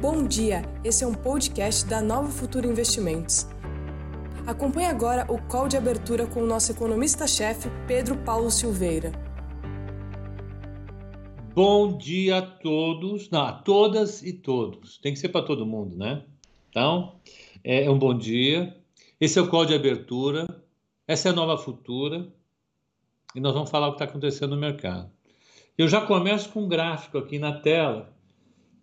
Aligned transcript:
Bom 0.00 0.26
dia, 0.26 0.62
esse 0.82 1.04
é 1.04 1.06
um 1.06 1.12
podcast 1.12 1.84
da 1.84 2.00
Nova 2.00 2.30
Futura 2.30 2.66
Investimentos. 2.66 3.46
Acompanhe 4.46 4.86
agora 4.86 5.30
o 5.30 5.38
call 5.46 5.68
de 5.68 5.76
abertura 5.76 6.26
com 6.26 6.42
o 6.42 6.46
nosso 6.46 6.72
economista-chefe, 6.72 7.68
Pedro 7.86 8.16
Paulo 8.24 8.50
Silveira. 8.50 9.12
Bom 11.54 11.98
dia 11.98 12.38
a 12.38 12.42
todos, 12.42 13.28
não, 13.28 13.42
a 13.42 13.52
todas 13.52 14.22
e 14.22 14.32
todos. 14.32 14.96
Tem 14.96 15.12
que 15.12 15.18
ser 15.18 15.28
para 15.28 15.44
todo 15.44 15.66
mundo, 15.66 15.94
né? 15.94 16.24
Então, 16.70 17.16
é 17.62 17.90
um 17.90 17.98
bom 17.98 18.16
dia. 18.16 18.74
Esse 19.20 19.38
é 19.38 19.42
o 19.42 19.50
call 19.50 19.66
de 19.66 19.74
abertura. 19.74 20.46
Essa 21.06 21.28
é 21.28 21.32
a 21.32 21.34
Nova 21.34 21.58
Futura. 21.58 22.26
E 23.34 23.40
nós 23.40 23.52
vamos 23.52 23.68
falar 23.68 23.88
o 23.88 23.90
que 23.90 23.96
está 23.96 24.06
acontecendo 24.06 24.54
no 24.54 24.60
mercado. 24.62 25.10
Eu 25.76 25.86
já 25.86 26.00
começo 26.00 26.48
com 26.48 26.62
um 26.62 26.68
gráfico 26.68 27.18
aqui 27.18 27.38
na 27.38 27.60
tela 27.60 28.18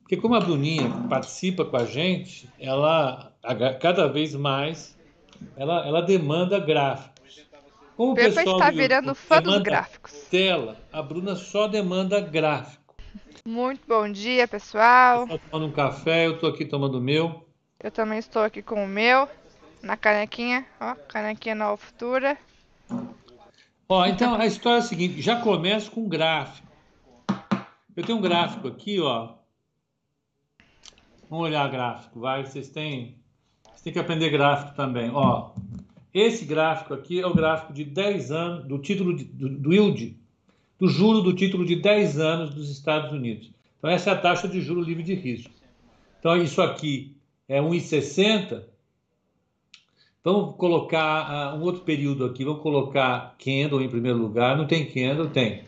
porque 0.07 0.15
como 0.15 0.35
a 0.35 0.39
Bruninha 0.39 0.89
participa 1.09 1.65
com 1.65 1.75
a 1.75 1.83
gente, 1.83 2.49
ela 2.57 3.33
cada 3.81 4.07
vez 4.07 4.33
mais 4.33 4.97
ela, 5.57 5.85
ela 5.85 6.01
demanda 6.01 6.57
gráficos. 6.59 7.45
Como 7.97 8.13
o 8.13 8.15
pessoal 8.15 8.57
está 8.57 8.71
virando 8.71 9.13
fã 9.13 9.41
dos 9.41 9.57
gráficos. 9.57 10.13
Tela, 10.31 10.77
a 10.93 11.01
Bruna 11.01 11.35
só 11.35 11.67
demanda 11.67 12.21
gráfico. 12.21 12.95
Muito 13.45 13.81
bom 13.85 14.09
dia, 14.09 14.47
pessoal. 14.47 15.23
Estou 15.23 15.39
tomando 15.51 15.69
um 15.69 15.71
café, 15.73 16.27
eu 16.27 16.35
estou 16.35 16.51
aqui 16.51 16.63
tomando 16.63 16.99
o 16.99 17.01
meu. 17.01 17.45
Eu 17.77 17.91
também 17.91 18.17
estou 18.17 18.43
aqui 18.43 18.61
com 18.61 18.81
o 18.81 18.87
meu, 18.87 19.27
na 19.83 19.97
canequinha, 19.97 20.65
ó, 20.79 20.95
canequinha 20.95 21.53
nova 21.53 21.75
futura. 21.75 22.37
Ó, 23.89 24.05
então 24.05 24.35
a 24.35 24.45
história 24.45 24.77
é 24.77 24.79
a 24.79 24.83
seguinte, 24.83 25.21
já 25.21 25.41
começo 25.41 25.91
com 25.91 26.07
gráfico. 26.07 26.65
Eu 27.93 28.05
tenho 28.05 28.19
um 28.19 28.21
gráfico 28.21 28.69
aqui, 28.69 29.01
ó, 29.01 29.35
Vamos 31.29 31.45
olhar 31.45 31.69
gráfico, 31.69 32.19
vai. 32.19 32.45
Vocês 32.45 32.69
têm, 32.69 33.15
vocês 33.63 33.81
têm 33.81 33.93
que 33.93 33.99
aprender 33.99 34.29
gráfico 34.29 34.75
também. 34.75 35.09
Ó, 35.13 35.51
esse 36.13 36.45
gráfico 36.45 36.93
aqui 36.93 37.19
é 37.19 37.27
o 37.27 37.33
gráfico 37.33 37.73
de 37.73 37.83
10 37.83 38.31
anos, 38.31 38.65
do 38.65 38.79
título 38.79 39.15
de, 39.15 39.25
do, 39.25 39.49
do 39.49 39.73
yield, 39.73 40.17
do 40.79 40.87
juro 40.87 41.21
do 41.21 41.33
título 41.33 41.65
de 41.65 41.75
10 41.75 42.19
anos 42.19 42.53
dos 42.53 42.69
Estados 42.71 43.11
Unidos. 43.11 43.51
Então, 43.77 43.89
essa 43.89 44.09
é 44.09 44.13
a 44.13 44.17
taxa 44.17 44.47
de 44.47 44.61
juro 44.61 44.81
livre 44.81 45.03
de 45.03 45.13
risco. 45.13 45.51
Então, 46.19 46.35
isso 46.37 46.61
aqui 46.61 47.15
é 47.47 47.61
1,60. 47.61 48.63
Vamos 50.23 50.55
colocar 50.55 51.53
uh, 51.53 51.57
um 51.57 51.61
outro 51.61 51.81
período 51.81 52.25
aqui. 52.25 52.43
Vamos 52.43 52.61
colocar 52.61 53.35
candle 53.37 53.81
em 53.81 53.89
primeiro 53.89 54.17
lugar. 54.17 54.57
Não 54.57 54.65
tem 54.65 54.85
candle? 54.85 55.29
Tem. 55.29 55.63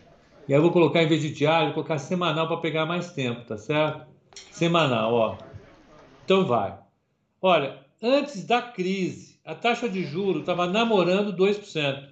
E 0.47 0.53
aí 0.53 0.57
eu 0.57 0.61
vou 0.61 0.71
colocar, 0.71 1.03
em 1.03 1.07
vez 1.07 1.21
de 1.21 1.31
diário, 1.31 1.67
vou 1.67 1.75
colocar 1.75 1.99
semanal 1.99 2.47
para 2.47 2.57
pegar 2.57 2.85
mais 2.85 3.11
tempo, 3.11 3.41
tá 3.45 3.57
certo? 3.57 4.07
Semanal, 4.51 5.13
ó. 5.13 5.48
Então 6.29 6.45
vai. 6.45 6.77
Olha, 7.41 7.83
antes 7.99 8.45
da 8.45 8.61
crise, 8.61 9.39
a 9.43 9.55
taxa 9.55 9.89
de 9.89 10.03
juros 10.03 10.41
estava 10.41 10.67
namorando 10.67 11.35
2%. 11.35 12.07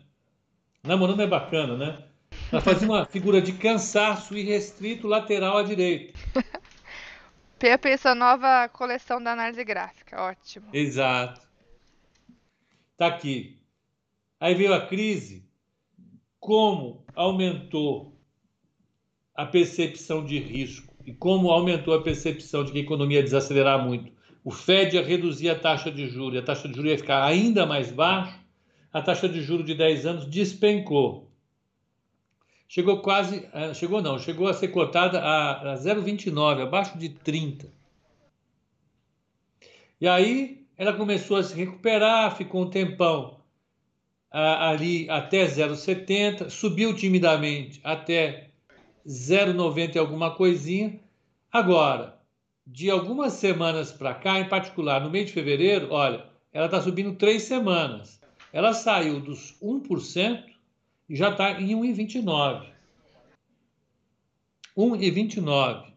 Namorando 0.81 1.21
é 1.21 1.27
bacana, 1.27 1.77
né? 1.77 2.03
Ela 2.51 2.59
fazia 2.59 2.87
uma 2.87 3.05
figura 3.05 3.39
de 3.39 3.53
cansaço 3.53 4.35
irrestrito 4.35 5.07
lateral 5.07 5.57
à 5.57 5.61
direita. 5.61 6.17
Pepe, 7.59 7.89
essa 7.89 8.15
nova 8.15 8.67
coleção 8.69 9.21
da 9.21 9.33
análise 9.33 9.63
gráfica, 9.63 10.19
ótimo. 10.19 10.65
Exato. 10.73 11.47
Tá 12.97 13.05
aqui. 13.05 13.61
Aí 14.39 14.55
veio 14.55 14.73
a 14.73 14.83
crise, 14.83 15.47
como 16.39 17.05
aumentou 17.13 18.19
a 19.35 19.45
percepção 19.45 20.25
de 20.25 20.39
risco 20.39 20.86
e 21.07 21.13
como 21.13 21.49
aumentou 21.49 21.93
a 21.93 22.01
percepção 22.01 22.65
de 22.65 22.73
que 22.73 22.79
a 22.79 22.81
economia 22.81 23.19
ia 23.19 23.23
desacelerar 23.23 23.81
muito, 23.81 24.11
o 24.43 24.51
Fed 24.51 24.93
ia 24.93 25.01
reduzir 25.01 25.49
a 25.49 25.57
taxa 25.57 25.89
de 25.89 26.05
juros 26.05 26.35
e 26.35 26.37
a 26.39 26.43
taxa 26.43 26.67
de 26.67 26.75
juros 26.75 26.91
ia 26.91 26.97
ficar 26.97 27.23
ainda 27.23 27.65
mais 27.65 27.89
baixa, 27.89 28.37
a 28.91 29.01
taxa 29.01 29.29
de 29.29 29.41
juros 29.41 29.65
de 29.65 29.73
10 29.73 30.05
anos 30.05 30.25
despencou. 30.25 31.31
Chegou 32.67 33.01
quase, 33.01 33.47
eh, 33.53 33.73
chegou 33.73 34.01
não, 34.01 34.19
chegou 34.19 34.49
a 34.49 34.53
ser 34.53 34.67
cotada 34.67 35.21
a, 35.21 35.71
a 35.71 35.77
0,29, 35.77 36.63
abaixo 36.63 36.97
de 36.97 37.07
30. 37.07 37.71
E 40.01 40.07
aí 40.09 40.67
ela 40.77 40.91
começou 40.91 41.37
a 41.37 41.43
se 41.43 41.55
recuperar, 41.55 42.35
ficou 42.35 42.63
um 42.63 42.69
tempão 42.69 43.37
ali 44.29 45.09
até 45.09 45.45
0,70, 45.45 46.49
subiu 46.49 46.93
timidamente 46.93 47.79
até 47.81 48.46
0,90 49.07 49.95
e 49.95 49.99
alguma 49.99 50.35
coisinha. 50.35 50.99
Agora, 51.51 52.19
de 52.65 52.89
algumas 52.89 53.33
semanas 53.33 53.91
para 53.91 54.13
cá, 54.13 54.39
em 54.39 54.49
particular 54.49 55.01
no 55.01 55.09
mês 55.09 55.27
de 55.27 55.33
fevereiro, 55.33 55.91
olha, 55.91 56.25
ela 56.51 56.65
está 56.65 56.81
subindo 56.81 57.15
três 57.15 57.43
semanas. 57.43 58.19
Ela 58.51 58.73
saiu 58.73 59.21
dos 59.21 59.55
1% 59.61 60.43
e 61.09 61.15
já 61.15 61.29
está 61.29 61.61
em 61.61 61.69
1,29. 61.69 62.67
1,29. 64.77 65.93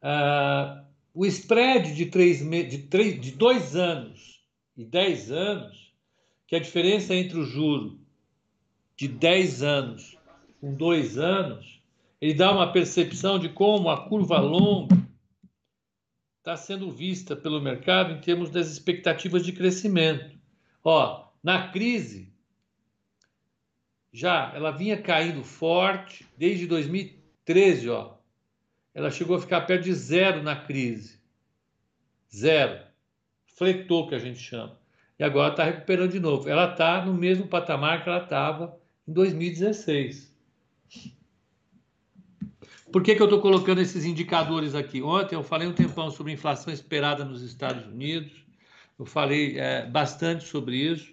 Ah, 0.00 0.84
o 1.12 1.26
spread 1.26 1.94
de, 1.94 2.06
três, 2.06 2.38
de, 2.38 2.78
três, 2.78 3.20
de 3.20 3.32
dois 3.32 3.74
anos 3.74 4.40
e 4.76 4.84
10 4.84 5.32
anos, 5.32 5.92
que 6.46 6.54
é 6.54 6.58
a 6.58 6.62
diferença 6.62 7.14
entre 7.14 7.38
o 7.38 7.44
juro 7.44 7.98
de 8.96 9.08
10 9.08 9.62
anos 9.62 10.15
com 10.60 10.74
dois 10.74 11.18
anos, 11.18 11.80
ele 12.20 12.34
dá 12.34 12.52
uma 12.52 12.72
percepção 12.72 13.38
de 13.38 13.48
como 13.48 13.90
a 13.90 14.08
curva 14.08 14.38
longa 14.38 14.96
está 16.38 16.56
sendo 16.56 16.90
vista 16.90 17.34
pelo 17.34 17.60
mercado 17.60 18.12
em 18.12 18.20
termos 18.20 18.50
das 18.50 18.68
expectativas 18.68 19.44
de 19.44 19.52
crescimento. 19.52 20.38
Ó, 20.84 21.28
na 21.42 21.68
crise, 21.68 22.32
já 24.12 24.52
ela 24.54 24.70
vinha 24.70 25.00
caindo 25.00 25.42
forte 25.42 26.24
desde 26.38 26.66
2013, 26.66 27.90
ó. 27.90 28.14
Ela 28.94 29.10
chegou 29.10 29.36
a 29.36 29.40
ficar 29.40 29.62
perto 29.62 29.84
de 29.84 29.92
zero 29.92 30.42
na 30.42 30.56
crise. 30.56 31.20
Zero. 32.34 32.86
Fletou, 33.46 34.08
que 34.08 34.14
a 34.14 34.18
gente 34.18 34.38
chama. 34.38 34.78
E 35.18 35.24
agora 35.24 35.50
está 35.50 35.64
recuperando 35.64 36.12
de 36.12 36.20
novo. 36.20 36.48
Ela 36.48 36.70
está 36.70 37.04
no 37.04 37.12
mesmo 37.12 37.46
patamar 37.46 38.02
que 38.02 38.08
ela 38.08 38.22
estava 38.22 38.78
em 39.06 39.12
2016. 39.12 40.35
Por 42.92 43.02
que, 43.02 43.14
que 43.14 43.20
eu 43.20 43.26
estou 43.26 43.40
colocando 43.40 43.80
esses 43.80 44.04
indicadores 44.04 44.74
aqui? 44.74 45.02
Ontem 45.02 45.34
eu 45.34 45.42
falei 45.42 45.68
um 45.68 45.72
tempão 45.72 46.10
sobre 46.10 46.32
inflação 46.32 46.72
esperada 46.72 47.24
nos 47.24 47.42
Estados 47.42 47.86
Unidos, 47.86 48.32
eu 48.98 49.04
falei 49.04 49.58
é, 49.58 49.84
bastante 49.86 50.44
sobre 50.44 50.76
isso. 50.76 51.12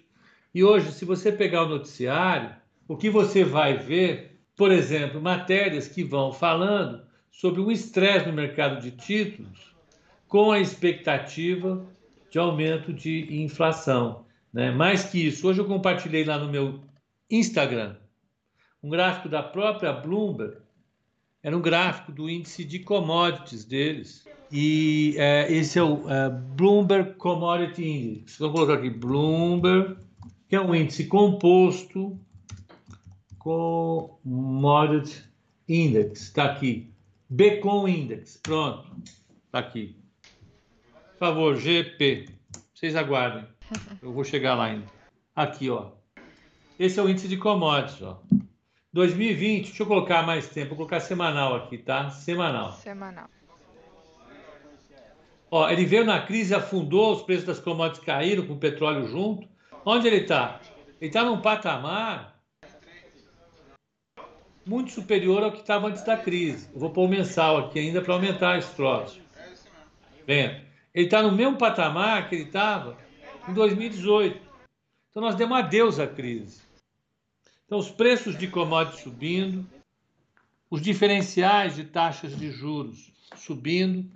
E 0.54 0.62
hoje, 0.64 0.92
se 0.92 1.04
você 1.04 1.30
pegar 1.32 1.64
o 1.64 1.68
noticiário, 1.68 2.54
o 2.88 2.96
que 2.96 3.10
você 3.10 3.44
vai 3.44 3.76
ver, 3.76 4.40
por 4.56 4.70
exemplo, 4.70 5.20
matérias 5.20 5.88
que 5.88 6.04
vão 6.04 6.32
falando 6.32 7.04
sobre 7.30 7.60
um 7.60 7.70
estresse 7.70 8.26
no 8.26 8.32
mercado 8.32 8.80
de 8.80 8.92
títulos 8.92 9.74
com 10.28 10.52
a 10.52 10.60
expectativa 10.60 11.84
de 12.30 12.38
aumento 12.38 12.92
de 12.92 13.42
inflação. 13.42 14.24
Né? 14.52 14.70
Mais 14.70 15.04
que 15.04 15.26
isso, 15.26 15.46
hoje 15.46 15.60
eu 15.60 15.66
compartilhei 15.66 16.24
lá 16.24 16.38
no 16.38 16.50
meu 16.50 16.80
Instagram 17.30 17.96
um 18.84 18.90
gráfico 18.90 19.30
da 19.30 19.42
própria 19.42 19.94
Bloomberg, 19.94 20.58
era 21.42 21.56
um 21.56 21.60
gráfico 21.62 22.12
do 22.12 22.28
índice 22.28 22.62
de 22.62 22.80
commodities 22.80 23.64
deles. 23.64 24.28
E 24.52 25.14
é, 25.16 25.50
esse 25.50 25.78
é 25.78 25.82
o 25.82 26.08
é, 26.08 26.28
Bloomberg 26.28 27.14
Commodity 27.14 27.82
Index. 27.82 28.36
Vou 28.38 28.52
colocar 28.52 28.74
aqui 28.74 28.90
Bloomberg, 28.90 29.96
que 30.46 30.54
é 30.54 30.60
um 30.60 30.74
índice 30.74 31.06
composto 31.06 32.20
Commodity 33.38 35.24
Index. 35.66 36.20
Está 36.20 36.44
aqui. 36.44 36.92
Becon 37.30 37.88
Index. 37.88 38.38
Pronto. 38.42 38.84
Está 39.46 39.60
aqui. 39.60 39.96
Por 41.12 41.18
favor, 41.18 41.56
GP. 41.56 42.28
Vocês 42.74 42.94
aguardem. 42.94 43.46
Eu 44.02 44.12
vou 44.12 44.24
chegar 44.24 44.54
lá 44.54 44.66
ainda. 44.66 44.84
Aqui, 45.34 45.70
ó. 45.70 45.92
Esse 46.78 47.00
é 47.00 47.02
o 47.02 47.08
índice 47.08 47.28
de 47.28 47.38
commodities, 47.38 48.02
ó. 48.02 48.20
2020, 48.94 49.66
deixa 49.66 49.82
eu 49.82 49.86
colocar 49.88 50.22
mais 50.22 50.48
tempo, 50.48 50.68
vou 50.68 50.76
colocar 50.76 51.00
semanal 51.00 51.56
aqui, 51.56 51.78
tá? 51.78 52.10
Semanal. 52.10 52.70
Semanal. 52.74 53.28
Ó, 55.50 55.68
ele 55.68 55.84
veio 55.84 56.04
na 56.04 56.22
crise, 56.22 56.54
afundou, 56.54 57.12
os 57.12 57.22
preços 57.22 57.44
das 57.44 57.58
commodities 57.58 58.04
caíram 58.04 58.46
com 58.46 58.52
o 58.52 58.58
petróleo 58.58 59.08
junto. 59.08 59.48
Onde 59.84 60.06
ele 60.06 60.18
está? 60.18 60.60
Ele 61.00 61.08
está 61.08 61.24
num 61.24 61.40
patamar 61.40 62.40
muito 64.64 64.92
superior 64.92 65.42
ao 65.42 65.50
que 65.50 65.58
estava 65.58 65.88
antes 65.88 66.04
da 66.04 66.16
crise. 66.16 66.68
Eu 66.72 66.78
vou 66.78 66.90
pôr 66.90 67.06
o 67.06 67.08
mensal 67.08 67.58
aqui 67.58 67.80
ainda 67.80 68.00
para 68.00 68.14
aumentar 68.14 68.58
esse 68.58 68.72
troço. 68.76 69.20
Vendo? 70.24 70.54
Ele 70.94 71.06
está 71.06 71.20
no 71.20 71.32
mesmo 71.32 71.58
patamar 71.58 72.28
que 72.28 72.36
ele 72.36 72.44
estava 72.44 72.96
em 73.48 73.52
2018. 73.52 74.40
Então 75.10 75.20
nós 75.20 75.34
demos 75.34 75.58
adeus 75.58 75.98
à 75.98 76.06
crise. 76.06 76.63
Então, 77.66 77.78
os 77.78 77.90
preços 77.90 78.36
de 78.36 78.48
commodities 78.48 79.02
subindo, 79.02 79.66
os 80.70 80.82
diferenciais 80.82 81.76
de 81.76 81.84
taxas 81.84 82.36
de 82.36 82.50
juros 82.50 83.12
subindo, 83.36 84.10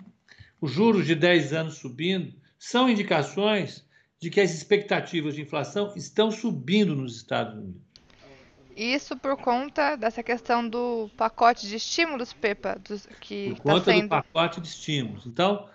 os 0.61 0.71
juros 0.71 1.05
de 1.05 1.15
10 1.15 1.53
anos 1.53 1.75
subindo, 1.75 2.33
são 2.57 2.89
indicações 2.89 3.85
de 4.19 4.29
que 4.29 4.41
as 4.41 4.53
expectativas 4.53 5.35
de 5.35 5.41
inflação 5.41 5.93
estão 5.95 6.29
subindo 6.29 6.95
nos 6.95 7.15
Estados 7.15 7.57
Unidos. 7.57 7.89
Isso 8.75 9.17
por 9.17 9.35
conta 9.35 9.95
dessa 9.95 10.23
questão 10.23 10.67
do 10.67 11.09
pacote 11.17 11.67
de 11.67 11.75
estímulos, 11.75 12.31
Pepa, 12.31 12.79
dos, 12.79 13.07
que 13.19 13.49
por 13.49 13.61
conta 13.61 13.85
tá 13.85 13.91
sendo... 13.91 14.03
do 14.03 14.09
pacote 14.09 14.61
de 14.61 14.67
estímulos. 14.67 15.25
Então, 15.25 15.67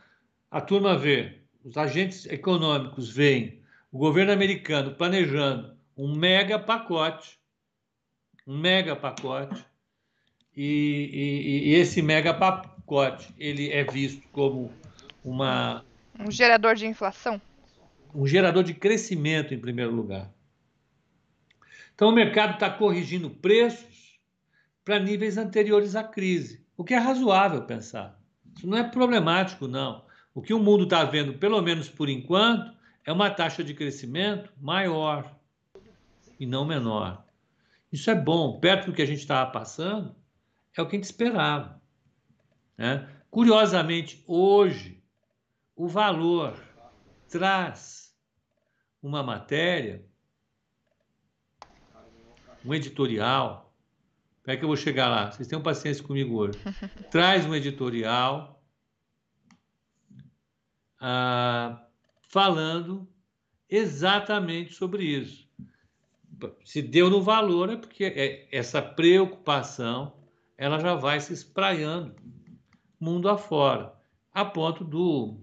a 0.51 0.61
turma 0.61 0.97
vê, 0.97 1.41
os 1.63 1.77
agentes 1.77 2.25
econômicos 2.27 3.11
veem 3.11 3.63
o 3.91 3.99
governo 3.99 4.33
americano 4.33 4.95
planejando 4.95 5.77
um 5.97 6.17
mega 6.17 6.59
pacote, 6.59 7.39
um 8.47 8.59
mega 8.59 8.95
pacote, 8.95 9.65
e, 10.57 11.11
e, 11.13 11.69
e 11.71 11.75
esse 11.75 12.01
mega 12.01 12.33
pacote 12.33 13.35
ele 13.39 13.71
é 13.71 13.85
visto 13.85 14.23
como 14.31 14.73
uma 15.25 15.85
um 16.19 16.31
gerador 16.31 16.77
de 16.77 16.87
inflação, 16.87 17.41
um 18.15 18.27
gerador 18.27 18.63
de 18.63 18.75
crescimento 18.75 19.53
em 19.53 19.59
primeiro 19.59 19.91
lugar. 19.91 20.31
Então 21.95 22.09
o 22.09 22.13
mercado 22.13 22.55
está 22.55 22.71
corrigindo 22.71 23.31
preços 23.31 24.19
para 24.85 24.99
níveis 24.99 25.37
anteriores 25.37 25.97
à 25.97 26.05
crise, 26.05 26.65
o 26.77 26.85
que 26.85 26.95
é 26.95 26.99
razoável 26.99 27.63
pensar. 27.63 28.21
Isso 28.57 28.67
não 28.67 28.79
é 28.79 28.85
problemático, 28.85 29.67
não. 29.67 30.05
O 30.35 30.43
que 30.43 30.53
o 30.53 30.59
mundo 30.59 30.85
está 30.85 31.05
vendo, 31.05 31.35
pelo 31.35 31.61
menos 31.63 31.89
por 31.89 32.09
enquanto, 32.09 32.73
é 33.05 33.13
uma 33.13 33.31
taxa 33.31 33.63
de 33.63 33.75
crescimento 33.75 34.51
maior 34.61 35.35
e 36.39 36.47
não 36.47 36.65
menor. 36.65 37.24
Isso 37.95 38.11
é 38.11 38.15
bom, 38.17 38.59
perto 38.59 38.87
do 38.87 38.93
que 38.93 39.03
a 39.03 39.07
gente 39.07 39.21
estava 39.21 39.49
passando, 39.53 40.17
é 40.77 40.83
o 40.83 40.89
que 40.89 40.97
a 40.97 40.99
gente 40.99 41.05
esperava. 41.05 41.81
Né? 42.77 43.09
Curiosamente, 43.31 44.25
hoje, 44.27 45.01
o 45.77 45.87
valor 45.87 46.61
traz 47.29 48.13
uma 49.01 49.23
matéria, 49.23 50.05
um 52.65 52.75
editorial. 52.75 53.73
Como 54.43 54.53
é 54.53 54.57
que 54.57 54.65
eu 54.65 54.69
vou 54.69 54.77
chegar 54.77 55.07
lá? 55.07 55.31
Vocês 55.31 55.47
tenham 55.47 55.63
paciência 55.63 56.03
comigo 56.03 56.35
hoje. 56.35 56.59
Traz 57.13 57.47
um 57.47 57.55
editorial 57.55 58.61
ah, 61.01 61.87
falando 62.23 63.09
exatamente 63.71 64.75
sobre 64.75 65.05
isso. 65.05 65.44
Se 66.65 66.83
deu 66.83 67.11
no 67.11 67.23
valor 67.23 67.71
é 67.71 67.77
porque 67.77 68.05
é, 68.05 68.49
essa 68.51 68.81
preocupação 68.81 70.13
ela 70.57 70.79
já 70.79 70.95
vai 70.95 71.21
se 71.21 71.33
espraiando 71.33 72.15
mundo 73.01 73.29
afora, 73.29 73.93
a 74.33 74.45
ponto 74.45 74.83
do, 74.83 75.37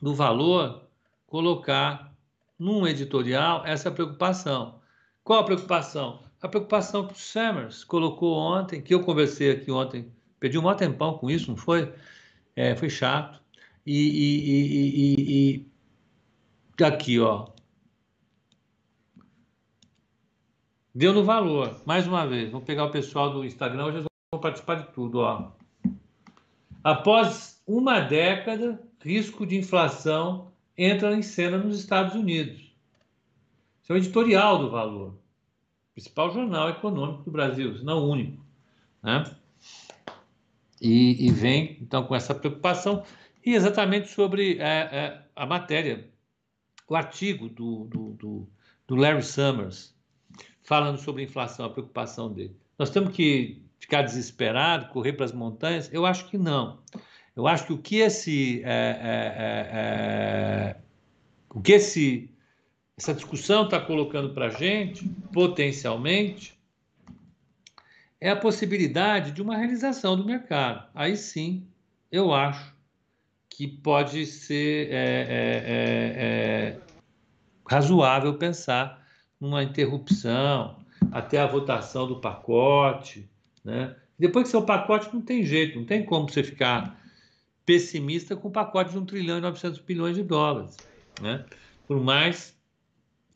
do 0.00 0.14
valor 0.14 0.88
colocar 1.26 2.14
num 2.58 2.86
editorial 2.86 3.64
essa 3.66 3.90
preocupação. 3.90 4.80
Qual 5.24 5.40
a 5.40 5.44
preocupação? 5.44 6.22
A 6.40 6.48
preocupação 6.48 7.06
que 7.06 7.14
o 7.14 7.18
Summers 7.18 7.82
colocou 7.82 8.36
ontem, 8.36 8.80
que 8.80 8.94
eu 8.94 9.02
conversei 9.02 9.50
aqui 9.50 9.70
ontem, 9.70 10.12
pedi 10.38 10.58
um 10.58 10.62
maior 10.62 10.76
tempão 10.76 11.18
com 11.18 11.28
isso, 11.28 11.50
não 11.50 11.56
foi? 11.56 11.92
É, 12.54 12.76
foi 12.76 12.88
chato. 12.88 13.42
E, 13.84 13.98
e, 13.98 15.56
e, 15.56 15.66
e, 16.78 16.84
aqui, 16.84 17.18
ó. 17.18 17.48
Deu 20.96 21.12
no 21.12 21.22
valor. 21.22 21.82
Mais 21.84 22.06
uma 22.06 22.26
vez, 22.26 22.50
vou 22.50 22.62
pegar 22.62 22.86
o 22.86 22.90
pessoal 22.90 23.30
do 23.30 23.44
Instagram, 23.44 23.84
hoje 23.84 23.96
eles 23.98 24.06
vão 24.32 24.40
participar 24.40 24.76
de 24.76 24.92
tudo. 24.94 25.18
Ó. 25.18 25.50
Após 26.82 27.62
uma 27.66 28.00
década, 28.00 28.82
risco 29.04 29.44
de 29.44 29.58
inflação 29.58 30.50
entra 30.74 31.14
em 31.14 31.20
cena 31.20 31.58
nos 31.58 31.78
Estados 31.78 32.14
Unidos. 32.14 32.74
Isso 33.82 33.92
é 33.92 33.94
o 33.94 33.98
editorial 33.98 34.58
do 34.58 34.70
Valor, 34.70 35.18
principal 35.92 36.30
jornal 36.30 36.70
econômico 36.70 37.24
do 37.24 37.30
Brasil, 37.30 37.76
se 37.76 37.84
não 37.84 37.98
o 37.98 38.08
único. 38.08 38.42
Né? 39.02 39.36
E, 40.80 41.26
e, 41.26 41.30
vem, 41.30 41.76
então, 41.78 42.04
com 42.04 42.16
essa 42.16 42.34
preocupação, 42.34 43.04
e 43.44 43.52
exatamente 43.52 44.08
sobre 44.08 44.56
é, 44.60 44.64
é, 44.64 45.22
a 45.36 45.44
matéria, 45.44 46.08
o 46.88 46.96
artigo 46.96 47.50
do, 47.50 47.84
do, 47.84 48.12
do, 48.14 48.48
do 48.88 48.96
Larry 48.96 49.22
Summers, 49.22 49.94
falando 50.66 50.98
sobre 50.98 51.22
inflação, 51.22 51.64
a 51.64 51.70
preocupação 51.70 52.30
dele. 52.30 52.54
Nós 52.76 52.90
temos 52.90 53.14
que 53.14 53.62
ficar 53.78 54.02
desesperado, 54.02 54.88
correr 54.88 55.12
para 55.12 55.24
as 55.24 55.32
montanhas? 55.32 55.88
Eu 55.92 56.04
acho 56.04 56.28
que 56.28 56.36
não. 56.36 56.80
Eu 57.36 57.46
acho 57.46 57.66
que 57.66 57.72
o 57.72 57.78
que 57.78 57.96
esse, 57.98 58.62
é, 58.64 58.68
é, 58.68 59.34
é, 59.38 60.74
é 60.74 60.76
o 61.50 61.60
que 61.60 61.72
esse, 61.72 62.28
essa 62.98 63.14
discussão 63.14 63.66
está 63.66 63.80
colocando 63.80 64.34
para 64.34 64.46
a 64.46 64.50
gente, 64.50 65.08
potencialmente, 65.32 66.58
é 68.20 68.30
a 68.30 68.36
possibilidade 68.36 69.30
de 69.30 69.40
uma 69.40 69.56
realização 69.56 70.16
do 70.16 70.24
mercado. 70.24 70.88
Aí 70.92 71.16
sim, 71.16 71.64
eu 72.10 72.34
acho 72.34 72.74
que 73.48 73.68
pode 73.68 74.26
ser 74.26 74.88
é, 74.90 76.76
razoável 77.68 78.36
pensar 78.36 79.05
numa 79.40 79.62
interrupção 79.62 80.76
até 81.12 81.38
a 81.38 81.46
votação 81.46 82.06
do 82.06 82.20
pacote. 82.20 83.28
Né? 83.64 83.94
Depois 84.18 84.44
que 84.44 84.50
seu 84.50 84.62
pacote 84.62 85.12
não 85.12 85.20
tem 85.20 85.44
jeito, 85.44 85.78
não 85.78 85.86
tem 85.86 86.04
como 86.04 86.28
você 86.28 86.42
ficar 86.42 87.00
pessimista 87.64 88.36
com 88.36 88.48
um 88.48 88.52
pacote 88.52 88.92
de 88.92 88.98
1 88.98 89.04
trilhão 89.06 89.38
e 89.38 89.40
900 89.40 89.80
bilhões 89.80 90.16
de 90.16 90.22
dólares. 90.22 90.76
Né? 91.20 91.44
Por 91.86 92.00
mais 92.00 92.56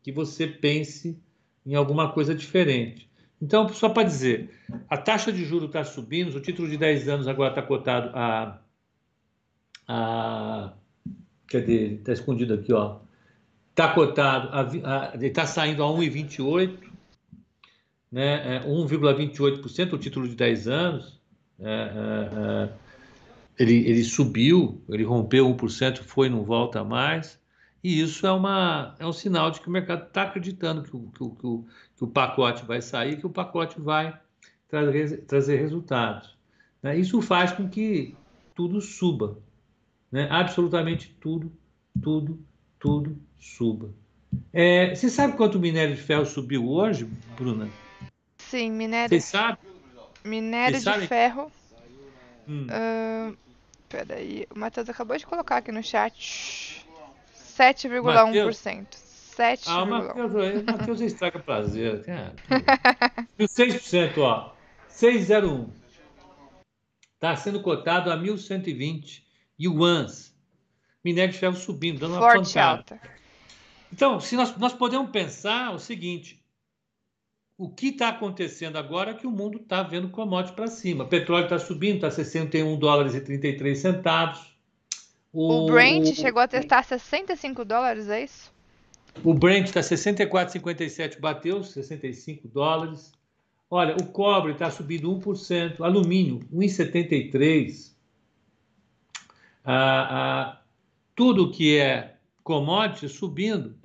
que 0.03 0.13
você 0.13 0.47
pense 0.47 1.19
em 1.67 1.75
alguma 1.75 2.13
coisa 2.13 2.35
diferente. 2.35 3.09
Então, 3.41 3.69
só 3.69 3.89
para 3.89 4.03
dizer, 4.03 4.51
a 4.89 4.97
taxa 4.97 5.33
de 5.33 5.45
juros 5.45 5.69
está 5.69 5.85
subindo, 5.85 6.35
o 6.35 6.41
título 6.41 6.69
de 6.69 6.77
10 6.77 7.09
anos 7.09 7.29
agora 7.29 7.51
está 7.51 7.63
cotado 7.63 8.11
a, 8.15 8.61
a. 9.89 10.73
Cadê? 11.47 11.95
Está 11.95 12.13
escondido 12.13 12.55
aqui, 12.55 12.73
ó 12.73 13.01
está 13.81 13.95
cotado, 13.95 14.51
está 15.25 15.47
saindo 15.47 15.83
a 15.83 15.87
1,28, 15.87 16.79
né, 18.13 18.57
é 18.57 18.61
1,28% 18.61 19.93
o 19.95 19.99
título 19.99 20.29
de 20.29 20.37
10 20.37 20.69
anos. 20.69 21.21
É, 21.59 21.65
é, 21.65 22.69
é, 22.69 22.73
ele, 23.59 23.89
ele 23.89 24.05
subiu, 24.05 24.83
ele 24.89 25.05
rompeu 25.05 25.47
1%, 25.55 26.03
foi, 26.03 26.29
não 26.29 26.45
volta 26.45 26.85
mais. 26.85 27.41
E 27.83 28.01
isso 28.01 28.27
é, 28.27 28.33
uma, 28.33 28.95
é 28.99 29.07
um 29.07 29.13
sinal 29.13 29.51
de 29.51 29.61
que 29.61 29.69
o 29.69 29.71
mercado 29.71 30.07
está 30.07 30.23
acreditando 30.25 30.83
que 30.83 30.95
o, 30.95 31.11
que, 31.11 31.23
o, 31.23 31.31
que, 31.31 31.47
o, 31.47 31.65
que 31.97 32.05
o 32.05 32.09
pacote 32.09 32.65
vai 32.65 32.83
sair, 32.83 33.17
que 33.17 33.27
o 33.27 33.31
pacote 33.31 33.81
vai 33.81 34.19
trazer, 34.69 35.23
trazer 35.23 35.57
resultados. 35.57 36.37
Né? 36.83 36.99
Isso 36.99 37.23
faz 37.23 37.53
com 37.53 37.69
que 37.69 38.15
tudo 38.55 38.81
suba. 38.83 39.39
Né? 40.13 40.29
Absolutamente 40.31 41.17
tudo, 41.21 41.51
tudo, 42.03 42.39
tudo 42.79 43.19
suba. 43.41 43.91
É, 44.53 44.95
você 44.95 45.09
sabe 45.09 45.37
quanto 45.37 45.57
o 45.57 45.61
minério 45.61 45.97
de 45.97 46.03
ferro 46.03 46.27
subiu 46.27 46.69
hoje, 46.69 47.05
Bruna? 47.37 47.69
Sim, 48.39 48.71
minério. 48.71 49.09
Você 49.09 49.21
sabe? 49.21 49.59
Minério 50.25 50.79
de 50.79 51.07
ferro. 51.07 51.51
Hum. 52.47 52.67
Uh, 52.67 53.37
peraí, 53.89 54.47
o 54.55 54.59
Matheus 54.59 54.89
acabou 54.89 55.17
de 55.17 55.27
colocar 55.27 55.59
aqui 55.59 55.73
no 55.73 55.83
chat. 55.83 56.85
7,1%. 57.59 58.87
7, 59.41 59.65
ah, 59.69 59.83
o 59.85 59.87
Matheus, 59.87 60.65
Matheus 60.65 61.01
estraga 61.01 61.39
prazer. 61.39 62.05
E 63.39 63.45
o 63.45 63.49
6%, 63.49 64.19
ó. 64.19 64.53
6,01. 64.91 65.69
Está 67.15 67.37
sendo 67.37 67.63
cotado 67.63 68.11
a 68.11 68.19
1.120 68.19 69.23
yuans 69.59 70.31
minério 71.05 71.33
de 71.33 71.39
ferro 71.39 71.57
subindo, 71.57 72.01
dando 72.01 72.13
uma 72.15 72.21
Forte 72.21 72.53
pancada. 72.53 72.79
alta. 72.79 73.01
Então, 73.93 74.21
se 74.21 74.37
nós, 74.37 74.57
nós 74.57 74.73
podemos 74.73 75.11
pensar 75.11 75.75
o 75.75 75.79
seguinte: 75.79 76.41
o 77.59 77.69
que 77.69 77.89
está 77.89 78.09
acontecendo 78.09 78.77
agora 78.77 79.11
é 79.11 79.15
que 79.15 79.27
o 79.27 79.31
mundo 79.31 79.59
está 79.59 79.83
vendo 79.83 80.09
commodity 80.09 80.55
para 80.55 80.67
cima. 80.67 81.05
O 81.05 81.09
petróleo 81.09 81.45
está 81.45 81.59
subindo, 81.59 81.97
está 81.97 82.11
61 82.11 82.79
dólares 82.79 83.15
e 83.15 83.21
33 83.21 83.79
centavos. 83.79 84.51
O, 85.33 85.65
o 85.65 85.67
Brent 85.67 86.15
chegou 86.15 86.43
a 86.43 86.49
testar 86.49 86.83
65 86.83 87.65
dólares, 87.65 88.09
é 88.09 88.25
isso? 88.25 88.53
O 89.23 89.35
Brent 89.35 89.67
está 89.67 89.81
64,57, 89.81 91.21
bateu 91.21 91.63
65 91.63 92.49
dólares. 92.49 93.13
Olha, 93.69 93.95
o 93.97 94.07
cobre 94.07 94.53
está 94.53 94.71
subindo 94.71 95.15
1%, 95.21 95.81
alumínio 95.81 96.41
1,73. 96.53 97.93
Ah, 99.65 100.09
ah, 100.11 100.63
tudo 101.15 101.51
que 101.51 101.79
é 101.79 102.17
commodity 102.43 103.09
subindo, 103.09 103.77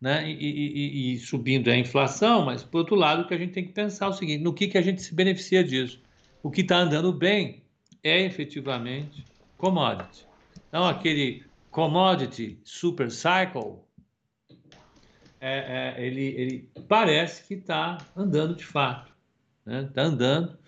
né? 0.00 0.28
E, 0.28 0.32
e, 0.32 1.14
e, 1.14 1.18
subindo 1.18 1.68
é 1.68 1.74
a 1.74 1.78
inflação, 1.78 2.44
mas 2.44 2.62
por 2.62 2.78
outro 2.78 2.94
lado, 2.94 3.22
o 3.22 3.28
que 3.28 3.34
a 3.34 3.38
gente 3.38 3.52
tem 3.52 3.66
que 3.66 3.72
pensar 3.72 4.06
é 4.06 4.08
o 4.08 4.12
seguinte: 4.12 4.42
no 4.42 4.54
que, 4.54 4.68
que 4.68 4.78
a 4.78 4.82
gente 4.82 5.02
se 5.02 5.14
beneficia 5.14 5.62
disso? 5.62 6.00
O 6.42 6.50
que 6.50 6.62
está 6.62 6.78
andando 6.78 7.12
bem 7.12 7.62
é 8.02 8.24
efetivamente 8.24 9.24
commodity. 9.58 10.26
Então, 10.68 10.86
aquele 10.86 11.44
commodity 11.70 12.58
super 12.64 13.10
cycle, 13.10 13.78
é, 15.38 15.96
é, 15.98 16.06
ele, 16.06 16.26
ele, 16.28 16.70
parece 16.88 17.46
que 17.46 17.54
está 17.54 17.98
andando 18.16 18.54
de 18.54 18.64
fato. 18.64 19.12
Está 19.66 19.82
né? 19.82 19.90
Tá 19.92 20.02
andando. 20.02 20.58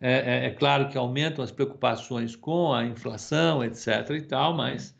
É, 0.00 0.12
é, 0.12 0.46
é, 0.46 0.50
claro 0.50 0.88
que 0.88 0.98
aumentam 0.98 1.42
as 1.42 1.50
preocupações 1.50 2.34
com 2.34 2.72
a 2.72 2.84
inflação, 2.84 3.64
etc. 3.64 4.10
e 4.10 4.22
tal, 4.22 4.54
mas 4.54 4.94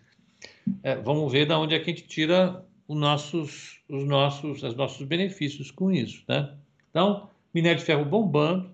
é, 0.82 0.96
vamos 0.96 1.30
ver 1.30 1.46
de 1.46 1.52
onde 1.52 1.74
é 1.74 1.78
que 1.78 1.90
a 1.90 1.94
gente 1.94 2.06
tira 2.06 2.64
os 2.86 2.96
nossos, 2.98 3.80
os 3.88 4.04
nossos, 4.04 4.62
os 4.62 4.76
nossos 4.76 5.06
benefícios 5.06 5.70
com 5.70 5.90
isso. 5.90 6.22
Né? 6.28 6.54
Então, 6.90 7.30
minério 7.52 7.78
de 7.78 7.84
ferro 7.84 8.04
bombando. 8.04 8.70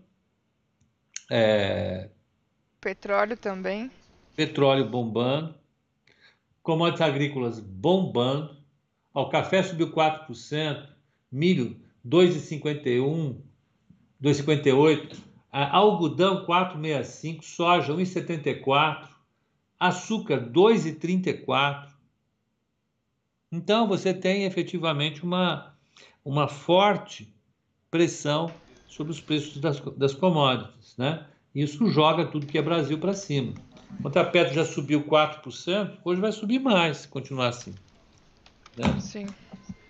É, 1.30 2.08
petróleo 2.80 3.36
também. 3.36 3.90
Petróleo 4.34 4.88
bombando. 4.88 5.54
Commodities 6.62 7.00
agrícolas 7.00 7.60
bombando. 7.60 8.56
O 9.12 9.28
café 9.28 9.62
subiu 9.62 9.92
4%, 9.92 10.88
milho 11.30 11.80
2,51, 12.06 13.36
2,58, 14.22 15.16
algodão 15.50 16.46
4,65, 16.46 17.42
soja 17.42 17.92
1,74, 17.92 19.08
açúcar 19.78 20.40
2,34. 20.50 21.89
Então 23.52 23.86
você 23.86 24.14
tem 24.14 24.44
efetivamente 24.44 25.24
uma, 25.24 25.74
uma 26.24 26.46
forte 26.46 27.34
pressão 27.90 28.52
sobre 28.86 29.12
os 29.12 29.20
preços 29.20 29.58
das, 29.58 29.80
das 29.96 30.14
commodities, 30.14 30.96
né? 30.96 31.26
Isso 31.54 31.88
joga 31.88 32.26
tudo 32.26 32.46
que 32.46 32.58
é 32.58 32.62
Brasil 32.62 32.98
para 32.98 33.12
cima. 33.12 33.54
Enquanto 33.98 34.16
a 34.18 34.24
Petro 34.24 34.54
já 34.54 34.64
subiu 34.64 35.02
4%, 35.02 35.98
hoje 36.04 36.20
vai 36.20 36.30
subir 36.30 36.60
mais 36.60 36.98
se 36.98 37.08
continuar 37.08 37.48
assim. 37.48 37.74
Né? 38.76 39.00
Sim. 39.00 39.26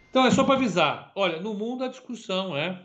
Então 0.08 0.24
é 0.24 0.30
só 0.30 0.42
para 0.42 0.54
avisar. 0.54 1.12
Olha, 1.14 1.38
no 1.40 1.52
mundo 1.52 1.84
a 1.84 1.88
discussão 1.88 2.56
é 2.56 2.82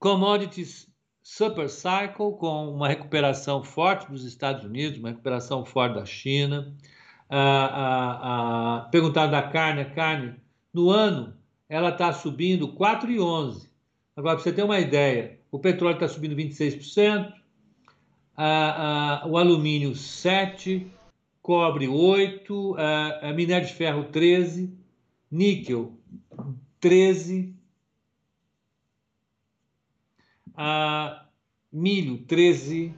commodities 0.00 0.88
super 1.22 1.68
cycle 1.70 2.36
com 2.38 2.74
uma 2.74 2.88
recuperação 2.88 3.62
forte 3.62 4.10
dos 4.10 4.24
Estados 4.24 4.64
Unidos, 4.64 4.98
uma 4.98 5.10
recuperação 5.10 5.64
forte 5.64 5.94
da 5.94 6.04
China. 6.04 6.74
Ah, 7.34 7.70
ah, 7.72 8.20
ah, 8.22 8.88
perguntar 8.90 9.26
da 9.26 9.40
carne, 9.40 9.80
a 9.80 9.90
carne 9.90 10.36
no 10.70 10.90
ano 10.90 11.34
ela 11.66 11.88
está 11.88 12.12
subindo 12.12 12.74
4,11. 12.74 13.70
Agora, 14.14 14.34
para 14.34 14.44
você 14.44 14.52
ter 14.52 14.62
uma 14.62 14.78
ideia, 14.78 15.40
o 15.50 15.58
petróleo 15.58 15.94
está 15.94 16.06
subindo 16.06 16.36
26%, 16.36 17.32
a, 18.36 19.22
a, 19.22 19.26
o 19.26 19.38
alumínio 19.38 19.92
7%, 19.92 20.86
cobre 21.40 21.86
8%, 21.86 22.76
a, 22.78 23.30
a 23.30 23.32
minério 23.32 23.66
de 23.66 23.72
ferro 23.72 24.04
13%, 24.12 24.70
níquel 25.30 25.96
13%, 26.82 27.54
a, 30.54 31.24
milho 31.72 32.18
13%, 32.26 32.92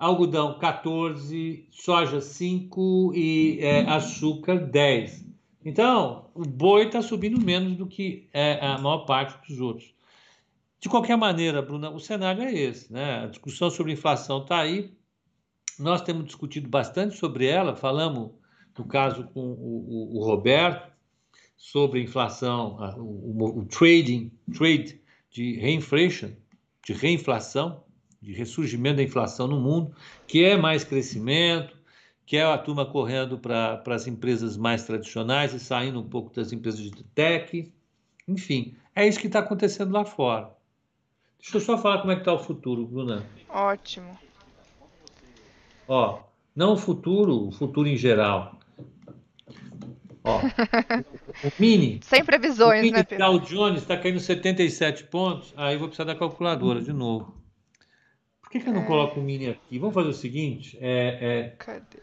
algodão 0.00 0.58
14%, 0.58 1.66
soja 1.70 2.18
5% 2.18 3.14
e 3.14 3.58
é, 3.60 3.82
açúcar 3.82 4.56
10%. 4.68 5.28
Então, 5.62 6.30
o 6.34 6.42
boi 6.42 6.86
está 6.86 7.02
subindo 7.02 7.38
menos 7.38 7.76
do 7.76 7.86
que 7.86 8.26
é, 8.32 8.58
a 8.64 8.78
maior 8.78 9.04
parte 9.04 9.46
dos 9.46 9.60
outros. 9.60 9.94
De 10.80 10.88
qualquer 10.88 11.18
maneira, 11.18 11.60
Bruna, 11.60 11.90
o 11.90 12.00
cenário 12.00 12.42
é 12.42 12.50
esse. 12.50 12.90
Né? 12.90 13.24
A 13.24 13.26
discussão 13.26 13.68
sobre 13.70 13.92
inflação 13.92 14.40
está 14.40 14.58
aí. 14.60 14.90
Nós 15.78 16.00
temos 16.00 16.24
discutido 16.24 16.66
bastante 16.66 17.14
sobre 17.18 17.46
ela. 17.46 17.76
Falamos, 17.76 18.30
no 18.78 18.86
caso, 18.86 19.24
com 19.34 19.40
o, 19.40 20.14
o, 20.14 20.18
o 20.18 20.24
Roberto, 20.24 20.90
sobre 21.58 22.00
inflação, 22.02 22.78
o, 22.96 23.60
o, 23.60 23.66
trading, 23.66 24.32
trade 24.56 24.98
de 25.30 25.58
reinflation, 25.58 26.30
de 26.82 26.94
reinflação, 26.94 27.84
de 28.20 28.32
ressurgimento 28.32 28.96
da 28.96 29.02
inflação 29.02 29.46
no 29.46 29.58
mundo, 29.58 29.94
que 30.26 30.44
é 30.44 30.56
mais 30.56 30.84
crescimento, 30.84 31.76
que 32.26 32.36
é 32.36 32.44
a 32.44 32.58
turma 32.58 32.84
correndo 32.84 33.38
para 33.38 33.82
as 33.86 34.06
empresas 34.06 34.56
mais 34.56 34.84
tradicionais 34.84 35.52
e 35.52 35.58
saindo 35.58 36.00
um 36.00 36.08
pouco 36.08 36.34
das 36.34 36.52
empresas 36.52 36.80
de 36.80 37.02
tech. 37.02 37.72
Enfim, 38.28 38.76
é 38.94 39.08
isso 39.08 39.18
que 39.18 39.26
está 39.26 39.40
acontecendo 39.40 39.92
lá 39.92 40.04
fora. 40.04 40.50
Deixa 41.40 41.56
eu 41.56 41.60
só 41.60 41.78
falar 41.78 42.00
como 42.00 42.12
é 42.12 42.16
que 42.16 42.20
está 42.20 42.32
o 42.32 42.38
futuro, 42.38 42.86
Bruna. 42.86 43.24
Ótimo. 43.48 44.16
Ó, 45.88 46.20
não 46.54 46.74
o 46.74 46.76
futuro, 46.76 47.48
o 47.48 47.50
futuro 47.50 47.88
em 47.88 47.96
geral. 47.96 48.60
Ó, 50.22 50.38
o 50.38 51.52
mini. 51.58 52.00
Sem 52.04 52.22
previsões, 52.22 52.80
o 52.80 52.82
mini 52.82 52.98
né, 52.98 53.02
Pedro? 53.02 53.24
Dow 53.26 53.40
Jones 53.40 53.80
está 53.80 53.96
caindo 53.96 54.20
77 54.20 55.04
pontos. 55.04 55.54
Aí 55.56 55.74
eu 55.74 55.78
vou 55.78 55.88
precisar 55.88 56.04
da 56.04 56.14
calculadora 56.14 56.82
de 56.82 56.92
novo. 56.92 57.39
Por 58.50 58.58
que, 58.58 58.64
que 58.64 58.68
eu 58.68 58.74
não 58.74 58.82
é... 58.82 58.86
coloco 58.86 59.20
o 59.20 59.22
mini 59.22 59.48
aqui? 59.48 59.78
Vamos 59.78 59.94
fazer 59.94 60.08
o 60.08 60.12
seguinte: 60.12 60.76
é, 60.80 61.18
é... 61.20 61.48
Cadê? 61.56 62.02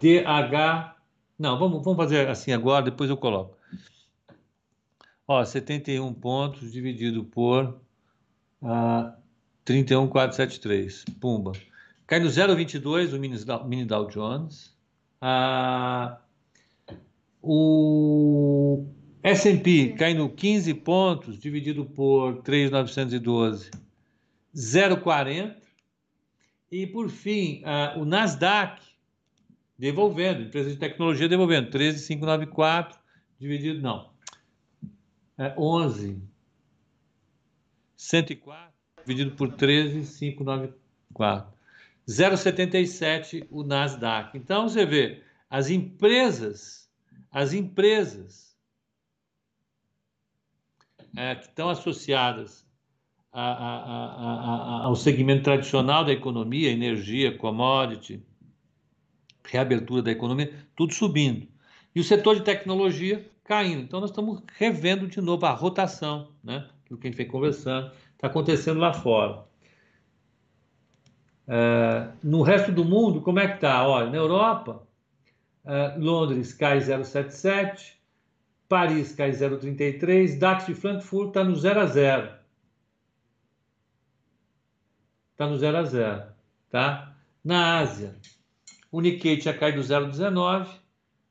DH. 0.00 0.96
Não, 1.38 1.58
vamos, 1.58 1.84
vamos 1.84 1.98
fazer 1.98 2.26
assim 2.30 2.50
agora, 2.50 2.86
depois 2.86 3.10
eu 3.10 3.16
coloco. 3.18 3.54
Ó, 5.28 5.44
71 5.44 6.14
pontos 6.14 6.72
dividido 6.72 7.24
por 7.24 7.78
uh, 8.62 9.12
31,473. 9.66 11.04
Pumba. 11.20 11.52
Cai 12.06 12.20
no 12.20 12.28
0,22 12.28 13.12
o 13.12 13.20
mini, 13.20 13.36
mini 13.66 13.84
Dow 13.84 14.06
Jones. 14.06 14.74
Uh, 15.20 16.16
o 17.42 18.86
S&P 19.22 19.94
cai 19.98 20.14
no 20.14 20.30
15 20.30 20.72
pontos 20.72 21.38
dividido 21.38 21.84
por 21.84 22.40
3,912. 22.40 23.70
0,40. 24.54 25.65
E, 26.70 26.86
por 26.86 27.08
fim, 27.08 27.62
o 27.96 28.04
Nasdaq 28.04 28.82
devolvendo, 29.78 30.42
empresa 30.42 30.70
de 30.70 30.76
tecnologia 30.76 31.28
devolvendo, 31.28 31.70
13,594 31.70 32.98
dividido, 33.38 33.80
não, 33.80 34.10
é 35.38 35.54
11, 35.56 36.20
104 37.96 38.74
dividido 39.04 39.36
por 39.36 39.52
13,594. 39.52 41.56
0,77 42.08 43.46
o 43.50 43.64
Nasdaq. 43.64 44.38
Então 44.38 44.68
você 44.68 44.86
vê, 44.86 45.22
as 45.50 45.70
empresas, 45.70 46.88
as 47.30 47.52
empresas 47.52 48.56
é, 51.16 51.34
que 51.34 51.46
estão 51.46 51.68
associadas 51.68 52.65
a, 53.40 54.82
a, 54.82 54.84
ao 54.84 54.96
segmento 54.96 55.44
tradicional 55.44 56.04
da 56.04 56.12
economia, 56.12 56.70
energia, 56.70 57.36
commodity, 57.36 58.22
reabertura 59.44 60.02
da 60.02 60.10
economia, 60.10 60.52
tudo 60.74 60.94
subindo. 60.94 61.46
E 61.94 62.00
o 62.00 62.04
setor 62.04 62.36
de 62.36 62.42
tecnologia 62.42 63.24
caindo. 63.44 63.82
Então, 63.82 64.00
nós 64.00 64.10
estamos 64.10 64.42
revendo 64.56 65.06
de 65.06 65.20
novo 65.20 65.44
a 65.46 65.50
rotação, 65.50 66.28
né? 66.42 66.66
Aquilo 66.84 66.98
que 66.98 67.06
a 67.06 67.10
gente 67.10 67.18
vem 67.18 67.28
conversando, 67.28 67.90
está 68.14 68.26
acontecendo 68.26 68.80
lá 68.80 68.92
fora. 68.92 69.44
É, 71.46 72.08
no 72.22 72.42
resto 72.42 72.72
do 72.72 72.84
mundo, 72.84 73.20
como 73.20 73.38
é 73.38 73.46
que 73.46 73.56
está? 73.56 73.86
Olha, 73.86 74.10
na 74.10 74.16
Europa, 74.16 74.82
é, 75.64 75.94
Londres 75.98 76.52
cai 76.52 76.78
0,77, 76.78 77.92
Paris 78.68 79.14
cai 79.14 79.30
0,33, 79.30 80.38
DAX 80.38 80.66
de 80.66 80.74
Frankfurt 80.74 81.28
está 81.28 81.44
no 81.44 81.54
0 81.54 81.80
a 81.80 81.86
0. 81.86 82.45
Está 85.36 85.46
no 85.46 85.58
0 85.58 85.76
a 85.76 85.82
0, 85.82 86.24
tá? 86.70 87.14
Na 87.44 87.80
Ásia, 87.80 88.16
o 88.90 89.02
Nikkei 89.02 89.36
tinha 89.36 89.52
caído 89.52 89.82
0,19, 89.82 90.66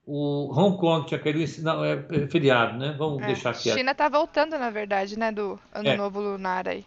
o 0.06 0.54
Hong 0.54 0.78
Kong 0.78 1.08
tinha 1.08 1.20
caído, 1.20 1.40
não, 1.64 1.84
é 1.84 2.28
feriado, 2.28 2.78
né? 2.78 2.94
Vamos 2.96 3.24
é, 3.24 3.26
deixar 3.26 3.50
aqui. 3.50 3.72
A 3.72 3.74
China 3.74 3.94
está 3.94 4.08
voltando, 4.08 4.60
na 4.60 4.70
verdade, 4.70 5.18
né, 5.18 5.32
do 5.32 5.60
Ano 5.74 5.90
é. 5.90 5.98
Novo 5.98 6.22
Lunar 6.22 6.68
aí. 6.68 6.86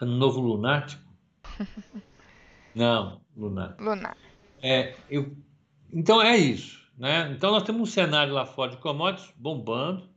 Ano 0.00 0.16
Novo 0.16 0.40
Lunático? 0.40 1.00
não, 2.74 3.20
lunar. 3.36 3.76
Lunar. 3.78 4.16
É, 4.60 4.96
eu, 5.08 5.36
então 5.92 6.20
é 6.20 6.36
isso, 6.36 6.84
né? 6.98 7.30
Então 7.30 7.52
nós 7.52 7.62
temos 7.62 7.80
um 7.80 7.86
cenário 7.86 8.34
lá 8.34 8.44
fora 8.44 8.72
de 8.72 8.78
commodities 8.78 9.32
bombando, 9.36 10.08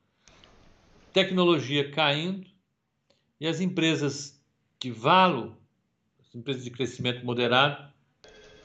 tecnologia 1.13 1.91
caindo 1.91 2.48
e 3.39 3.48
as 3.48 3.62
empresas 3.62 4.38
de 4.80 4.92
valo, 4.92 5.58
as 6.22 6.34
empresas 6.34 6.64
de 6.64 6.72
crescimento 6.72 7.26
moderado, 7.26 7.92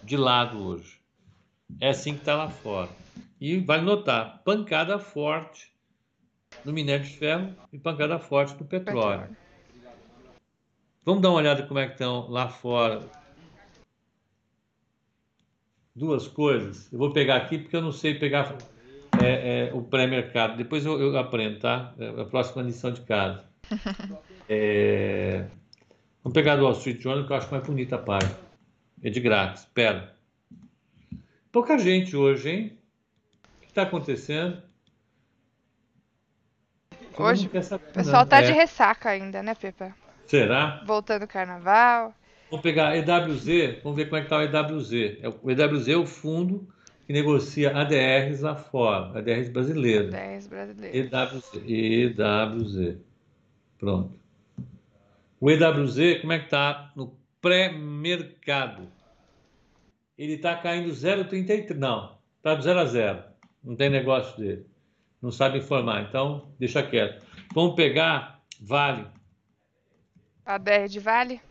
de 0.02 0.16
lado 0.16 0.62
hoje. 0.62 1.00
É 1.80 1.88
assim 1.88 2.14
que 2.14 2.20
está 2.20 2.36
lá 2.36 2.48
fora. 2.48 2.90
E 3.40 3.58
vale 3.58 3.82
notar, 3.82 4.42
pancada 4.44 4.98
forte 4.98 5.72
no 6.64 6.72
minério 6.72 7.04
de 7.04 7.16
ferro 7.16 7.54
e 7.72 7.78
pancada 7.78 8.18
forte 8.18 8.54
no 8.54 8.64
petróleo. 8.64 9.36
Vamos 11.04 11.20
dar 11.20 11.30
uma 11.30 11.38
olhada 11.38 11.66
como 11.66 11.80
é 11.80 11.86
que 11.86 11.92
estão 11.92 12.28
lá 12.30 12.48
fora. 12.48 13.02
Duas 15.94 16.26
coisas. 16.26 16.90
Eu 16.92 16.98
vou 16.98 17.12
pegar 17.12 17.36
aqui 17.36 17.58
porque 17.58 17.76
eu 17.76 17.82
não 17.82 17.92
sei 17.92 18.14
pegar 18.14 18.56
é, 19.22 19.68
é, 19.68 19.74
o 19.74 19.82
pré-mercado. 19.82 20.56
Depois 20.56 20.86
eu, 20.86 21.00
eu, 21.00 21.18
aprendo, 21.18 21.58
tá? 21.58 21.94
É 21.98 22.22
a 22.22 22.24
próxima 22.24 22.62
lição 22.62 22.92
de 22.92 23.00
casa. 23.02 23.44
É... 24.46 25.46
Vamos 26.24 26.32
pegar 26.32 26.56
do 26.56 26.64
Wall 26.64 26.72
Street 26.72 27.02
Journal, 27.02 27.26
que 27.26 27.32
eu 27.32 27.36
acho 27.36 27.50
mais 27.50 27.66
bonita 27.66 27.96
a 27.96 27.98
página. 27.98 28.34
É 29.02 29.10
de 29.10 29.20
grátis. 29.20 29.60
Espera. 29.60 30.14
Pouca 31.52 31.76
gente 31.76 32.16
hoje, 32.16 32.48
hein? 32.48 32.78
O 33.58 33.60
que 33.60 33.66
está 33.66 33.82
acontecendo? 33.82 34.62
Hoje, 37.18 37.46
o 37.46 37.50
pessoal 37.92 38.26
tá 38.26 38.40
é. 38.40 38.46
de 38.46 38.52
ressaca 38.52 39.10
ainda, 39.10 39.42
né, 39.42 39.54
Pepa? 39.54 39.94
Será? 40.26 40.82
Voltando 40.86 41.26
carnaval. 41.26 42.14
Vamos 42.50 42.62
pegar 42.62 42.96
EWZ, 42.96 43.82
vamos 43.82 43.96
ver 43.96 44.06
como 44.06 44.16
é 44.16 44.22
que 44.22 44.28
tá 44.28 44.38
o 44.38 44.42
EWZ. 44.42 44.92
É 45.20 45.28
o 45.28 45.50
EWZ 45.50 45.88
é 45.88 45.96
o 45.96 46.06
fundo 46.06 46.66
que 47.06 47.12
negocia 47.12 47.76
ADRs 47.76 48.40
lá 48.40 48.56
fora, 48.56 49.18
ADRs 49.18 49.50
brasileiros. 49.50 50.14
ADRs 50.14 50.46
brasileiros. 50.46 51.12
EWZ. 51.12 51.62
EWZ. 51.66 52.96
Pronto. 53.78 54.23
O 55.44 55.50
EWZ, 55.50 56.22
como 56.22 56.32
é 56.32 56.38
que 56.38 56.48
tá 56.48 56.90
no 56.96 57.18
pré-mercado? 57.38 58.90
Ele 60.16 60.36
está 60.36 60.56
caindo 60.56 60.88
0,33. 60.88 61.76
Não, 61.76 62.16
está 62.38 62.54
do 62.54 62.62
0 62.62 62.80
a 62.80 62.84
0. 62.86 63.22
Não 63.62 63.76
tem 63.76 63.90
negócio 63.90 64.38
dele. 64.38 64.66
Não 65.20 65.30
sabe 65.30 65.58
informar. 65.58 66.08
Então, 66.08 66.50
deixa 66.58 66.82
quieto. 66.82 67.22
Vamos 67.52 67.74
pegar 67.74 68.40
Vale. 68.58 69.06
A 70.46 70.56
DR 70.56 70.88
de 70.88 70.98
Vale? 70.98 71.42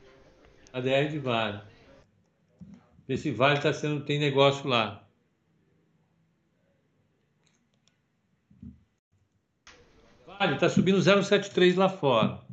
A 0.73 0.79
DR 0.79 1.07
de 1.12 1.19
Vale. 1.19 1.62
Esse 3.07 3.29
Vale 3.29 3.57
está 3.57 3.71
sendo. 3.71 4.03
tem 4.03 4.17
negócio 4.17 4.67
lá. 4.67 5.07
Vale 10.25 10.55
está 10.55 10.67
subindo 10.67 10.97
0,73 10.97 11.77
lá 11.77 11.89
fora. 11.89 12.52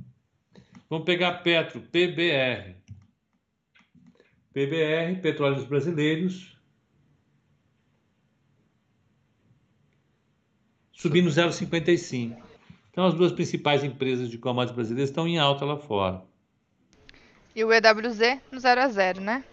Vamos 0.91 1.05
pegar 1.05 1.35
Petro, 1.45 1.81
PBR. 1.81 2.75
PBR, 4.53 5.21
Petróleos 5.23 5.65
Brasileiros, 5.65 6.59
subindo 10.93 11.31
0,55. 11.31 12.37
Então, 12.91 13.07
as 13.07 13.15
duas 13.15 13.31
principais 13.31 13.85
empresas 13.85 14.29
de 14.29 14.37
commodities 14.37 14.75
brasileiras 14.75 15.11
estão 15.11 15.29
em 15.29 15.39
alta 15.39 15.65
lá 15.65 15.77
fora. 15.77 16.25
E 17.55 17.63
o 17.63 17.73
EWZ 17.73 18.41
no 18.51 18.59
0 18.59 18.81
a 18.81 18.89
0, 18.89 19.21
né? 19.21 19.45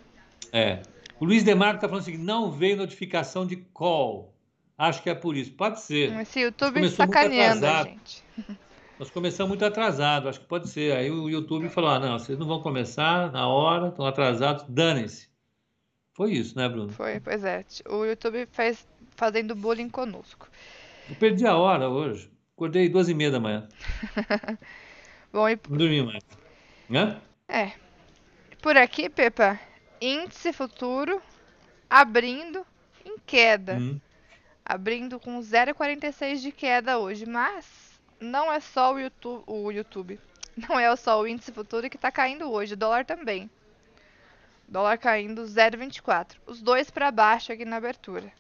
É. 0.52 0.82
O 1.20 1.26
Luiz 1.26 1.44
Demarco 1.44 1.76
está 1.76 1.88
falando 1.88 2.02
assim, 2.02 2.18
não 2.18 2.52
veio 2.52 2.78
notificação 2.78 3.46
de 3.46 3.58
call. 3.58 4.34
Acho 4.76 5.04
que 5.04 5.10
é 5.12 5.16
por 5.16 5.38
isso. 5.38 5.54
Pode 5.54 5.82
ser. 5.82 6.20
Esse 6.20 6.40
YouTube 6.40 6.90
sacaneando 6.90 7.68
a 7.68 7.84
gente. 7.84 8.27
Nós 9.00 9.12
começamos 9.12 9.50
muito 9.50 9.64
atrasado, 9.64 10.28
acho 10.28 10.40
que 10.40 10.48
pode 10.48 10.70
ser. 10.70 10.96
Aí 10.96 11.12
o 11.12 11.30
YouTube 11.30 11.70
falou: 11.70 11.92
ah, 11.92 12.00
não, 12.00 12.18
vocês 12.18 12.38
não 12.38 12.48
vão 12.48 12.62
começar 12.62 13.32
na 13.32 13.48
hora, 13.48 13.90
estão 13.90 14.06
atrasados, 14.06 14.66
danem-se. 14.68 15.30
Foi 16.14 16.32
isso, 16.32 16.58
né, 16.58 16.68
Bruno? 16.68 16.90
Foi, 16.90 17.20
pois 17.20 17.44
é. 17.44 17.64
O 17.88 18.04
YouTube 18.04 18.48
faz 18.52 18.88
fazendo 19.12 19.54
bullying 19.54 19.90
conosco. 19.90 20.50
Eu 21.08 21.16
perdi 21.16 21.46
a 21.46 21.56
hora 21.56 21.88
hoje. 21.88 22.32
Acordei 22.56 22.90
duas 22.90 23.08
e 23.08 23.14
meia 23.14 23.30
da 23.30 23.40
manhã. 23.40 23.68
Bom, 25.32 25.48
e... 25.48 25.60
Não 25.70 25.78
dormi 25.78 26.02
mais. 26.02 26.24
Hã? 26.90 27.22
É. 27.48 27.74
Por 28.64 28.76
aqui, 28.76 29.10
Pepa, 29.10 29.60
índice 30.02 30.52
futuro 30.52 31.22
abrindo 31.88 32.66
em 33.06 33.18
queda. 33.24 33.76
Hum. 33.76 34.02
Abrindo 34.66 35.20
com 35.20 35.40
0,46 35.40 36.42
de 36.42 36.52
queda 36.52 36.98
hoje, 36.98 37.28
mas 37.28 37.87
não 38.20 38.52
é 38.52 38.60
só 38.60 38.94
o 38.94 39.00
YouTube, 39.00 39.44
o 39.48 39.72
YouTube. 39.72 40.20
Não 40.68 40.80
é 40.80 40.96
só 40.96 41.22
o 41.22 41.28
índice 41.28 41.52
futuro 41.52 41.88
que 41.88 41.98
está 41.98 42.12
caindo 42.12 42.52
hoje, 42.52 42.74
o 42.74 42.78
dólar 42.78 43.06
também. 43.06 43.48
Dólar 44.68 44.98
caindo 44.98 45.44
0,24. 45.44 46.36
Os 46.48 46.64
dois 46.64 46.90
para 46.90 47.12
baixo 47.12 47.52
aqui 47.52 47.64
na 47.64 47.76
abertura. 47.76 48.34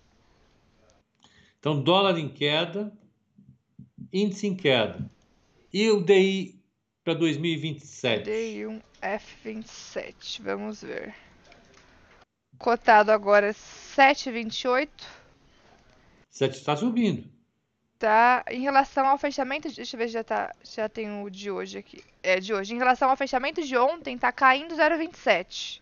Então, 1.59 1.79
dólar 1.79 2.17
em 2.17 2.27
queda, 2.27 2.91
índice 4.11 4.47
em 4.47 4.55
queda. 4.55 5.07
E 5.71 5.91
o 5.91 6.01
DI 6.01 6.59
para 7.03 7.13
2027? 7.13 8.27
DI1 8.27 8.81
F27, 8.99 10.41
vamos 10.41 10.81
ver. 10.81 11.13
Cotado 12.57 13.11
agora 13.11 13.51
7,28. 13.51 14.89
7 16.31 16.57
está 16.57 16.75
subindo 16.75 17.36
tá 17.97 18.43
em 18.49 18.61
relação 18.61 19.07
ao 19.07 19.17
fechamento, 19.17 19.69
deixa 19.71 19.95
eu 19.95 19.99
ver 19.99 20.07
se 20.07 20.13
já 20.13 20.23
tá, 20.23 20.53
já 20.63 20.87
tem 20.87 21.21
o 21.23 21.29
de 21.29 21.49
hoje 21.51 21.79
aqui. 21.79 22.03
É 22.21 22.39
de 22.39 22.53
hoje. 22.53 22.73
Em 22.73 22.77
relação 22.77 23.09
ao 23.09 23.17
fechamento 23.17 23.61
de 23.61 23.77
ontem, 23.77 24.17
tá 24.17 24.31
caindo 24.31 24.75
0,27. 24.75 25.81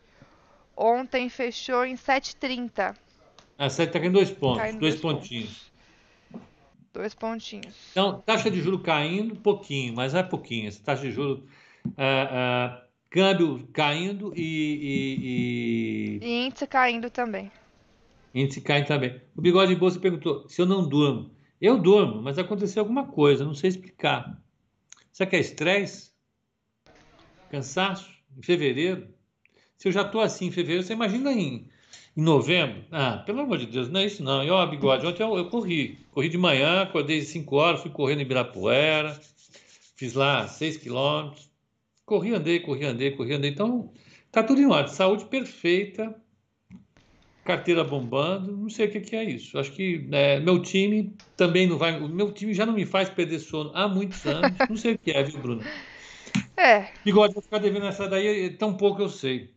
Ontem 0.75 1.29
fechou 1.29 1.85
em 1.85 1.95
7,30. 1.95 2.95
Ah, 3.57 3.69
tá 3.69 3.99
caindo 3.99 4.13
dois 4.13 4.31
pontos, 4.31 4.61
caindo 4.61 4.79
dois, 4.79 4.99
dois 4.99 5.01
pontinhos. 5.01 5.71
Pontos. 6.31 6.45
Dois 6.93 7.13
pontinhos. 7.13 7.75
Então, 7.91 8.21
taxa 8.21 8.49
de 8.49 8.61
juro 8.61 8.79
caindo, 8.79 9.35
pouquinho, 9.35 9.93
mas 9.93 10.13
é 10.13 10.23
pouquinho. 10.23 10.67
Essa 10.67 10.81
taxa 10.83 11.03
de 11.03 11.11
juro, 11.11 11.43
uh, 11.85 11.89
uh, 11.89 12.81
câmbio 13.09 13.67
caindo 13.73 14.33
e, 14.35 14.41
e, 14.41 16.19
e... 16.21 16.25
E 16.25 16.45
índice 16.47 16.67
caindo 16.67 17.09
também. 17.09 17.51
Índice 18.33 18.61
caindo 18.61 18.87
também. 18.87 19.21
O 19.35 19.41
Bigode 19.41 19.73
de 19.73 19.79
Bolsa 19.79 19.99
perguntou, 19.99 20.47
se 20.47 20.61
eu 20.61 20.65
não 20.65 20.87
durmo, 20.87 21.34
eu 21.65 21.77
durmo, 21.77 22.21
mas 22.21 22.37
aconteceu 22.37 22.81
alguma 22.81 23.07
coisa, 23.07 23.45
não 23.45 23.53
sei 23.53 23.69
explicar. 23.69 24.41
Será 25.11 25.29
que 25.29 25.35
é 25.35 25.39
estresse? 25.39 26.11
Cansaço? 27.49 28.09
Em 28.37 28.41
fevereiro? 28.41 29.07
Se 29.77 29.87
eu 29.87 29.91
já 29.91 30.01
estou 30.01 30.21
assim 30.21 30.47
em 30.47 30.51
fevereiro, 30.51 30.83
você 30.83 30.93
imagina 30.93 31.31
em, 31.31 31.69
em 32.15 32.21
novembro? 32.21 32.83
Ah, 32.91 33.17
pelo 33.25 33.41
amor 33.41 33.57
de 33.57 33.65
Deus, 33.65 33.89
não 33.89 33.99
é 33.99 34.05
isso 34.05 34.23
não. 34.23 34.43
E 34.43 34.49
ó, 34.49 34.65
bigode, 34.65 35.05
ontem 35.05 35.23
eu, 35.23 35.37
eu 35.37 35.49
corri. 35.49 36.05
Corri 36.11 36.29
de 36.29 36.37
manhã, 36.37 36.81
acordei 36.81 37.19
às 37.19 37.27
5 37.27 37.55
horas, 37.55 37.81
fui 37.81 37.91
correndo 37.91 38.19
em 38.19 38.23
Ibirapuera, 38.23 39.19
fiz 39.95 40.13
lá 40.13 40.47
6 40.47 40.77
quilômetros. 40.77 41.49
Corri, 42.05 42.33
andei, 42.33 42.59
corri, 42.59 42.85
andei, 42.85 43.11
corri, 43.11 43.33
andei. 43.33 43.51
Então, 43.51 43.91
tá 44.31 44.43
tudo 44.43 44.61
em 44.61 44.65
ordem. 44.65 44.93
Saúde 44.93 45.25
perfeita, 45.25 46.15
carteira 47.45 47.83
bombando, 47.83 48.57
não 48.57 48.69
sei 48.69 48.87
o 48.87 48.91
que, 48.91 48.99
que 48.99 49.15
é 49.15 49.23
isso. 49.23 49.57
Acho 49.57 49.71
que 49.71 50.09
é, 50.11 50.39
meu 50.39 50.59
time 50.61 51.15
também 51.37 51.67
não 51.67 51.77
vai. 51.77 52.01
O 52.01 52.09
meu 52.09 52.31
time 52.31 52.53
já 52.55 52.65
não 52.65 52.73
me 52.73 52.85
faz 52.85 53.07
perder 53.07 53.39
sono 53.39 53.71
há 53.75 53.87
muitos 53.87 54.25
anos. 54.25 54.51
Não 54.67 54.75
sei 54.75 54.95
o 54.95 54.97
que 54.97 55.11
é, 55.11 55.23
viu, 55.23 55.39
Bruno? 55.39 55.63
É. 56.57 56.89
Bigode, 57.03 57.33
vou 57.33 57.43
ficar 57.43 57.59
devendo 57.59 57.85
essa 57.85 58.07
daí, 58.07 58.49
tão 58.49 58.75
pouco 58.75 59.01
eu 59.01 59.09
sei. 59.09 59.53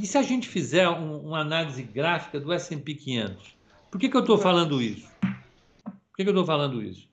E 0.00 0.06
se 0.06 0.18
a 0.18 0.22
gente 0.22 0.48
fizer 0.48 0.88
um, 0.88 1.18
uma 1.20 1.40
análise 1.40 1.82
gráfica 1.82 2.40
do 2.40 2.52
S&P 2.52 2.94
500? 2.94 3.56
Por 3.90 4.00
que, 4.00 4.08
que 4.08 4.16
eu 4.16 4.20
estou 4.20 4.36
falando 4.36 4.82
isso? 4.82 5.08
Por 5.20 6.16
que, 6.16 6.24
que 6.24 6.28
eu 6.28 6.32
estou 6.32 6.44
falando 6.44 6.82
isso? 6.82 7.08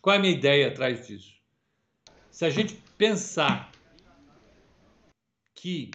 Qual 0.00 0.14
é 0.14 0.18
a 0.18 0.20
minha 0.20 0.32
ideia 0.32 0.68
atrás 0.68 1.06
disso? 1.06 1.34
Se 2.30 2.44
a 2.44 2.50
gente 2.50 2.78
pensar 2.96 3.70
que 5.54 5.90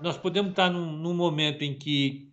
nós 0.00 0.16
podemos 0.16 0.50
estar 0.50 0.70
num, 0.70 0.92
num, 0.92 1.14
momento 1.14 1.62
em 1.62 1.74
que 1.74 2.32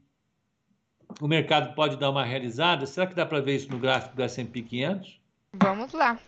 o 1.20 1.28
mercado 1.28 1.74
pode 1.76 1.98
dar 1.98 2.10
uma 2.10 2.24
realizada. 2.24 2.86
Será 2.86 3.08
que 3.08 3.16
dá 3.16 3.26
para 3.26 3.42
ver 3.42 3.56
isso 3.56 3.72
no 3.72 3.80
gráfico 3.80 4.16
do 4.16 4.24
S&P 4.24 4.62
500? 4.62 5.20
Vamos 5.54 5.94
lá. 5.94 6.20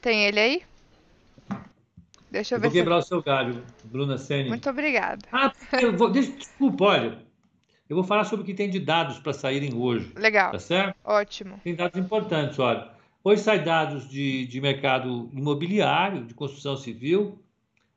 Tem 0.00 0.26
ele 0.26 0.40
aí? 0.40 0.62
Deixa 2.30 2.54
eu, 2.54 2.58
eu 2.58 2.62
ver. 2.62 2.68
Vou 2.68 2.76
quebrar 2.76 3.00
se... 3.00 3.06
o 3.06 3.08
seu 3.08 3.22
galho, 3.22 3.64
Bruna 3.84 4.18
Senni. 4.18 4.48
Muito 4.48 4.68
obrigada. 4.68 5.26
Ah, 5.32 5.52
eu 5.80 5.96
vou, 5.96 6.10
desculpa, 6.10 6.84
olha. 6.84 7.28
Eu 7.88 7.96
vou 7.96 8.04
falar 8.04 8.24
sobre 8.24 8.42
o 8.42 8.46
que 8.46 8.52
tem 8.52 8.68
de 8.68 8.78
dados 8.78 9.18
para 9.18 9.32
saírem 9.32 9.74
hoje. 9.74 10.12
Legal. 10.14 10.52
Tá 10.52 10.58
certo? 10.58 10.94
Ótimo. 11.02 11.58
Tem 11.64 11.74
dados 11.74 11.98
importantes, 11.98 12.58
olha. 12.58 12.90
Hoje 13.24 13.42
sai 13.42 13.64
dados 13.64 14.08
de, 14.08 14.46
de 14.46 14.60
mercado 14.60 15.30
imobiliário, 15.32 16.24
de 16.24 16.34
construção 16.34 16.76
civil. 16.76 17.42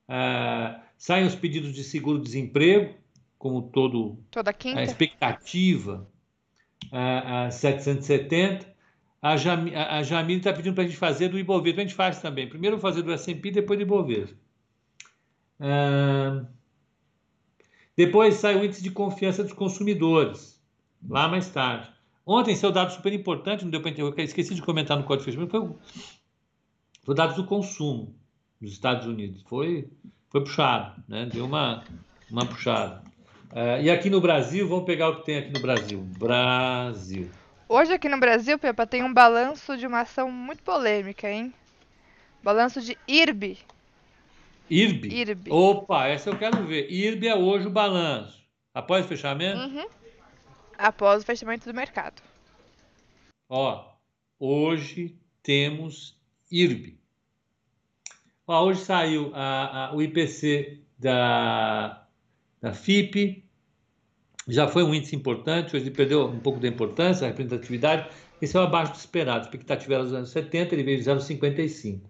Uh, 0.07 0.79
Saem 1.01 1.25
os 1.25 1.33
pedidos 1.33 1.73
de 1.73 1.83
seguro-desemprego, 1.83 2.93
como 3.35 3.63
todo 3.63 4.19
Toda 4.29 4.53
quinta. 4.53 4.81
a 4.81 4.83
expectativa, 4.83 6.07
a, 6.91 7.45
a 7.45 7.51
770. 7.51 8.71
A, 9.19 9.35
Jam, 9.35 9.65
a 9.75 10.03
Jamile 10.03 10.37
está 10.37 10.53
pedindo 10.53 10.75
para 10.75 10.83
a 10.83 10.85
gente 10.85 10.99
fazer 10.99 11.27
do 11.29 11.39
Ibovespa. 11.39 11.81
A 11.81 11.83
gente 11.83 11.95
faz 11.95 12.21
também. 12.21 12.47
Primeiro 12.47 12.77
fazer 12.77 13.01
do 13.01 13.11
S&P, 13.11 13.49
depois 13.49 13.79
do 13.79 13.81
Ibovespa. 13.81 14.37
Ah, 15.59 16.45
depois 17.97 18.35
sai 18.35 18.57
o 18.57 18.63
índice 18.63 18.83
de 18.83 18.91
confiança 18.91 19.43
dos 19.43 19.53
consumidores, 19.53 20.63
lá 21.09 21.27
mais 21.27 21.49
tarde. 21.49 21.91
Ontem 22.23 22.55
saiu 22.55 22.71
dado 22.71 22.93
super 22.93 23.11
importante, 23.11 23.63
não 23.63 23.71
deu 23.71 23.81
para 23.81 23.89
entender, 23.89 24.21
esqueci 24.21 24.53
de 24.53 24.61
comentar 24.61 24.99
no 24.99 25.03
código 25.03 25.31
de 25.31 25.35
fechamento, 25.35 25.49
foi 25.49 25.61
o, 25.61 25.79
foi 27.03 27.13
o 27.13 27.15
dados 27.15 27.37
do 27.37 27.45
consumo. 27.47 28.15
nos 28.61 28.71
Estados 28.71 29.07
Unidos. 29.07 29.41
Foi, 29.47 29.89
foi 30.31 30.41
puxado, 30.41 31.03
né? 31.07 31.25
Deu 31.31 31.45
uma, 31.45 31.83
uma 32.31 32.45
puxada. 32.45 33.03
Uh, 33.51 33.81
e 33.81 33.91
aqui 33.91 34.09
no 34.09 34.21
Brasil, 34.21 34.67
vamos 34.67 34.85
pegar 34.85 35.09
o 35.09 35.17
que 35.17 35.25
tem 35.25 35.37
aqui 35.37 35.51
no 35.51 35.59
Brasil. 35.59 35.99
Brasil. 36.17 37.29
Hoje 37.67 37.93
aqui 37.93 38.07
no 38.07 38.17
Brasil, 38.17 38.57
Pepa, 38.57 38.87
tem 38.87 39.03
um 39.03 39.13
balanço 39.13 39.77
de 39.77 39.85
uma 39.85 40.01
ação 40.01 40.31
muito 40.31 40.63
polêmica, 40.63 41.29
hein? 41.29 41.53
Balanço 42.41 42.81
de 42.81 42.97
IRB. 43.07 43.57
IRB? 44.69 45.09
IRB. 45.09 45.51
Opa, 45.51 46.07
essa 46.07 46.29
eu 46.29 46.37
quero 46.37 46.65
ver. 46.65 46.89
IRB 46.89 47.27
é 47.27 47.35
hoje 47.35 47.67
o 47.67 47.71
balanço. 47.71 48.41
Após 48.73 49.05
o 49.05 49.07
fechamento? 49.09 49.59
Uhum. 49.59 49.85
Após 50.77 51.21
o 51.21 51.25
fechamento 51.25 51.69
do 51.69 51.75
mercado. 51.75 52.21
Ó, 53.49 53.85
hoje 54.39 55.17
temos 55.43 56.17
IRB. 56.49 57.00
Ó, 58.47 58.65
hoje 58.65 58.81
saiu 58.81 59.31
a, 59.33 59.87
a, 59.87 59.95
o 59.95 60.01
IPC 60.01 60.79
da, 60.97 62.05
da 62.59 62.73
FIP, 62.73 63.43
já 64.47 64.67
foi 64.67 64.83
um 64.83 64.93
índice 64.93 65.15
importante, 65.15 65.75
hoje 65.75 65.85
ele 65.85 65.95
perdeu 65.95 66.25
um 66.25 66.39
pouco 66.39 66.59
da 66.59 66.67
importância, 66.67 67.25
a 67.25 67.29
representatividade, 67.29 68.09
esse 68.41 68.57
é 68.57 68.59
o 68.59 68.63
abaixo 68.63 68.93
do 68.93 68.97
esperado, 68.97 69.39
a 69.39 69.43
expectativa 69.43 69.93
era 69.93 70.03
dos 70.03 70.13
anos 70.13 70.31
70, 70.31 70.73
ele 70.73 70.83
veio 70.83 70.97
de 70.97 71.03
0,55. 71.03 72.01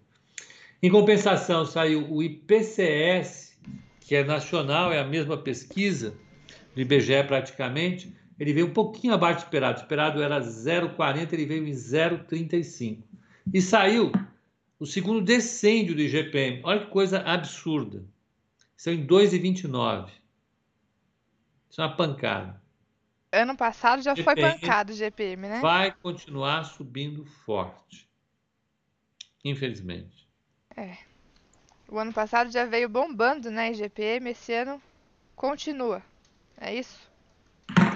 Em 0.82 0.90
compensação, 0.90 1.64
saiu 1.64 2.10
o 2.10 2.22
IPCS, 2.22 3.56
que 4.00 4.16
é 4.16 4.24
nacional, 4.24 4.92
é 4.92 4.98
a 4.98 5.06
mesma 5.06 5.36
pesquisa 5.36 6.14
do 6.74 6.80
IBGE 6.80 7.22
praticamente, 7.24 8.12
ele 8.38 8.52
veio 8.52 8.66
um 8.66 8.72
pouquinho 8.72 9.14
abaixo 9.14 9.40
do 9.40 9.44
esperado. 9.44 9.78
O 9.78 9.82
esperado 9.82 10.22
era 10.22 10.40
0,40, 10.40 11.32
ele 11.32 11.46
veio 11.46 11.68
em 11.68 11.70
0,35. 11.70 12.98
E 13.52 13.60
saiu 13.60 14.10
o 14.82 14.86
segundo 14.86 15.20
descende 15.20 15.94
do 15.94 16.02
IGPM. 16.02 16.60
Olha 16.64 16.80
que 16.80 16.90
coisa 16.90 17.20
absurda. 17.20 18.04
São 18.76 18.92
em 18.92 19.06
2,29. 19.06 20.10
Isso 21.70 21.80
é 21.80 21.84
uma 21.86 21.94
pancada. 21.94 22.60
Ano 23.30 23.56
passado 23.56 24.02
já 24.02 24.12
GPM 24.12 24.24
foi 24.24 24.50
pancado 24.50 24.92
o 24.92 24.96
GPM, 24.96 25.48
né? 25.48 25.60
Vai 25.60 25.92
continuar 25.92 26.64
subindo 26.64 27.24
forte. 27.24 28.10
Infelizmente. 29.44 30.28
É. 30.76 30.98
O 31.88 31.96
ano 31.96 32.12
passado 32.12 32.50
já 32.50 32.64
veio 32.64 32.88
bombando, 32.88 33.52
né, 33.52 33.72
GPM. 33.72 34.30
Esse 34.30 34.52
ano 34.52 34.82
continua. 35.36 36.02
É 36.60 36.74
isso? 36.74 37.08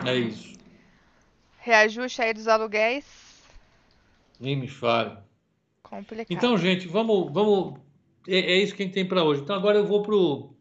É 0.07 0.15
isso. 0.15 0.57
Reajuste 1.59 2.23
aí 2.23 2.33
dos 2.33 2.47
aluguéis. 2.47 3.43
Nem 4.39 4.55
me 4.55 4.69
fale. 4.69 5.26
Complicado. 5.89 6.27
Então, 6.31 6.59
gente, 6.59 6.89
vamos. 6.89 7.33
vamos 7.33 7.79
é, 8.27 8.39
é 8.39 8.57
isso 8.57 8.75
que 8.75 8.83
a 8.83 8.87
gente 8.87 8.95
tem 8.95 9.07
para 9.07 9.23
hoje. 9.23 9.43
Então, 9.43 9.55
agora 9.55 9.79
eu 9.79 9.87
vou 9.87 10.03
pro, 10.03 10.55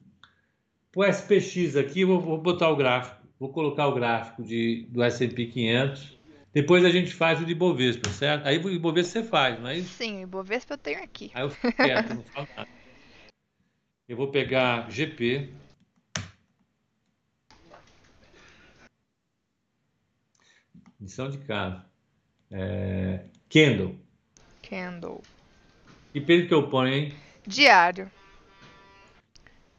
pro 0.91 1.03
SPX 1.03 1.75
aqui, 1.75 2.05
vou, 2.05 2.19
vou 2.19 2.37
botar 2.37 2.69
o 2.69 2.75
gráfico. 2.75 3.25
Vou 3.39 3.49
colocar 3.49 3.87
o 3.87 3.95
gráfico 3.95 4.43
de, 4.43 4.87
do 4.89 5.03
S&P 5.03 5.47
500. 5.47 6.15
Depois 6.53 6.85
a 6.85 6.89
gente 6.89 7.13
faz 7.13 7.41
o 7.41 7.45
de 7.45 7.51
Ibovespa, 7.51 8.09
certo? 8.09 8.45
Aí 8.45 8.57
o 8.59 8.69
Ibovespa 8.69 9.19
você 9.19 9.23
faz, 9.23 9.59
não 9.59 9.67
é 9.67 9.77
isso? 9.77 9.89
Sim, 9.89 10.19
o 10.19 10.23
Ibovespa 10.23 10.75
eu 10.75 10.77
tenho 10.77 11.03
aqui. 11.03 11.31
Aí 11.33 11.43
eu 11.43 11.49
fico 11.49 11.73
quieto, 11.73 12.13
não 12.13 12.23
falo 12.23 12.47
nada. 12.55 12.69
Eu 14.07 14.15
vou 14.15 14.27
pegar 14.29 14.89
GP. 14.89 15.51
Lição 21.01 21.29
de 21.29 21.39
casa. 21.39 21.83
É... 22.51 23.25
Candle. 23.49 24.04
Candle. 24.67 25.21
Que 26.11 26.21
período 26.21 26.47
que 26.47 26.53
eu 26.53 26.69
ponho, 26.69 26.93
hein? 26.93 27.13
Diário. 27.45 28.09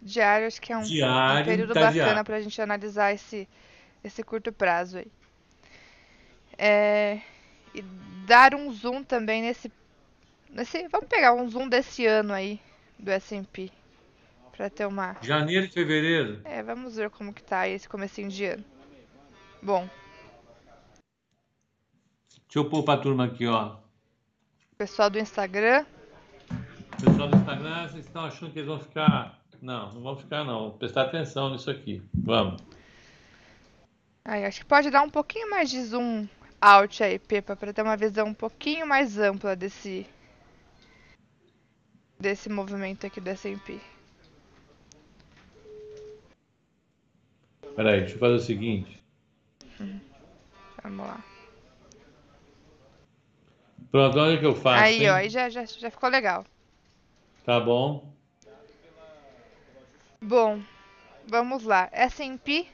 Diário, 0.01 0.47
acho 0.47 0.61
que 0.61 0.73
é 0.73 0.77
um, 0.77 0.83
diário, 0.83 1.43
um 1.43 1.45
período 1.45 1.75
tá 1.75 1.91
bacana 1.91 2.23
para 2.23 2.37
a 2.37 2.41
gente 2.41 2.61
analisar 2.61 3.13
esse, 3.13 3.49
esse 4.05 4.23
curto 4.23 4.53
prazo 4.53 4.99
aí. 4.99 5.07
É, 6.59 7.21
e 7.75 7.83
dar 8.27 8.55
um 8.55 8.73
zoom 8.73 9.03
também 9.03 9.43
nesse, 9.43 9.71
nesse. 10.51 10.87
Vamos 10.89 11.09
pegar 11.09 11.33
um 11.35 11.49
zoom 11.49 11.69
desse 11.69 12.07
ano 12.07 12.33
aí 12.33 12.61
do 12.99 13.11
S&P 13.11 13.71
para 14.57 14.71
ter 14.71 14.87
uma. 14.87 15.17
Janeiro 15.23 15.67
e 15.67 15.69
fevereiro. 15.69 16.41
É, 16.45 16.63
vamos 16.63 16.97
ver 16.97 17.11
como 17.11 17.33
que 17.33 17.43
tá 17.43 17.69
esse 17.69 17.89
comecinho 17.89 18.29
de 18.29 18.45
ano. 18.45 18.65
Bom. 19.61 19.89
Deixa 22.47 22.59
eu 22.59 22.71
pôr 22.71 22.83
pra 22.85 22.97
turma 22.97 23.25
aqui, 23.27 23.47
ó. 23.47 23.77
Pessoal 24.79 25.09
do 25.09 25.19
Instagram. 25.19 25.87
Pessoal 27.03 27.29
do 27.29 27.37
Instagram, 27.37 27.89
vocês 27.89 28.05
estão 28.05 28.27
achando 28.27 28.53
que 28.53 28.59
eles 28.59 28.69
vão 28.69 28.79
ficar. 28.79 29.41
Não, 29.63 29.95
não 29.95 30.03
vão 30.03 30.17
ficar 30.17 30.45
não. 30.45 30.69
Vou 30.69 30.73
prestar 30.73 31.03
atenção 31.03 31.51
nisso 31.51 31.71
aqui. 31.71 32.03
Vamos. 32.13 32.63
Aí, 34.23 34.45
acho 34.45 34.61
que 34.61 34.67
pode 34.67 34.91
dar 34.91 35.03
um 35.03 35.09
pouquinho 35.09 35.49
mais 35.49 35.71
de 35.71 35.83
zoom 35.83 36.29
out 36.61 37.03
aí, 37.03 37.19
Pepa, 37.19 37.57
para 37.57 37.73
ter 37.73 37.83
uma 37.83 37.97
visão 37.97 38.29
um 38.29 38.35
pouquinho 38.35 38.87
mais 38.87 39.19
ampla 39.19 39.57
desse 39.57 40.07
desse 42.19 42.49
movimento 42.51 43.07
aqui 43.07 43.21
do 43.21 43.29
S&P. 43.31 43.79
Peraí, 47.75 48.01
deixa 48.01 48.15
eu 48.15 48.19
fazer 48.19 48.35
o 48.35 48.41
seguinte. 48.41 49.03
Uhum. 49.81 50.01
Vamos 50.83 51.07
lá. 51.07 51.36
Pronto, 53.91 54.19
olha 54.19 54.37
o 54.37 54.41
que 54.41 54.47
eu 54.47 54.55
faço. 54.55 54.85
Aí, 54.85 55.03
hein? 55.03 55.11
ó, 55.11 55.15
aí 55.15 55.29
já, 55.29 55.49
já, 55.49 55.65
já 55.65 55.91
ficou 55.91 56.09
legal. 56.09 56.45
Tá 57.45 57.61
bom. 57.61 58.13
Bom, 60.21 60.61
vamos 61.27 61.65
lá. 61.65 61.89
S&P, 61.93 62.67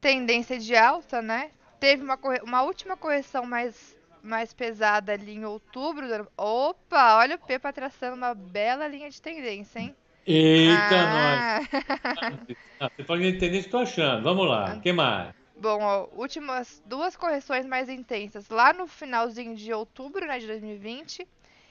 tendência 0.00 0.58
de 0.58 0.76
alta, 0.76 1.22
né? 1.22 1.50
Teve 1.80 2.02
uma, 2.02 2.18
uma 2.42 2.62
última 2.62 2.96
correção 2.96 3.46
mais, 3.46 3.96
mais 4.22 4.52
pesada 4.52 5.12
ali 5.12 5.36
em 5.36 5.44
outubro. 5.44 6.28
Opa, 6.36 7.16
olha 7.16 7.36
o 7.36 7.38
Pepa 7.38 7.72
traçando 7.72 8.16
uma 8.16 8.34
bela 8.34 8.86
linha 8.88 9.08
de 9.08 9.22
tendência, 9.22 9.78
hein? 9.78 9.96
Eita, 10.26 10.76
ah. 10.92 11.60
nós! 11.60 12.58
Ah, 12.80 12.88
você 12.96 13.02
pode 13.02 13.26
entender 13.26 13.58
o 13.58 13.60
que 13.60 13.66
estou 13.66 13.80
achando. 13.80 14.22
Vamos 14.22 14.46
lá, 14.46 14.76
o 14.76 14.80
que 14.80 14.92
mais? 14.92 15.34
Bom, 15.60 15.82
ó, 15.82 16.06
últimas 16.12 16.80
duas 16.86 17.16
correções 17.16 17.66
mais 17.66 17.88
intensas 17.88 18.48
lá 18.48 18.72
no 18.72 18.86
finalzinho 18.86 19.56
de 19.56 19.72
outubro 19.72 20.24
né, 20.24 20.38
de 20.38 20.46
2020. 20.46 21.26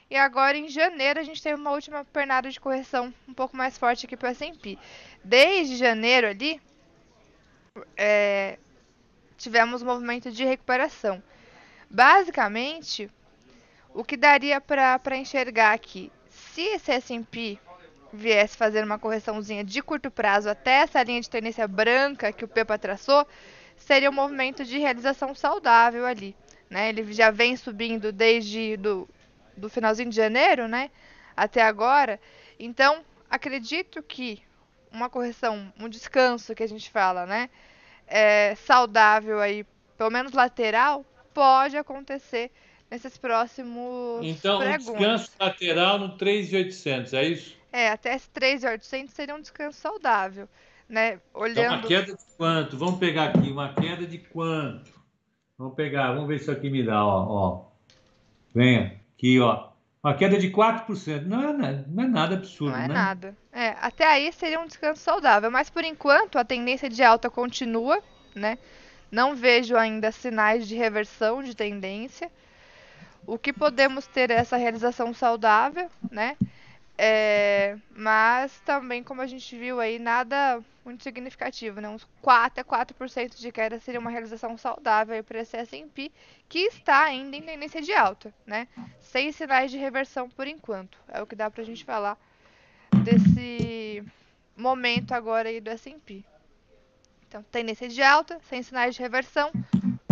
E 0.09 0.15
agora 0.15 0.57
em 0.57 0.67
janeiro 0.67 1.19
a 1.19 1.23
gente 1.23 1.41
teve 1.41 1.59
uma 1.59 1.71
última 1.71 2.03
pernada 2.03 2.49
de 2.49 2.59
correção 2.59 3.13
um 3.27 3.33
pouco 3.33 3.55
mais 3.55 3.77
forte 3.77 4.05
aqui 4.05 4.17
para 4.17 4.27
o 4.27 4.31
S&P. 4.31 4.77
Desde 5.23 5.77
janeiro 5.77 6.27
ali, 6.27 6.61
é, 7.95 8.57
tivemos 9.37 9.81
um 9.81 9.85
movimento 9.85 10.31
de 10.31 10.43
recuperação. 10.43 11.23
Basicamente, 11.89 13.09
o 13.93 14.03
que 14.03 14.17
daria 14.17 14.59
para 14.59 15.17
enxergar 15.17 15.73
aqui, 15.73 16.11
se 16.29 16.61
esse 16.61 16.91
S&P 16.91 17.57
viesse 18.11 18.57
fazer 18.57 18.83
uma 18.83 18.99
correçãozinha 18.99 19.63
de 19.63 19.81
curto 19.81 20.11
prazo 20.11 20.49
até 20.49 20.79
essa 20.79 21.01
linha 21.03 21.21
de 21.21 21.29
tendência 21.29 21.67
branca 21.67 22.33
que 22.33 22.43
o 22.43 22.47
Pepa 22.47 22.77
traçou, 22.77 23.25
seria 23.77 24.09
um 24.09 24.13
movimento 24.13 24.65
de 24.65 24.77
realização 24.77 25.33
saudável 25.33 26.05
ali. 26.05 26.35
Né? 26.69 26.89
Ele 26.89 27.11
já 27.13 27.31
vem 27.31 27.55
subindo 27.55 28.11
desde 28.11 28.75
do, 28.77 29.07
do 29.55 29.69
finalzinho 29.69 30.09
de 30.09 30.15
janeiro 30.15 30.67
né? 30.67 30.91
até 31.35 31.61
agora. 31.61 32.19
Então, 32.59 33.05
acredito 33.29 34.01
que 34.01 34.41
uma 34.91 35.09
correção, 35.09 35.71
um 35.79 35.87
descanso 35.87 36.55
que 36.55 36.63
a 36.63 36.67
gente 36.67 36.89
fala, 36.89 37.25
né? 37.25 37.49
É, 38.07 38.55
saudável 38.55 39.39
aí, 39.39 39.65
pelo 39.97 40.09
menos 40.09 40.31
lateral, 40.31 41.05
pode 41.33 41.77
acontecer 41.77 42.51
nesses 42.89 43.17
próximos 43.17 44.25
Então, 44.25 44.59
pregões. 44.59 44.87
um 44.87 44.93
descanso 44.93 45.31
lateral 45.39 45.99
no 45.99 46.17
3,800, 46.17 47.13
é 47.13 47.23
isso? 47.25 47.57
É, 47.71 47.89
até 47.89 48.15
esse 48.15 48.29
3,800 48.29 49.13
seria 49.13 49.35
um 49.35 49.41
descanso 49.41 49.79
saudável 49.79 50.47
né? 50.87 51.19
Olhando. 51.33 51.59
Então, 51.59 51.79
uma 51.79 51.87
queda 51.87 52.13
de 52.13 52.23
quanto? 52.37 52.77
Vamos 52.77 52.99
pegar 52.99 53.25
aqui, 53.25 53.51
uma 53.51 53.73
queda 53.73 54.05
de 54.05 54.17
quanto? 54.17 54.91
Vamos 55.57 55.75
pegar, 55.75 56.13
vamos 56.13 56.27
ver 56.27 56.39
se 56.39 56.51
aqui 56.51 56.69
me 56.69 56.83
dá, 56.83 57.03
ó. 57.03 57.25
ó. 57.27 57.65
Venha, 58.53 58.99
aqui, 59.15 59.39
ó. 59.39 59.69
Uma 60.03 60.13
queda 60.13 60.37
de 60.37 60.49
4%. 60.49 61.25
Não 61.25 61.41
é, 61.41 61.83
não 61.87 62.03
é 62.03 62.07
nada 62.07 62.35
absurdo, 62.35 62.71
né? 62.71 62.77
Não 62.77 62.85
é 62.85 62.87
né? 62.87 62.93
nada. 62.93 63.37
É, 63.51 63.69
até 63.81 64.05
aí 64.05 64.31
seria 64.31 64.59
um 64.59 64.67
descanso 64.67 65.01
saudável, 65.01 65.49
mas 65.49 65.69
por 65.69 65.83
enquanto 65.83 66.37
a 66.37 66.45
tendência 66.45 66.89
de 66.89 67.03
alta 67.03 67.29
continua, 67.29 68.01
né? 68.33 68.57
Não 69.11 69.35
vejo 69.35 69.75
ainda 69.75 70.11
sinais 70.11 70.67
de 70.67 70.75
reversão 70.75 71.41
de 71.41 71.55
tendência. 71.55 72.31
O 73.25 73.37
que 73.37 73.51
podemos 73.51 74.07
ter 74.07 74.29
é 74.31 74.35
essa 74.35 74.55
realização 74.57 75.13
saudável, 75.13 75.89
né? 76.09 76.37
É, 76.97 77.77
mas 77.95 78.59
também, 78.61 79.03
como 79.03 79.21
a 79.21 79.27
gente 79.27 79.55
viu 79.55 79.79
aí, 79.79 79.99
nada 79.99 80.63
muito 80.83 81.03
significativo, 81.03 81.79
né? 81.79 81.87
Uns 81.89 82.07
4 82.21 82.61
a 82.61 82.63
4% 82.63 83.37
de 83.37 83.51
queda 83.51 83.79
seria 83.79 83.99
uma 83.99 84.09
realização 84.09 84.57
saudável 84.57 85.21
para 85.23 85.41
esse 85.41 85.55
S&P, 85.55 86.11
que 86.49 86.59
está 86.59 87.03
ainda 87.03 87.35
em 87.35 87.41
tendência 87.43 87.81
de 87.81 87.93
alta, 87.93 88.33
né? 88.45 88.67
Sem 88.99 89.31
sinais 89.31 89.69
de 89.69 89.77
reversão 89.77 90.29
por 90.29 90.47
enquanto. 90.47 90.97
É 91.09 91.21
o 91.21 91.27
que 91.27 91.35
dá 91.35 91.51
para 91.51 91.61
a 91.61 91.65
gente 91.65 91.85
falar 91.85 92.17
desse 93.03 94.03
momento 94.55 95.11
agora 95.11 95.49
aí 95.49 95.61
do 95.61 95.69
S&P. 95.69 96.23
Então, 97.27 97.43
tendência 97.51 97.87
de 97.89 98.01
alta, 98.01 98.39
sem 98.49 98.63
sinais 98.63 98.95
de 98.95 99.01
reversão, 99.01 99.51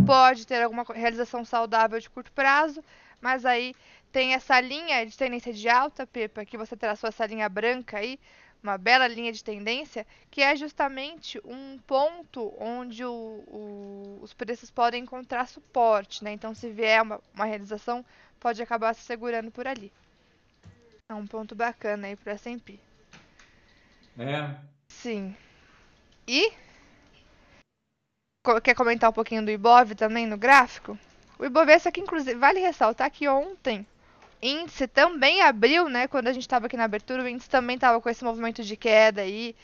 pode 0.05 0.45
ter 0.45 0.61
alguma 0.61 0.83
realização 0.93 1.43
saudável 1.45 1.99
de 1.99 2.09
curto 2.09 2.31
prazo, 2.31 2.83
mas 3.21 3.45
aí 3.45 3.73
tem 4.15 4.33
essa 4.33 4.61
linha 4.61 5.05
de 5.05 5.17
tendência 5.17 5.51
de 5.51 5.67
alta, 5.67 6.07
Pepa, 6.07 6.45
que 6.45 6.57
você 6.57 6.73
traçou 6.77 7.09
essa 7.09 7.25
linha 7.25 7.49
branca 7.49 7.97
aí, 7.97 8.17
uma 8.63 8.77
bela 8.77 9.05
linha 9.09 9.29
de 9.29 9.43
tendência, 9.43 10.07
que 10.31 10.41
é 10.41 10.55
justamente 10.55 11.37
um 11.43 11.77
ponto 11.85 12.55
onde 12.57 13.03
o, 13.03 13.11
o, 13.11 14.19
os 14.21 14.33
preços 14.33 14.71
podem 14.71 15.03
encontrar 15.03 15.49
suporte, 15.49 16.23
né? 16.23 16.31
Então, 16.31 16.55
se 16.55 16.69
vier 16.69 17.01
uma, 17.01 17.19
uma 17.33 17.43
realização, 17.43 18.05
pode 18.39 18.63
acabar 18.63 18.93
se 18.93 19.01
segurando 19.01 19.51
por 19.51 19.67
ali. 19.67 19.91
É 21.11 21.13
um 21.13 21.27
ponto 21.27 21.53
bacana 21.53 22.07
aí 22.07 22.15
para 22.15 22.31
S&P. 22.31 22.79
É. 24.17 24.55
Sim. 24.87 25.35
E 26.25 26.53
quer 28.63 28.75
comentar 28.75 29.09
um 29.09 29.13
pouquinho 29.13 29.43
do 29.43 29.51
Ibov 29.51 29.93
também 29.93 30.25
no 30.25 30.37
gráfico? 30.37 30.97
O 31.37 31.43
Ibovespa 31.43 31.89
aqui, 31.89 31.99
inclusive, 31.99 32.39
vale 32.39 32.61
ressaltar 32.61 33.11
que 33.11 33.27
ontem 33.27 33.85
índice 34.41 34.87
também 34.87 35.41
abriu, 35.41 35.89
né? 35.89 36.07
Quando 36.07 36.27
a 36.27 36.33
gente 36.33 36.43
estava 36.43 36.67
aqui 36.67 36.77
na 36.77 36.83
abertura, 36.83 37.23
o 37.23 37.27
índice 37.27 37.49
também 37.49 37.75
estava 37.75 37.99
com 38.01 38.09
esse 38.09 38.23
movimento 38.23 38.63
de 38.63 38.77
queda 38.77 39.21
aí 39.21 39.55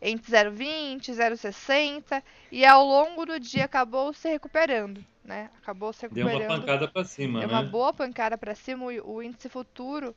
entre 0.00 0.30
0,20, 0.32 1.10
0,60 1.12 2.22
e 2.52 2.64
ao 2.64 2.84
longo 2.84 3.26
do 3.26 3.40
dia 3.40 3.64
acabou 3.64 4.12
se 4.12 4.28
recuperando, 4.28 5.04
né? 5.24 5.50
Acabou 5.60 5.92
se 5.92 6.02
recuperando. 6.02 6.38
Deu 6.38 6.48
uma 6.48 6.58
pancada 6.58 6.88
para 6.88 7.04
cima, 7.04 7.40
Deu 7.40 7.48
né? 7.48 7.54
uma 7.54 7.62
boa 7.62 7.92
pancada 7.92 8.38
para 8.38 8.54
cima. 8.54 8.86
O, 8.86 9.16
o, 9.16 9.22
índice 9.22 9.48
futuro 9.48 10.14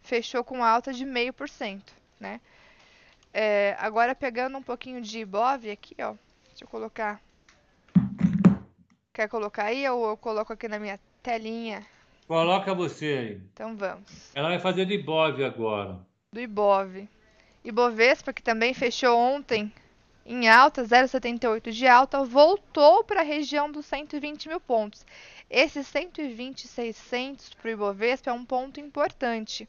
fechou 0.00 0.44
com 0.44 0.64
alta 0.64 0.92
de 0.92 1.04
0,5%, 1.04 1.82
né? 2.20 2.40
É, 3.32 3.76
agora 3.80 4.14
pegando 4.14 4.56
um 4.56 4.62
pouquinho 4.62 5.00
de 5.00 5.20
Ibov 5.20 5.68
aqui, 5.68 5.96
ó. 6.00 6.14
Deixa 6.48 6.62
eu 6.64 6.68
colocar. 6.68 7.20
Quer 9.12 9.28
colocar 9.28 9.64
aí 9.64 9.88
ou 9.88 10.10
eu 10.10 10.16
coloco 10.16 10.52
aqui 10.52 10.68
na 10.68 10.78
minha 10.78 11.00
telinha? 11.20 11.84
Coloca 12.26 12.74
você 12.74 13.06
aí. 13.06 13.40
Então 13.52 13.76
vamos. 13.76 14.30
Ela 14.34 14.48
vai 14.48 14.58
fazer 14.58 14.86
do 14.86 14.92
Ibov 14.92 15.42
agora. 15.44 15.98
Do 16.32 16.40
Ibov. 16.40 17.08
Ibovespa, 17.64 18.32
que 18.32 18.42
também 18.42 18.74
fechou 18.74 19.18
ontem 19.18 19.72
em 20.26 20.48
alta, 20.48 20.82
0,78 20.82 21.70
de 21.70 21.86
alta, 21.86 22.24
voltou 22.24 23.04
para 23.04 23.20
a 23.20 23.24
região 23.24 23.70
dos 23.70 23.84
120 23.86 24.48
mil 24.48 24.60
pontos. 24.60 25.04
Esse 25.50 25.84
120,600 25.84 27.54
para 27.54 27.68
o 27.68 27.72
Ibovespa 27.72 28.30
é 28.30 28.32
um 28.32 28.44
ponto 28.44 28.80
importante. 28.80 29.68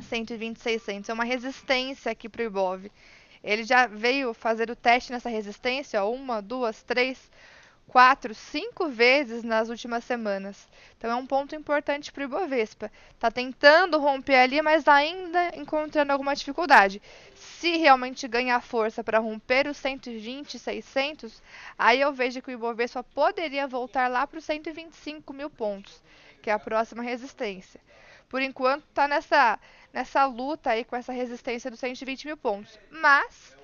120,600 0.00 1.10
é 1.10 1.12
uma 1.12 1.24
resistência 1.24 2.10
aqui 2.10 2.28
para 2.28 2.42
o 2.42 2.46
Ibov. 2.46 2.90
Ele 3.42 3.64
já 3.64 3.86
veio 3.86 4.32
fazer 4.32 4.70
o 4.70 4.76
teste 4.76 5.12
nessa 5.12 5.28
resistência, 5.28 6.02
ó, 6.02 6.10
uma, 6.10 6.40
duas, 6.40 6.82
três, 6.82 7.30
quatro, 7.90 8.32
cinco 8.32 8.88
vezes 8.88 9.42
nas 9.42 9.68
últimas 9.68 10.04
semanas. 10.04 10.68
Então 10.96 11.10
é 11.10 11.14
um 11.16 11.26
ponto 11.26 11.56
importante 11.56 12.12
para 12.12 12.20
o 12.20 12.24
Ibovespa. 12.24 12.90
Está 13.12 13.32
tentando 13.32 13.98
romper 13.98 14.36
ali, 14.36 14.62
mas 14.62 14.86
ainda 14.86 15.50
encontrando 15.56 16.12
alguma 16.12 16.36
dificuldade. 16.36 17.02
Se 17.34 17.76
realmente 17.78 18.28
ganhar 18.28 18.60
força 18.60 19.02
para 19.02 19.18
romper 19.18 19.66
os 19.66 19.76
120, 19.76 20.56
600, 20.56 21.42
aí 21.76 22.00
eu 22.00 22.12
vejo 22.12 22.40
que 22.40 22.50
o 22.50 22.52
Ibovespa 22.52 23.02
poderia 23.02 23.66
voltar 23.66 24.08
lá 24.08 24.24
para 24.24 24.38
os 24.38 24.44
125 24.44 25.32
mil 25.32 25.50
pontos, 25.50 26.00
que 26.40 26.48
é 26.48 26.52
a 26.52 26.60
próxima 26.60 27.02
resistência. 27.02 27.80
Por 28.28 28.40
enquanto 28.40 28.84
está 28.84 29.08
nessa, 29.08 29.58
nessa 29.92 30.24
luta 30.26 30.70
aí 30.70 30.84
com 30.84 30.94
essa 30.94 31.12
resistência 31.12 31.68
dos 31.68 31.80
120 31.80 32.24
mil 32.28 32.36
pontos. 32.36 32.78
Mas 32.88 33.56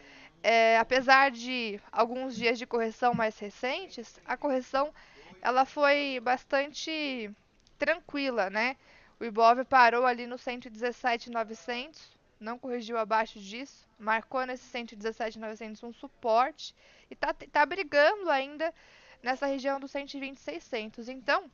é, 0.49 0.79
apesar 0.79 1.33
de 1.33 1.81
alguns 1.91 2.37
dias 2.37 2.57
de 2.57 2.65
correção 2.65 3.13
mais 3.13 3.37
recentes, 3.37 4.21
a 4.25 4.37
correção 4.37 4.95
ela 5.43 5.65
foi 5.65 6.21
bastante 6.23 7.29
tranquila, 7.77 8.49
né? 8.49 8.77
O 9.19 9.25
Ibov 9.25 9.65
parou 9.65 10.07
ali 10.07 10.25
no 10.25 10.39
117,900, 10.39 12.17
não 12.39 12.61
corrigiu 12.61 12.97
abaixo 12.97 13.41
disso, 13.41 13.89
marcou 13.99 14.47
nesse 14.47 14.63
117,900 14.67 15.83
um 15.83 15.93
suporte 15.93 16.73
e 17.11 17.17
tá, 17.17 17.35
tá 17.35 17.67
brigando 17.67 18.31
ainda 18.31 18.73
nessa 19.21 19.47
região 19.47 19.81
dos 19.81 19.91
120,600. 19.91 21.09
Então, 21.09 21.51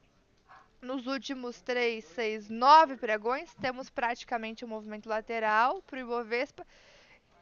nos 0.83 1.07
últimos 1.07 1.62
3, 1.62 2.05
6, 2.05 2.50
9 2.50 2.98
pregões, 2.98 3.55
temos 3.55 3.88
praticamente 3.88 4.66
um 4.66 4.68
movimento 4.68 5.09
lateral 5.09 5.81
para 5.81 5.96
o 5.96 6.00
Ibovespa, 6.00 6.66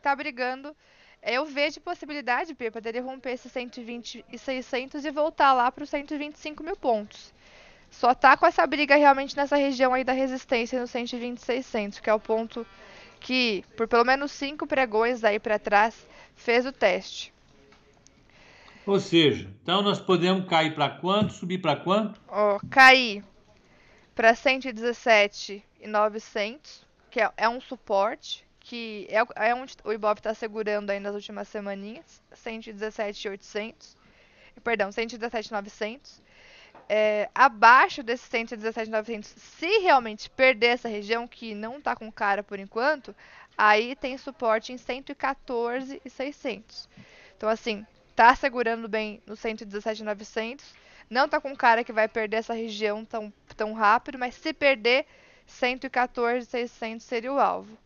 tá 0.00 0.14
brigando 0.14 0.76
eu 1.22 1.44
vejo 1.44 1.80
possibilidade, 1.80 2.54
Pepa, 2.54 2.80
dele 2.80 3.00
romper 3.00 3.32
esse 3.32 3.48
120 3.48 4.24
e 4.32 4.38
600 4.38 5.04
e 5.04 5.10
voltar 5.10 5.52
lá 5.52 5.70
para 5.70 5.84
os 5.84 5.90
125 5.90 6.62
mil 6.62 6.76
pontos. 6.76 7.34
Só 7.90 8.14
tá 8.14 8.36
com 8.36 8.46
essa 8.46 8.66
briga 8.66 8.96
realmente 8.96 9.36
nessa 9.36 9.56
região 9.56 9.92
aí 9.92 10.04
da 10.04 10.12
resistência 10.12 10.80
no 10.80 10.86
120 10.86 11.38
e 11.38 11.40
600, 11.40 12.00
que 12.00 12.08
é 12.08 12.14
o 12.14 12.20
ponto 12.20 12.66
que, 13.18 13.64
por 13.76 13.86
pelo 13.86 14.04
menos 14.04 14.32
cinco 14.32 14.66
pregões 14.66 15.20
daí 15.20 15.38
para 15.38 15.58
trás, 15.58 16.08
fez 16.36 16.64
o 16.64 16.72
teste. 16.72 17.34
Ou 18.86 18.98
seja, 18.98 19.46
então 19.62 19.82
nós 19.82 20.00
podemos 20.00 20.48
cair 20.48 20.74
para 20.74 20.88
quanto, 20.88 21.34
subir 21.34 21.58
para 21.58 21.76
quanto? 21.76 22.18
Ó, 22.28 22.58
cair 22.70 23.22
para 24.14 24.34
117,900, 24.34 26.86
que 27.10 27.20
é, 27.20 27.30
é 27.36 27.46
um 27.48 27.60
suporte 27.60 28.48
que 28.70 29.08
é, 29.10 29.48
é 29.48 29.52
onde 29.52 29.74
o 29.82 29.92
Ibov 29.92 30.18
está 30.18 30.32
segurando 30.32 30.90
aí 30.90 31.00
nas 31.00 31.12
últimas 31.12 31.48
semaninhas, 31.48 32.22
117,800, 32.32 33.96
perdão, 34.62 34.92
117,900. 34.92 36.22
É, 36.88 37.28
abaixo 37.34 38.00
desse 38.00 38.28
117,900, 38.28 39.28
se 39.28 39.66
realmente 39.80 40.30
perder 40.30 40.68
essa 40.68 40.88
região, 40.88 41.26
que 41.26 41.52
não 41.52 41.78
está 41.78 41.96
com 41.96 42.12
cara 42.12 42.44
por 42.44 42.60
enquanto, 42.60 43.12
aí 43.58 43.96
tem 43.96 44.16
suporte 44.16 44.72
em 44.72 44.78
114,600. 44.78 46.88
Então, 47.36 47.48
assim, 47.48 47.84
tá 48.14 48.36
segurando 48.36 48.88
bem 48.88 49.20
no 49.26 49.34
117,900. 49.34 50.64
Não 51.10 51.28
tá 51.28 51.40
com 51.40 51.56
cara 51.56 51.82
que 51.82 51.92
vai 51.92 52.06
perder 52.06 52.36
essa 52.36 52.54
região 52.54 53.04
tão, 53.04 53.32
tão 53.56 53.72
rápido, 53.72 54.16
mas 54.16 54.36
se 54.36 54.52
perder, 54.52 55.06
114,600 55.44 57.04
seria 57.04 57.32
o 57.32 57.40
alvo. 57.40 57.76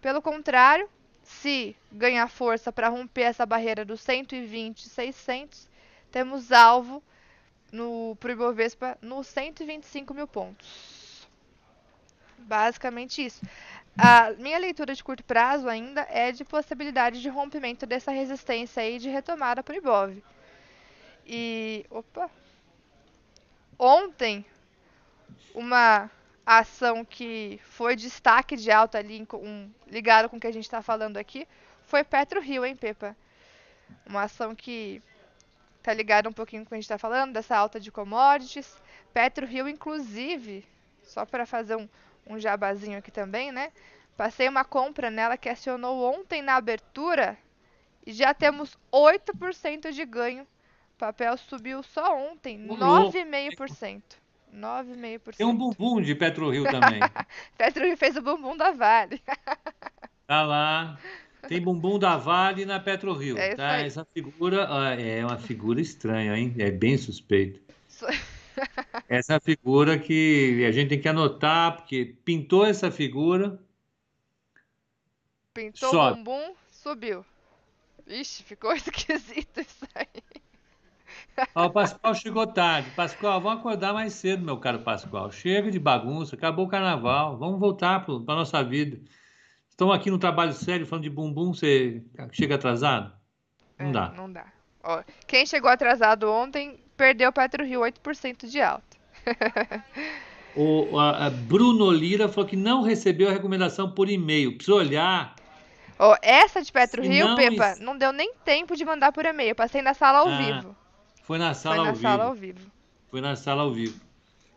Pelo 0.00 0.22
contrário, 0.22 0.88
se 1.22 1.76
ganhar 1.92 2.28
força 2.28 2.72
para 2.72 2.88
romper 2.88 3.22
essa 3.22 3.44
barreira 3.44 3.84
dos 3.84 4.00
120 4.00 4.88
600, 4.88 5.68
temos 6.10 6.50
alvo 6.50 7.02
no 7.70 8.16
pro 8.18 8.32
Ibovespa 8.32 8.98
nos 9.00 9.26
125 9.28 10.12
mil 10.14 10.26
pontos. 10.26 11.28
Basicamente 12.38 13.24
isso. 13.24 13.40
A 13.98 14.32
minha 14.38 14.58
leitura 14.58 14.94
de 14.94 15.04
curto 15.04 15.22
prazo 15.22 15.68
ainda 15.68 16.06
é 16.10 16.32
de 16.32 16.44
possibilidade 16.44 17.20
de 17.20 17.28
rompimento 17.28 17.86
dessa 17.86 18.10
resistência 18.10 18.82
aí 18.82 18.98
de 18.98 19.08
retomada 19.08 19.62
para 19.62 19.74
o 19.74 19.76
Ibov. 19.76 20.22
E 21.26 21.84
opa. 21.90 22.30
Ontem 23.78 24.44
uma 25.54 26.10
a 26.44 26.58
ação 26.58 27.04
que 27.04 27.60
foi 27.62 27.94
destaque 27.94 28.56
de 28.56 28.70
alta 28.70 28.98
ali, 28.98 29.26
um, 29.34 29.70
ligado 29.86 30.28
com 30.28 30.36
o 30.36 30.40
que 30.40 30.46
a 30.46 30.52
gente 30.52 30.64
está 30.64 30.82
falando 30.82 31.16
aqui, 31.16 31.46
foi 31.82 32.04
Petro 32.04 32.40
Rio, 32.40 32.64
hein, 32.64 32.76
Pepa? 32.76 33.16
Uma 34.06 34.22
ação 34.22 34.54
que 34.54 35.02
tá 35.82 35.92
ligada 35.92 36.28
um 36.28 36.32
pouquinho 36.32 36.62
com 36.62 36.66
o 36.66 36.68
que 36.68 36.74
a 36.74 36.78
gente 36.78 36.84
está 36.84 36.98
falando, 36.98 37.32
dessa 37.32 37.56
alta 37.56 37.80
de 37.80 37.90
commodities. 37.90 38.80
Petro 39.12 39.46
Rio, 39.46 39.68
inclusive, 39.68 40.64
só 41.02 41.24
para 41.24 41.46
fazer 41.46 41.76
um, 41.76 41.88
um 42.26 42.38
jabazinho 42.38 42.98
aqui 42.98 43.10
também, 43.10 43.50
né? 43.50 43.72
Passei 44.16 44.48
uma 44.48 44.64
compra 44.64 45.10
nela 45.10 45.36
que 45.36 45.48
acionou 45.48 46.14
ontem 46.14 46.42
na 46.42 46.56
abertura 46.56 47.38
e 48.06 48.12
já 48.12 48.34
temos 48.34 48.76
8% 48.92 49.92
de 49.92 50.04
ganho. 50.04 50.42
O 50.94 50.98
papel 50.98 51.36
subiu 51.38 51.82
só 51.82 52.16
ontem, 52.16 52.58
9,5%. 52.66 54.19
9,5%. 54.54 55.36
Tem 55.36 55.46
um 55.46 55.54
bumbum 55.54 56.00
de 56.00 56.14
PetroRio 56.14 56.64
também. 56.64 57.00
PetroRio 57.56 57.96
fez 57.96 58.16
o 58.16 58.22
bumbum 58.22 58.56
da 58.56 58.72
Vale. 58.72 59.22
tá 60.26 60.42
lá. 60.42 60.98
Tem 61.48 61.60
bumbum 61.60 61.98
da 61.98 62.16
Vale 62.16 62.64
na 62.64 62.78
PetroRio. 62.78 63.38
É 63.38 63.54
tá? 63.54 63.78
Essa 63.78 64.04
figura 64.04 64.68
é 64.98 65.24
uma 65.24 65.38
figura 65.38 65.80
estranha, 65.80 66.36
hein? 66.36 66.54
É 66.58 66.70
bem 66.70 66.96
suspeito. 66.98 67.60
essa 69.08 69.40
figura 69.40 69.98
que 69.98 70.64
a 70.66 70.72
gente 70.72 70.90
tem 70.90 71.00
que 71.00 71.08
anotar, 71.08 71.76
porque 71.76 72.16
pintou 72.24 72.66
essa 72.66 72.90
figura. 72.90 73.58
Pintou 75.54 75.94
o 75.94 76.14
bumbum, 76.14 76.54
subiu. 76.70 77.24
Ixi, 78.06 78.42
ficou 78.42 78.72
esquisito 78.72 79.60
isso 79.60 79.86
aí. 79.94 80.06
Ó, 81.54 81.66
o 81.66 81.70
Pascoal 81.70 82.14
chegou 82.14 82.46
tarde. 82.46 82.90
Pascoal, 82.90 83.40
vamos 83.40 83.60
acordar 83.60 83.92
mais 83.92 84.12
cedo, 84.14 84.44
meu 84.44 84.56
caro 84.58 84.80
Pascoal. 84.80 85.30
Chega 85.30 85.70
de 85.70 85.78
bagunça, 85.78 86.36
acabou 86.36 86.66
o 86.66 86.68
carnaval. 86.68 87.36
Vamos 87.38 87.58
voltar 87.60 88.04
para 88.04 88.14
a 88.14 88.36
nossa 88.36 88.62
vida. 88.62 88.98
estão 89.68 89.90
aqui 89.92 90.10
no 90.10 90.18
trabalho 90.18 90.52
sério 90.52 90.86
falando 90.86 91.04
de 91.04 91.10
bumbum, 91.10 91.52
você 91.54 92.02
chega 92.32 92.54
atrasado? 92.56 93.12
Não 93.78 93.88
É, 93.88 93.92
dá. 93.92 94.08
Não 94.16 94.30
dá. 94.32 94.44
Ó, 94.82 95.02
quem 95.26 95.44
chegou 95.46 95.70
atrasado 95.70 96.30
ontem 96.30 96.78
perdeu 96.96 97.30
o 97.30 97.32
Petro 97.32 97.64
Rio 97.64 97.80
8% 97.80 98.46
de 98.46 98.60
alta. 98.60 98.96
O 100.56 100.98
a, 100.98 101.26
a 101.26 101.30
Bruno 101.30 101.90
Lira 101.92 102.28
falou 102.28 102.48
que 102.48 102.56
não 102.56 102.82
recebeu 102.82 103.28
a 103.28 103.32
recomendação 103.32 103.90
por 103.92 104.08
e-mail. 104.10 104.56
Precisa 104.56 104.76
olhar. 104.76 105.36
Ó, 105.96 106.16
essa 106.22 106.60
de 106.60 106.72
Petro 106.72 107.02
Se 107.04 107.08
Rio, 107.08 107.28
não 107.28 107.36
Pepa, 107.36 107.72
is- 107.72 107.78
não 107.78 107.96
deu 107.96 108.12
nem 108.12 108.34
tempo 108.44 108.74
de 108.74 108.84
mandar 108.84 109.12
por 109.12 109.24
e-mail. 109.24 109.54
Passei 109.54 109.80
na 109.80 109.94
sala 109.94 110.18
ao 110.20 110.28
Ah, 110.28 110.36
vivo. 110.38 110.76
Foi 111.30 111.38
na 111.38 111.54
Foi 111.54 111.62
sala 111.62 111.82
na 111.84 111.90
ao 111.90 111.94
sala 111.94 112.16
vivo. 112.16 112.28
ao 112.28 112.34
vivo. 112.34 112.70
Foi 113.08 113.20
na 113.20 113.36
sala 113.36 113.62
ao 113.62 113.72
vivo. 113.72 114.00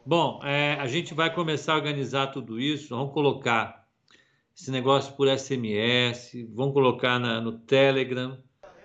Bom, 0.03 0.39
é, 0.43 0.73
a 0.79 0.87
gente 0.87 1.13
vai 1.13 1.31
começar 1.31 1.73
a 1.73 1.75
organizar 1.75 2.27
tudo 2.31 2.59
isso. 2.59 2.95
Vamos 2.95 3.13
colocar 3.13 3.85
esse 4.57 4.71
negócio 4.71 5.13
por 5.13 5.27
SMS, 5.27 6.31
vamos 6.51 6.73
colocar 6.73 7.19
na- 7.19 7.39
no 7.39 7.51
Telegram. 7.59 8.39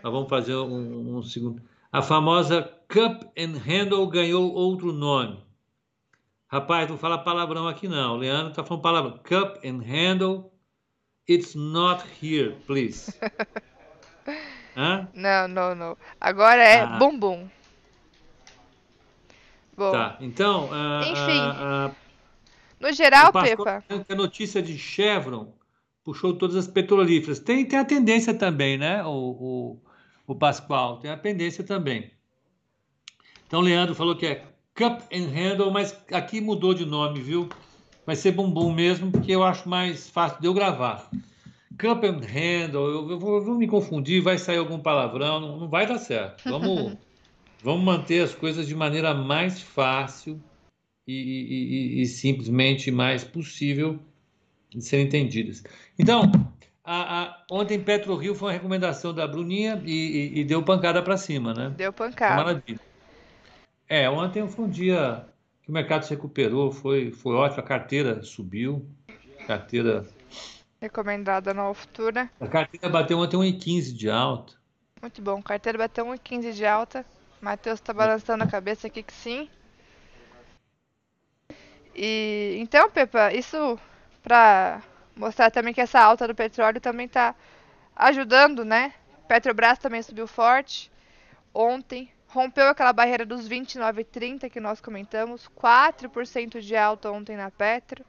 Nós 0.04 0.12
vamos 0.12 0.28
fazer 0.28 0.54
um, 0.54 1.16
um 1.16 1.22
segundo. 1.22 1.62
A 1.90 2.02
famosa 2.02 2.60
Cup 2.88 3.22
and 3.38 3.56
Handle 3.66 4.06
ganhou 4.08 4.52
outro 4.52 4.92
nome. 4.92 5.42
Rapaz, 6.46 6.90
não 6.90 6.98
fala 6.98 7.16
palavrão 7.16 7.66
aqui 7.66 7.88
não. 7.88 8.12
O 8.12 8.16
Leandro 8.18 8.50
está 8.50 8.62
falando 8.62 8.82
palavrão. 8.82 9.18
Cup 9.18 9.64
and 9.64 9.80
Handle, 9.82 10.52
it's 11.26 11.54
not 11.54 12.04
here, 12.22 12.54
please. 12.66 13.18
Hã? 14.76 15.08
Não, 15.14 15.48
não, 15.48 15.74
não. 15.74 15.96
Agora 16.20 16.62
é 16.62 16.80
Ah. 16.82 16.98
bumbum. 16.98 17.48
Bom, 19.78 19.92
Tá. 19.92 20.18
Então, 20.20 20.68
ah, 20.72 21.00
Enfim. 21.04 21.38
ah, 21.38 21.86
ah, 21.86 21.90
no 22.80 22.92
geral, 22.92 23.32
Pepa, 23.32 23.84
a 24.08 24.14
notícia 24.16 24.60
de 24.60 24.76
Chevron 24.76 25.52
puxou 26.04 26.34
todas 26.34 26.56
as 26.56 26.66
petrolíferas. 26.66 27.38
Tem, 27.38 27.64
tem 27.64 27.78
a 27.78 27.84
tendência 27.84 28.34
também, 28.34 28.76
né, 28.76 29.04
o, 29.04 29.08
o, 29.08 29.80
o 30.26 30.34
Pascoal? 30.34 30.96
Tem 30.98 31.12
a 31.12 31.16
tendência 31.16 31.62
também. 31.62 32.10
Então, 33.46 33.60
o 33.60 33.62
Leandro 33.62 33.94
falou 33.94 34.16
que 34.16 34.26
é 34.26 34.44
Cup 34.74 35.00
and 35.12 35.28
Handle, 35.28 35.70
mas 35.70 35.96
aqui 36.12 36.40
mudou 36.40 36.74
de 36.74 36.84
nome, 36.84 37.20
viu? 37.20 37.48
Vai 38.04 38.16
ser 38.16 38.32
bumbum 38.32 38.72
mesmo, 38.72 39.12
porque 39.12 39.30
eu 39.30 39.44
acho 39.44 39.68
mais 39.68 40.10
fácil 40.10 40.40
de 40.40 40.46
eu 40.48 40.54
gravar. 40.54 41.08
Cup 41.78 42.02
and 42.02 42.20
Handle, 42.26 42.88
eu, 42.88 43.10
eu 43.10 43.18
vou, 43.18 43.36
eu 43.36 43.44
vou 43.44 43.54
me 43.54 43.68
confundir, 43.68 44.20
vai 44.20 44.38
sair 44.38 44.58
algum 44.58 44.80
palavrão, 44.80 45.38
não, 45.38 45.56
não 45.56 45.68
vai 45.68 45.86
dar 45.86 45.98
certo. 45.98 46.42
Vamos, 46.50 46.96
vamos 47.62 47.84
manter 47.84 48.22
as 48.22 48.34
coisas 48.34 48.66
de 48.66 48.74
maneira 48.74 49.14
mais 49.14 49.60
fácil 49.60 50.40
e, 51.06 51.12
e- 51.12 52.02
e- 52.02 52.06
simplesmente 52.06 52.90
mais 52.90 53.24
possível 53.24 53.98
de 54.70 54.82
serem 54.82 55.06
entendidas. 55.06 55.62
Então, 55.98 56.30
a- 56.84 57.22
a- 57.22 57.44
ontem 57.50 57.80
Petro 57.80 58.14
Rio 58.16 58.34
foi 58.34 58.48
uma 58.48 58.52
recomendação 58.52 59.14
da 59.14 59.26
Bruninha 59.26 59.82
e, 59.84 60.40
e- 60.40 60.44
deu 60.44 60.62
pancada 60.62 61.02
para 61.02 61.16
cima, 61.16 61.54
né? 61.54 61.70
deu 61.76 61.92
pancada. 61.92 62.36
Maravilha. 62.36 62.80
É, 63.88 64.08
ontem 64.10 64.46
foi 64.48 64.64
um 64.66 64.68
dia 64.68 65.24
que 65.62 65.70
o 65.70 65.72
mercado 65.72 66.02
se 66.04 66.10
recuperou, 66.10 66.70
foi, 66.70 67.10
foi 67.10 67.34
ótimo, 67.34 67.60
a 67.60 67.64
carteira 67.66 68.22
subiu, 68.22 68.86
a 69.40 69.44
carteira, 69.46 70.06
Recomendada 70.80 71.52
na 71.52 71.72
Futura. 71.74 72.30
a 72.38 72.46
carteira 72.46 72.88
bateu 72.88 73.18
ontem 73.18 73.36
1,15 73.36 73.92
de 73.92 74.08
alta. 74.10 74.52
Muito 75.02 75.20
bom. 75.22 75.40
Carteira 75.42 75.78
bateu 75.78 76.04
1,15 76.06 76.52
de 76.52 76.64
alta. 76.66 77.04
Matheus 77.40 77.80
tá 77.80 77.92
balançando 77.92 78.44
a 78.44 78.48
cabeça 78.48 78.86
aqui 78.86 79.02
que 79.02 79.12
sim. 79.12 79.48
E 81.94 82.56
então, 82.60 82.90
Pepa, 82.90 83.32
isso 83.32 83.78
pra 84.22 84.82
mostrar 85.16 85.50
também 85.50 85.74
que 85.74 85.80
essa 85.80 86.00
alta 86.00 86.28
do 86.28 86.34
petróleo 86.34 86.80
também 86.80 87.08
tá 87.08 87.34
ajudando, 87.96 88.64
né? 88.64 88.94
Petrobras 89.26 89.78
também 89.78 90.02
subiu 90.02 90.26
forte 90.26 90.90
ontem, 91.52 92.10
rompeu 92.28 92.68
aquela 92.68 92.92
barreira 92.92 93.26
dos 93.26 93.48
29,30 93.48 94.48
que 94.48 94.60
nós 94.60 94.80
comentamos, 94.80 95.48
4% 95.48 96.60
de 96.60 96.76
alta 96.76 97.10
ontem 97.10 97.36
na 97.36 97.50
Petro. 97.50 98.04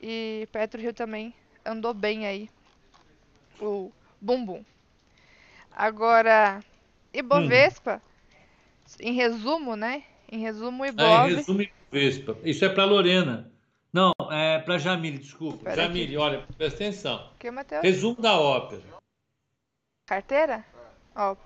E 0.00 0.48
Petro 0.52 0.80
Rio 0.80 0.92
também 0.92 1.34
andou 1.64 1.92
bem 1.94 2.26
aí. 2.26 2.50
O 3.60 3.92
bumbum. 4.20 4.64
Agora, 5.76 6.62
Ibovespa, 7.12 8.00
em 9.00 9.12
resumo, 9.12 9.76
né? 9.76 10.04
Em 10.30 10.38
resumo, 10.38 10.84
Ah, 10.84 10.88
Ibov. 10.88 11.30
em 11.30 11.34
resumo, 11.36 11.66
Vespa. 11.90 12.36
Isso 12.42 12.64
é 12.64 12.68
para 12.68 12.84
Lorena. 12.84 13.50
Não, 13.92 14.12
é 14.30 14.58
para 14.58 14.78
Jamile, 14.78 15.18
desculpa. 15.18 15.64
Pera 15.64 15.82
Jamile, 15.84 16.16
olha, 16.16 16.44
presta 16.58 16.82
atenção. 16.84 17.30
Que, 17.38 17.50
Matheus? 17.50 17.82
Resumo 17.82 18.20
da 18.20 18.38
ópera. 18.38 18.82
Carteira? 20.06 20.64
Ó. 21.14 21.36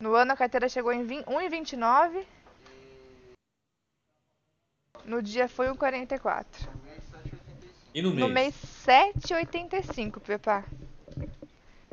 No 0.00 0.14
ano 0.14 0.32
a 0.32 0.36
carteira 0.36 0.68
chegou 0.68 0.92
em 0.92 1.04
20 1.04 1.26
1,29. 1.26 2.24
No 5.04 5.22
dia 5.22 5.48
foi 5.48 5.68
1,44. 5.68 6.68
E 7.94 8.02
no 8.02 8.10
mês? 8.10 8.20
No 8.20 8.28
mês 8.28 8.54
7,85, 8.86 10.20
Pepa. 10.20 10.64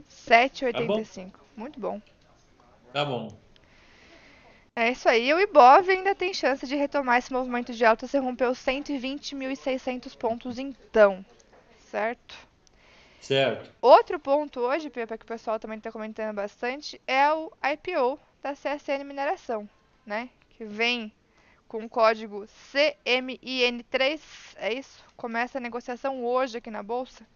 7,85. 0.10 1.34
Muito 1.56 1.80
bom. 1.80 2.02
Tá 2.94 3.06
bom. 3.06 3.30
É 4.76 4.92
isso 4.92 5.10
aí. 5.10 5.34
O 5.34 5.40
Ibov 5.40 5.90
ainda 5.90 6.14
tem 6.14 6.34
chance 6.34 6.68
de 6.68 6.76
retomar 6.76 7.18
esse 7.18 7.34
movimento 7.34 7.74
de 7.74 7.84
alta. 7.84 8.06
Você 8.08 8.20
rompeu 8.20 8.52
120.600 8.52 10.16
pontos 10.16 10.60
então. 10.60 11.26
Certo? 11.80 12.36
Certo. 13.20 13.72
Outro 13.82 14.20
ponto 14.20 14.60
hoje, 14.60 14.90
Pepa, 14.90 15.18
que 15.18 15.26
o 15.26 15.28
pessoal 15.28 15.60
também 15.60 15.80
está 15.80 15.92
comentando 15.92 16.36
bastante, 16.36 17.02
é 17.08 17.32
o 17.34 17.52
IPO 17.74 18.20
da 18.42 18.54
CSN 18.54 19.04
Mineração, 19.04 19.68
né? 20.06 20.30
Que 20.52 20.64
vem 20.64 21.12
com 21.68 21.84
o 21.84 21.90
código 21.90 22.46
CMIN3, 22.72 24.22
é 24.58 24.74
isso? 24.74 25.04
Começa 25.16 25.58
a 25.58 25.62
negociação 25.62 26.24
hoje 26.24 26.60
aqui 26.60 26.72
na 26.72 26.82
Bolsa. 26.82 27.28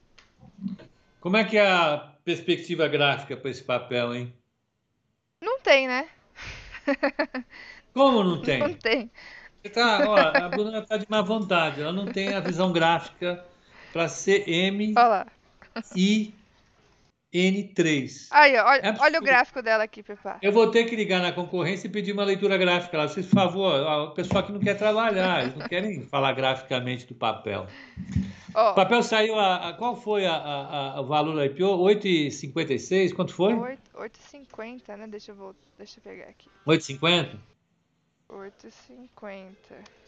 Como 1.20 1.38
é 1.38 1.44
que 1.44 1.58
é 1.58 1.68
a 1.68 2.14
perspectiva 2.24 2.88
gráfica 2.88 3.36
para 3.36 3.50
esse 3.50 3.64
papel, 3.64 4.16
hein? 4.16 4.34
tem, 5.62 5.88
né? 5.88 6.08
Como 7.94 8.24
não 8.24 8.42
tem? 8.42 8.60
Não 8.60 8.74
tem. 8.74 9.12
Tá, 9.74 10.00
ó, 10.08 10.18
a 10.18 10.50
Bruna 10.50 10.80
está 10.80 10.98
de 10.98 11.06
má 11.08 11.22
vontade, 11.22 11.82
ela 11.82 11.94
não 11.94 12.08
tem 12.08 12.34
a 12.34 12.40
visão 12.40 12.72
gráfica 12.72 13.46
para 13.94 14.08
CM 14.08 14.96
M 14.96 14.96
e 15.96 16.34
N3. 17.34 18.28
Aí, 18.30 18.58
olha, 18.58 18.82
é 18.82 18.96
olha, 19.00 19.20
o 19.20 19.24
gráfico 19.24 19.62
dela 19.62 19.86
aqui, 19.86 20.04
Pepa. 20.04 20.38
Eu 20.42 20.52
vou 20.52 20.70
ter 20.70 20.84
que 20.84 20.96
ligar 20.96 21.22
na 21.22 21.32
concorrência 21.32 21.88
e 21.88 21.90
pedir 21.90 22.12
uma 22.12 22.26
leitura 22.26 22.58
gráfica 22.58 22.98
lá. 22.98 23.08
Por 23.08 23.24
favor, 23.24 23.74
o 24.10 24.12
pessoal 24.12 24.44
que 24.44 24.52
não 24.52 24.60
quer 24.60 24.76
trabalhar, 24.76 25.44
eles 25.44 25.56
não 25.56 25.68
querem 25.68 26.06
falar 26.08 26.34
graficamente 26.34 27.08
do 27.08 27.16
papel. 27.16 27.68
Oh. 28.54 28.72
O 28.72 28.74
papel 28.76 29.02
saiu 29.02 29.40
a, 29.40 29.70
a 29.70 29.74
qual 29.74 29.96
foi 29.96 30.26
a, 30.26 30.34
a, 30.34 30.98
a 30.98 31.02
o 31.02 31.06
valor 31.06 31.36
da 31.36 31.46
IPO? 31.46 31.64
8,56? 31.64 33.14
Quanto 33.14 33.34
foi? 33.34 33.54
8,50, 33.54 34.98
né? 34.98 35.08
Deixa 35.08 35.32
eu, 35.32 35.36
vou, 35.36 35.56
deixa 35.78 36.00
eu 36.00 36.04
pegar 36.04 36.26
aqui. 36.26 36.50
8,50? 36.68 37.38
8,50. 38.30 40.01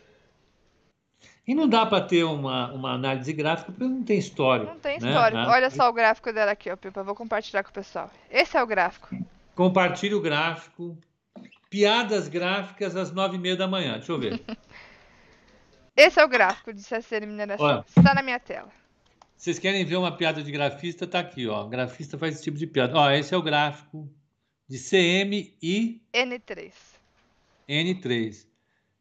E 1.46 1.54
não 1.54 1.68
dá 1.68 1.86
para 1.86 2.04
ter 2.04 2.24
uma, 2.24 2.72
uma 2.72 2.94
análise 2.94 3.34
gráfica 3.34 3.72
porque 3.72 3.84
não 3.84 4.04
tem 4.04 4.18
histórico. 4.18 4.72
Não 4.72 4.80
tem 4.80 4.98
né? 5.00 5.10
histórico. 5.10 5.38
Ah, 5.38 5.52
Olha 5.52 5.70
só 5.70 5.90
o 5.90 5.94
gráfico 5.94 6.32
dela 6.32 6.52
aqui, 6.52 6.72
ó, 6.72 6.78
Pepa. 6.78 7.04
Vou 7.04 7.16
compartilhar 7.16 7.64
com 7.64 7.70
o 7.70 7.74
pessoal. 7.74 8.10
Esse 8.32 8.56
é 8.56 8.64
o 8.64 8.68
gráfico. 8.68 9.10
Compartilhe 9.54 10.16
o 10.16 10.22
gráfico. 10.22 10.98
Piadas 11.70 12.28
gráficas 12.30 12.96
às 12.96 13.12
nove 13.12 13.36
e 13.36 13.40
meia 13.40 13.58
da 13.58 13.68
manhã. 13.68 13.94
Deixa 13.94 14.12
eu 14.12 14.20
ver. 14.20 14.42
Esse 15.96 16.20
é 16.20 16.26
o 16.26 16.30
gráfico 16.30 16.74
de 16.74 16.82
CSN 16.82 17.26
Mineração. 17.28 17.66
Olha. 17.66 17.86
Está 17.88 18.14
na 18.14 18.24
minha 18.24 18.40
tela. 18.40 18.70
Vocês 19.36 19.60
querem 19.60 19.84
ver 19.84 19.98
uma 19.98 20.16
piada 20.16 20.42
de 20.42 20.52
grafista? 20.52 21.06
Tá 21.06 21.20
aqui, 21.20 21.48
ó. 21.48 21.66
Grafista 21.68 22.18
faz 22.18 22.36
esse 22.36 22.44
tipo 22.44 22.58
de 22.58 22.66
piada. 22.66 22.98
Ó, 22.98 23.12
esse 23.12 23.34
é 23.34 23.38
o 23.38 23.42
gráfico 23.42 24.10
de 24.68 24.80
CM 24.80 25.54
e 25.62 26.02
N3. 26.14 26.72
N3. 27.68 28.48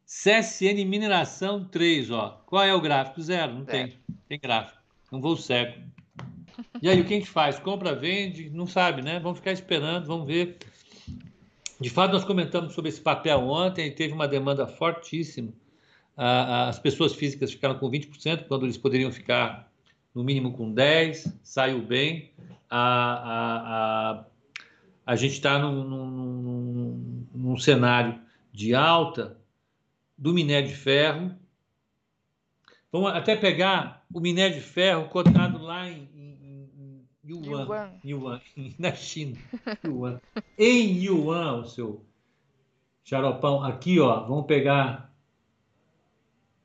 CSN 0.05 0.85
Mineração 0.85 1.65
3, 1.65 2.11
ó. 2.11 2.41
Qual 2.45 2.63
é 2.63 2.73
o 2.73 2.81
gráfico? 2.81 3.21
Zero, 3.21 3.53
não 3.53 3.65
tem. 3.65 3.97
Tem 4.27 4.39
gráfico. 4.39 4.79
Um 5.11 5.19
voo 5.19 5.37
cego. 5.37 5.81
E 6.81 6.89
aí, 6.89 7.01
o 7.01 7.05
que 7.05 7.13
a 7.13 7.17
gente 7.17 7.29
faz? 7.29 7.57
Compra, 7.59 7.95
vende? 7.95 8.49
Não 8.49 8.67
sabe, 8.67 9.01
né? 9.01 9.19
Vamos 9.19 9.39
ficar 9.39 9.51
esperando, 9.51 10.05
vamos 10.05 10.27
ver. 10.27 10.57
De 11.79 11.89
fato, 11.89 12.11
nós 12.11 12.23
comentamos 12.23 12.73
sobre 12.73 12.89
esse 12.89 13.01
papel 13.01 13.39
ontem 13.41 13.91
teve 13.91 14.13
uma 14.13 14.27
demanda 14.27 14.67
fortíssima. 14.67 15.51
As 16.15 16.77
pessoas 16.77 17.13
físicas 17.13 17.51
ficaram 17.51 17.79
com 17.79 17.89
20%, 17.89 18.45
quando 18.47 18.65
eles 18.65 18.77
poderiam 18.77 19.11
ficar 19.11 19.71
no 20.13 20.23
mínimo 20.23 20.53
com 20.53 20.73
10%, 20.73 21.33
saiu 21.41 21.81
bem. 21.81 22.31
A, 22.69 22.79
a, 22.79 24.11
a, 24.11 24.25
a 25.05 25.15
gente 25.15 25.33
está 25.33 25.57
num, 25.57 25.83
num, 25.83 27.27
num 27.33 27.57
cenário 27.57 28.19
de 28.51 28.75
alta 28.75 29.37
do 30.17 30.33
minério 30.33 30.69
de 30.69 30.75
ferro. 30.75 31.35
Vamos 32.91 33.11
até 33.11 33.35
pegar 33.35 34.05
o 34.13 34.19
minério 34.19 34.55
de 34.55 34.61
ferro 34.61 35.09
cotado 35.09 35.57
lá 35.61 35.89
em, 35.89 36.07
em, 36.13 36.69
em 36.77 37.07
Yuan, 37.25 37.65
Yuan. 37.65 37.91
Yuan, 38.05 38.41
na 38.77 38.93
China. 38.93 39.37
Yuan. 39.85 40.21
em 40.57 41.03
Yuan, 41.03 41.61
o 41.61 41.65
seu 41.65 42.05
xaropão. 43.03 43.63
Aqui, 43.63 43.99
ó, 43.99 44.25
vamos 44.27 44.45
pegar. 44.45 45.11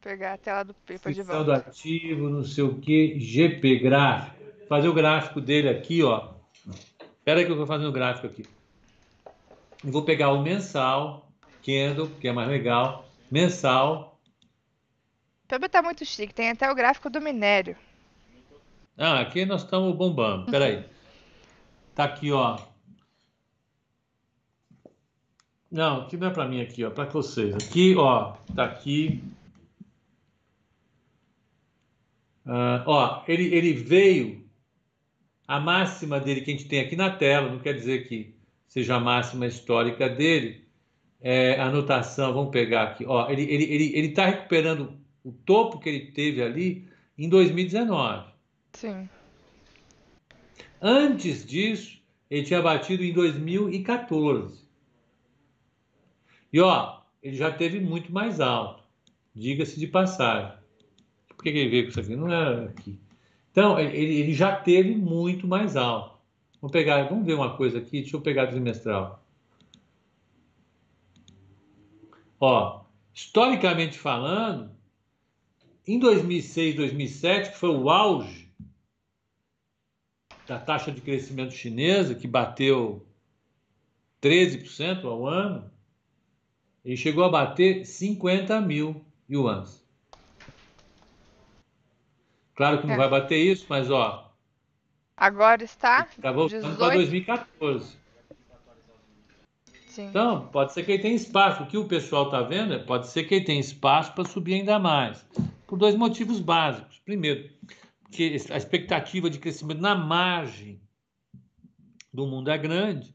Pegar 0.01 0.35
a 0.35 0.39
tela 0.39 0.63
do 0.65 0.75
Pipa 0.75 1.13
de 1.13 1.23
volta. 1.23 1.45
do 1.45 1.53
ativo, 1.53 2.29
não 2.29 2.45
sei 2.45 2.65
o 2.65 2.79
que, 2.79 3.19
GP 3.19 3.79
gráfico. 3.79 4.37
Fazer 4.69 4.89
o 4.89 4.95
gráfico 4.95 5.41
dele 5.41 5.69
aqui, 5.69 6.03
ó. 6.03 6.35
Espera 7.19 7.45
que 7.45 7.51
eu 7.51 7.57
vou 7.57 7.67
fazer 7.67 7.87
o 7.87 7.93
gráfico 7.93 8.27
aqui. 8.27 8.45
Eu 9.85 9.91
vou 9.91 10.03
pegar 10.03 10.33
o 10.33 10.43
mensal, 10.43 11.31
Candle, 11.65 12.11
que 12.21 12.29
é 12.29 12.33
mais 12.33 12.49
legal. 12.49 13.08
Mensal. 13.31 14.21
Também 15.47 15.69
tá 15.69 15.83
muito 15.83 16.05
chique, 16.05 16.35
tem 16.35 16.51
até 16.51 16.71
o 16.71 16.75
gráfico 16.75 17.09
do 17.09 17.21
minério. 17.21 17.77
Ah, 18.97 19.21
aqui 19.21 19.45
nós 19.45 19.63
estamos 19.63 19.97
bombando. 19.97 20.45
Espera 20.45 20.65
aí. 20.67 20.85
Tá 21.95 22.05
aqui, 22.05 22.33
ó. 22.33 22.59
Não, 25.71 26.03
aqui 26.03 26.17
não 26.17 26.29
é 26.29 26.31
para 26.31 26.49
mim 26.49 26.61
aqui, 26.61 26.85
ó, 26.85 26.91
para 26.91 27.05
vocês. 27.05 27.55
Aqui, 27.55 27.95
ó, 27.97 28.33
tá 28.55 28.65
aqui. 28.65 29.23
Uh, 32.47 32.81
ó, 32.87 33.25
ele, 33.29 33.55
ele 33.55 33.75
veio 33.75 34.49
a 35.47 35.61
máxima 35.61 36.19
dele 36.19 36.41
que 36.41 36.51
a 36.51 36.55
gente 36.55 36.69
tem 36.69 36.81
aqui 36.81 36.97
na 36.97 37.11
tela, 37.11 37.51
não 37.51 37.59
quer 37.59 37.75
dizer 37.75 38.09
que 38.09 38.35
seja 38.67 38.97
a 38.97 39.01
máxima 39.01 39.47
histórica 39.47 40.09
dele. 40.09 40.68
É, 41.21 41.61
anotação, 41.61 42.33
vamos 42.33 42.51
pegar 42.51 42.85
aqui. 42.85 43.05
Ó, 43.07 43.29
ele 43.29 43.43
está 43.43 43.55
ele, 43.55 43.65
ele, 43.65 43.99
ele 43.99 44.09
tá 44.11 44.27
recuperando 44.27 44.97
o 45.25 45.33
topo 45.33 45.79
que 45.79 45.89
ele 45.89 46.13
teve 46.13 46.43
ali 46.43 46.89
em 47.17 47.29
2019. 47.29 48.29
Sim. 48.73 49.09
Antes 50.81 51.45
disso, 51.45 51.99
ele 52.31 52.45
tinha 52.45 52.63
batido 52.63 53.03
em 53.03 53.13
2014. 53.13 54.67
E 56.53 56.61
ó, 56.61 57.01
ele 57.23 57.37
já 57.37 57.51
teve 57.51 57.81
muito 57.81 58.13
mais 58.13 58.41
alto, 58.41 58.83
diga-se 59.35 59.79
de 59.79 59.87
passagem. 59.87 60.53
Por 61.29 61.43
que, 61.43 61.51
ele 61.51 61.69
veio 61.69 61.85
com 61.85 61.91
isso 61.91 62.01
aqui? 62.01 62.17
Não 62.17 62.33
era 62.33 62.65
aqui. 62.65 62.99
Então, 63.51 63.79
ele, 63.79 63.97
ele 63.97 64.35
já 64.35 64.55
teve 64.57 64.95
muito 64.95 65.47
mais 65.47 65.77
alto. 65.77 66.19
Vamos 66.61 66.73
pegar, 66.73 67.05
vamos 67.05 67.27
ver 67.27 67.35
uma 67.35 67.57
coisa 67.57 67.79
aqui, 67.79 68.01
deixa 68.01 68.17
eu 68.17 68.21
pegar 68.21 68.49
trimestral. 68.49 69.25
Ó, 72.41 72.85
historicamente 73.13 73.99
falando, 73.99 74.71
em 75.87 75.99
2006, 75.99 76.77
2007, 76.77 77.51
que 77.51 77.59
foi 77.59 77.71
o 77.71 77.91
auge 77.91 78.53
da 80.47 80.59
taxa 80.59 80.93
de 80.93 81.01
crescimento 81.01 81.53
chinesa, 81.53 82.15
que 82.15 82.27
bateu 82.27 83.07
13% 84.23 85.05
ao 85.05 85.27
ano, 85.27 85.71
ele 86.85 86.97
chegou 86.97 87.25
a 87.25 87.29
bater 87.29 87.85
50 87.85 88.61
mil 88.61 89.05
yuans. 89.29 89.85
Claro 92.55 92.81
que 92.81 92.87
não 92.87 92.95
é. 92.95 92.97
vai 92.97 93.09
bater 93.09 93.37
isso, 93.37 93.67
mas 93.69 93.91
ó. 93.91 94.33
Agora 95.17 95.63
está. 95.63 96.09
Está 96.11 96.33
voltando 96.33 96.77
para 96.77 96.95
2014. 96.95 97.97
Então, 100.03 100.47
pode 100.49 100.73
ser 100.73 100.85
que 100.85 100.93
ele 100.93 101.03
tenha 101.03 101.15
espaço. 101.15 101.63
O 101.63 101.67
que 101.67 101.77
o 101.77 101.87
pessoal 101.87 102.27
está 102.27 102.43
vendo 102.43 102.75
é 102.75 102.79
pode 102.79 103.09
ser 103.09 103.25
que 103.25 103.35
ele 103.35 103.45
tenha 103.45 103.61
espaço 103.61 104.13
para 104.13 104.25
subir 104.25 104.55
ainda 104.55 104.79
mais. 104.79 105.25
Por 105.67 105.79
dois 105.79 105.95
motivos 105.95 106.41
básicos. 106.41 107.01
Primeiro, 107.05 107.49
que 108.11 108.37
a 108.51 108.57
expectativa 108.57 109.29
de 109.29 109.39
crescimento 109.39 109.81
na 109.81 109.95
margem 109.95 110.81
do 112.13 112.27
mundo 112.27 112.51
é 112.51 112.59
grande. 112.59 113.15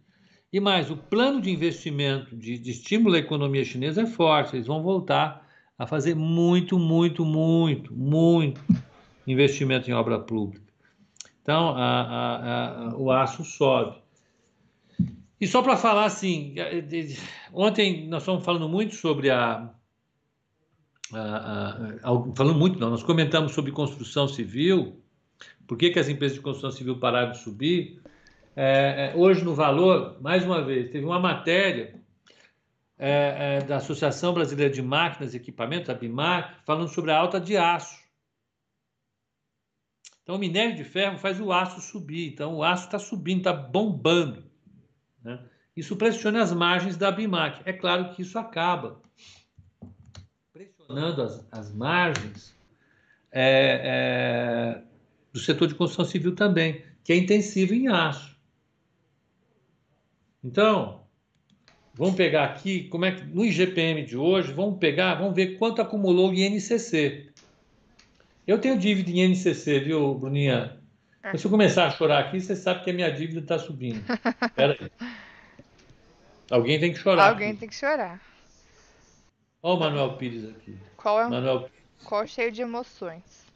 E 0.51 0.59
mais, 0.59 0.91
o 0.91 0.97
plano 0.97 1.41
de 1.41 1.49
investimento 1.49 2.35
de, 2.35 2.59
de 2.59 2.71
estímulo 2.71 3.15
à 3.15 3.19
economia 3.19 3.65
chinesa 3.65 4.03
é 4.03 4.05
forte. 4.05 4.55
Eles 4.55 4.67
vão 4.67 4.83
voltar 4.83 5.47
a 5.77 5.87
fazer 5.87 6.15
muito, 6.15 6.77
muito, 6.77 7.25
muito, 7.25 7.93
muito 7.93 8.61
investimento 9.25 9.89
em 9.89 9.93
obra 9.93 10.19
pública. 10.19 10.63
Então, 11.41 11.69
a, 11.69 12.01
a, 12.01 12.89
a, 12.89 12.97
o 12.97 13.11
aço 13.11 13.43
sobe. 13.43 14.02
E 15.43 15.47
só 15.47 15.61
para 15.61 15.75
falar 15.75 16.05
assim, 16.05 16.55
ontem 17.51 18.07
nós 18.07 18.21
estamos 18.21 18.45
falando 18.45 18.69
muito 18.69 18.95
sobre 18.95 19.29
a, 19.29 19.69
falando 22.33 22.57
muito 22.57 22.79
não, 22.79 22.89
nós 22.89 23.03
comentamos 23.03 23.51
sobre 23.51 23.73
construção 23.73 24.25
civil, 24.25 25.03
por 25.67 25.77
que, 25.77 25.89
que 25.89 25.99
as 25.99 26.07
empresas 26.07 26.37
de 26.37 26.41
construção 26.41 26.71
civil 26.71 26.97
pararam 26.97 27.33
de 27.33 27.39
subir, 27.39 28.01
é, 28.55 29.11
é, 29.11 29.17
hoje, 29.17 29.43
no 29.43 29.53
Valor, 29.53 30.17
mais 30.21 30.45
uma 30.45 30.63
vez, 30.63 30.89
teve 30.89 31.05
uma 31.05 31.19
matéria 31.19 32.01
é, 32.97 33.57
é, 33.57 33.65
da 33.65 33.75
Associação 33.75 34.33
Brasileira 34.33 34.73
de 34.73 34.81
Máquinas 34.81 35.33
e 35.33 35.37
Equipamentos, 35.37 35.89
a 35.89 35.93
BIMAC, 35.93 36.63
falando 36.65 36.87
sobre 36.87 37.11
a 37.11 37.17
alta 37.17 37.37
de 37.37 37.57
aço. 37.57 38.01
Então, 40.21 40.35
o 40.35 40.39
minério 40.39 40.73
de 40.73 40.85
ferro 40.85 41.17
faz 41.17 41.41
o 41.41 41.51
aço 41.51 41.81
subir. 41.81 42.31
Então, 42.31 42.55
o 42.55 42.63
aço 42.63 42.85
está 42.85 42.97
subindo, 42.97 43.39
está 43.39 43.51
bombando. 43.51 44.52
Né? 45.23 45.39
Isso 45.75 45.95
pressiona 45.95 46.41
as 46.41 46.51
margens 46.51 46.97
da 46.97 47.11
BIMAC. 47.11 47.61
É 47.65 47.73
claro 47.73 48.13
que 48.13 48.21
isso 48.21 48.37
acaba 48.37 49.01
pressionando 50.51 51.21
as, 51.21 51.47
as 51.51 51.73
margens 51.73 52.53
é, 53.31 53.81
é, 53.83 54.83
do 55.31 55.39
setor 55.39 55.67
de 55.67 55.75
construção 55.75 56.05
civil 56.05 56.35
também, 56.35 56.83
que 57.03 57.11
é 57.11 57.15
intensivo 57.15 57.73
em 57.73 57.87
aço. 57.87 58.37
Então, 60.43 61.03
vamos 61.95 62.15
pegar 62.15 62.43
aqui, 62.43 62.87
como 62.89 63.05
é 63.05 63.11
que 63.13 63.23
no 63.23 63.43
IGPM 63.43 64.05
de 64.05 64.17
hoje, 64.17 64.53
vamos 64.53 64.77
pegar, 64.77 65.15
vamos 65.15 65.33
ver 65.33 65.57
quanto 65.57 65.81
acumulou 65.81 66.29
o 66.29 66.33
INCC. 66.33 67.31
Eu 68.45 68.59
tenho 68.59 68.77
dívida 68.77 69.09
em 69.09 69.23
INCC, 69.23 69.79
viu, 69.79 70.13
Bruninha? 70.13 70.82
É. 71.23 71.37
Se 71.37 71.45
eu 71.45 71.51
começar 71.51 71.87
a 71.87 71.91
chorar 71.91 72.19
aqui, 72.19 72.41
você 72.41 72.53
sabe 72.53 72.83
que 72.83 72.89
a 72.89 72.93
minha 72.93 73.09
dívida 73.09 73.39
está 73.39 73.57
subindo. 73.57 74.03
Aí. 74.57 74.91
Alguém 76.51 76.77
tem 76.79 76.91
que 76.91 76.99
chorar. 76.99 77.29
Alguém 77.29 77.51
aqui. 77.51 77.59
tem 77.61 77.69
que 77.69 77.75
chorar. 77.75 78.21
Olha 79.61 79.77
o 79.77 79.79
Manuel 79.79 80.17
Pires 80.17 80.49
aqui. 80.49 80.77
Qual 80.97 81.21
é? 81.21 81.29
Manuel 81.29 81.61
Pires. 81.61 81.83
Qual 82.03 82.27
cheio 82.27 82.51
de 82.51 82.61
emoções. 82.61 83.47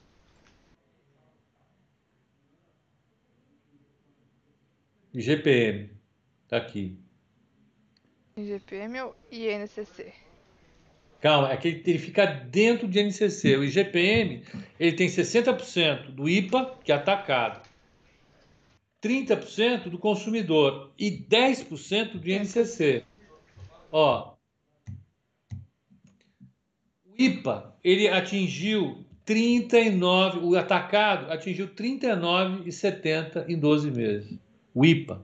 IGPM. 5.13 5.91
Tá 6.47 6.57
aqui. 6.57 6.97
IGPM 8.37 9.01
ou 9.01 9.15
INCC? 9.29 10.13
Calma, 11.19 11.51
é 11.51 11.57
que 11.57 11.67
ele 11.85 11.97
fica 11.97 12.25
dentro 12.25 12.87
de 12.87 12.99
INCC. 12.99 13.55
O 13.57 13.63
IGPM 13.63 14.43
ele 14.79 14.95
tem 14.95 15.07
60% 15.07 16.11
do 16.11 16.29
IPA, 16.29 16.77
que 16.83 16.91
é 16.91 16.95
atacado, 16.95 17.67
30% 19.01 19.89
do 19.89 19.97
consumidor 19.97 20.91
e 20.97 21.11
10% 21.11 22.19
do 22.19 22.29
INCC. 22.29 23.03
Ó, 23.91 24.33
o 27.05 27.13
IPA 27.17 27.75
ele 27.83 28.07
atingiu 28.07 29.03
39, 29.25 30.39
o 30.39 30.55
atacado 30.55 31.31
atingiu 31.31 31.67
39,70 31.67 33.49
em 33.49 33.57
12 33.57 33.91
meses. 33.91 34.39
O 34.73 34.85
IPA. 34.85 35.21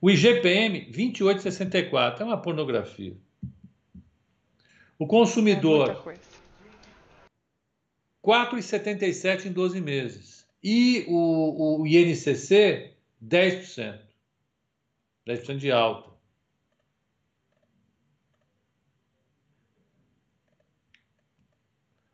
O 0.00 0.10
IGPM, 0.10 0.90
28,64. 0.90 2.20
É 2.20 2.24
uma 2.24 2.40
pornografia. 2.40 3.16
O 4.98 5.06
consumidor, 5.06 5.90
é 5.90 6.18
4,77 8.26 9.46
em 9.46 9.52
12 9.52 9.80
meses. 9.80 10.46
E 10.62 11.04
o, 11.08 11.82
o 11.82 11.86
INCC, 11.86 12.92
10%. 13.22 13.98
10% 15.26 15.56
de 15.58 15.70
alta. 15.70 16.10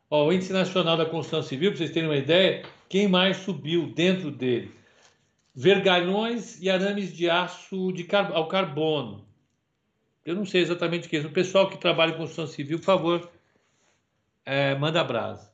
Ó, 0.09 0.27
o 0.27 0.33
Índice 0.33 0.53
Nacional 0.53 0.97
da 0.97 1.05
Construção 1.05 1.41
Civil, 1.41 1.71
para 1.71 1.77
vocês 1.77 1.91
terem 1.91 2.09
uma 2.09 2.17
ideia, 2.17 2.63
quem 2.89 3.07
mais 3.07 3.37
subiu 3.37 3.87
dentro 3.93 4.29
dele? 4.29 4.83
vergalhões 5.53 6.59
e 6.61 6.69
arames 6.69 7.15
de 7.15 7.29
aço 7.29 7.91
de 7.91 8.03
car 8.03 8.31
ao 8.31 8.47
carbono. 8.47 9.22
Eu 10.25 10.35
não 10.35 10.45
sei 10.45 10.61
exatamente 10.61 11.07
o 11.07 11.09
que 11.09 11.17
é 11.17 11.19
isso. 11.19 11.27
O 11.27 11.33
pessoal 11.33 11.69
que 11.69 11.77
trabalha 11.77 12.11
em 12.11 12.17
construção 12.17 12.47
civil, 12.47 12.79
por 12.79 12.85
favor, 12.85 13.31
é, 14.45 14.75
manda 14.75 15.03
brasa. 15.03 15.51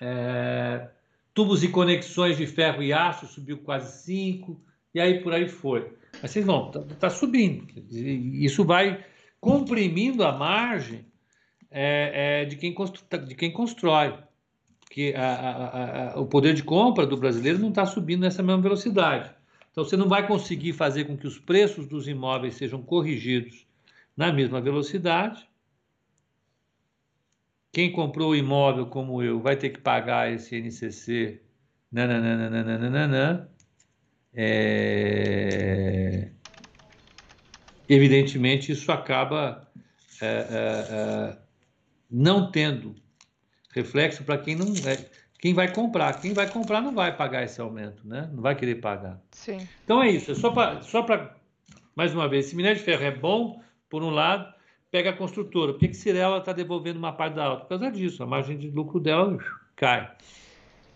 É, 0.00 0.88
tubos 1.32 1.62
e 1.62 1.68
conexões 1.68 2.36
de 2.36 2.46
ferro 2.46 2.82
e 2.82 2.92
aço 2.92 3.26
subiu 3.26 3.58
quase 3.58 4.04
5, 4.04 4.60
e 4.94 5.00
aí 5.00 5.22
por 5.22 5.32
aí 5.32 5.48
foi. 5.48 5.92
Mas 6.20 6.30
vocês 6.30 6.44
vão, 6.44 6.68
está 6.68 6.80
tá 6.96 7.10
subindo. 7.10 7.66
Isso 7.90 8.64
vai 8.64 9.04
comprimindo 9.40 10.24
a 10.24 10.32
margem 10.32 11.06
é, 11.70 12.42
é, 12.42 12.44
de, 12.44 12.56
quem 12.56 12.74
de 13.26 13.34
quem 13.34 13.52
constrói. 13.52 14.18
que 14.90 15.14
a, 15.14 15.32
a, 15.32 16.12
a, 16.14 16.20
o 16.20 16.26
poder 16.26 16.52
de 16.52 16.62
compra 16.62 17.06
do 17.06 17.16
brasileiro 17.16 17.58
não 17.58 17.68
está 17.68 17.86
subindo 17.86 18.22
nessa 18.22 18.42
mesma 18.42 18.60
velocidade. 18.60 19.30
Então, 19.70 19.84
você 19.84 19.96
não 19.96 20.08
vai 20.08 20.26
conseguir 20.26 20.72
fazer 20.72 21.04
com 21.04 21.16
que 21.16 21.26
os 21.26 21.38
preços 21.38 21.86
dos 21.86 22.08
imóveis 22.08 22.54
sejam 22.54 22.82
corrigidos 22.82 23.66
na 24.16 24.32
mesma 24.32 24.60
velocidade. 24.60 25.48
Quem 27.72 27.92
comprou 27.92 28.30
o 28.30 28.36
imóvel 28.36 28.86
como 28.86 29.22
eu 29.22 29.40
vai 29.40 29.56
ter 29.56 29.70
que 29.70 29.80
pagar 29.80 30.32
esse 30.32 30.56
NCC. 30.56 31.40
Nananana, 31.92 33.50
é... 34.34 36.30
Evidentemente, 37.88 38.72
isso 38.72 38.90
acaba 38.92 39.68
é, 40.20 40.26
é, 40.26 41.36
é 41.36 41.38
não 42.10 42.50
tendo 42.50 42.94
reflexo 43.72 44.24
para 44.24 44.38
quem 44.38 44.56
não 44.56 44.66
é, 44.66 45.08
quem 45.40 45.54
vai 45.54 45.72
comprar. 45.72 46.20
Quem 46.20 46.34
vai 46.34 46.48
comprar 46.48 46.80
não 46.82 46.92
vai 46.92 47.16
pagar 47.16 47.42
esse 47.42 47.60
aumento, 47.60 48.06
né? 48.06 48.28
Não 48.32 48.42
vai 48.42 48.54
querer 48.54 48.76
pagar. 48.76 49.18
Sim. 49.30 49.66
Então 49.84 50.02
é 50.02 50.10
isso. 50.10 50.32
É 50.32 50.34
só 50.34 50.50
para, 50.50 50.82
só 50.82 51.02
para 51.02 51.34
mais 51.96 52.14
uma 52.14 52.28
vez, 52.28 52.46
se 52.46 52.56
minério 52.56 52.78
de 52.78 52.84
ferro 52.84 53.02
é 53.02 53.10
bom, 53.10 53.62
por 53.88 54.02
um 54.02 54.10
lado, 54.10 54.52
pega 54.90 55.10
a 55.10 55.16
construtora. 55.16 55.72
Por 55.72 55.80
que, 55.80 55.88
que 55.88 55.94
Cirela 55.96 56.38
está 56.38 56.52
devolvendo 56.52 56.98
uma 56.98 57.12
parte 57.12 57.34
da 57.34 57.44
alta? 57.44 57.62
Por 57.64 57.68
causa 57.70 57.90
disso. 57.90 58.22
A 58.22 58.26
margem 58.26 58.58
de 58.58 58.70
lucro 58.70 59.00
dela 59.00 59.38
cai. 59.74 60.10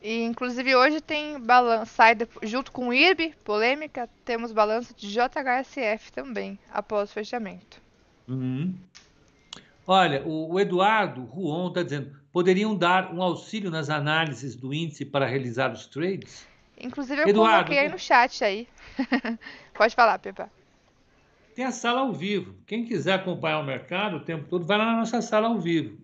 E, 0.02 0.22
inclusive, 0.22 0.76
hoje 0.76 1.00
tem 1.00 1.40
balanço, 1.40 1.94
junto 2.42 2.70
com 2.70 2.88
o 2.88 2.92
IRB, 2.92 3.34
polêmica, 3.42 4.06
temos 4.26 4.52
balanço 4.52 4.94
de 4.94 5.08
JHSF 5.10 6.12
também, 6.12 6.58
após 6.70 7.08
o 7.10 7.14
fechamento. 7.14 7.80
Uhum. 8.28 8.74
Olha, 9.86 10.22
o, 10.26 10.54
o 10.54 10.60
Eduardo 10.60 11.24
Ruon 11.24 11.68
está 11.68 11.82
dizendo: 11.82 12.16
poderiam 12.32 12.74
dar 12.74 13.12
um 13.12 13.22
auxílio 13.22 13.70
nas 13.70 13.90
análises 13.90 14.56
do 14.56 14.72
índice 14.72 15.04
para 15.04 15.26
realizar 15.26 15.72
os 15.72 15.86
trades? 15.86 16.46
Inclusive, 16.80 17.22
eu 17.22 17.28
Eduardo, 17.28 17.66
coloquei 17.66 17.78
aí 17.78 17.88
no 17.88 17.98
chat 17.98 18.42
aí. 18.42 18.66
Pode 19.74 19.94
falar, 19.94 20.18
Pepa. 20.18 20.50
Tem 21.54 21.64
a 21.64 21.70
sala 21.70 22.00
ao 22.00 22.12
vivo. 22.12 22.56
Quem 22.66 22.84
quiser 22.84 23.14
acompanhar 23.14 23.60
o 23.60 23.64
mercado 23.64 24.16
o 24.16 24.20
tempo 24.20 24.48
todo, 24.48 24.66
vai 24.66 24.76
lá 24.76 24.86
na 24.86 24.96
nossa 24.96 25.22
sala 25.22 25.46
ao 25.46 25.60
vivo. 25.60 25.98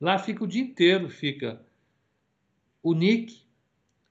Lá 0.00 0.18
fica 0.18 0.42
o 0.42 0.48
dia 0.48 0.62
inteiro, 0.62 1.08
fica 1.08 1.60
o 2.82 2.92
Nick, 2.92 3.44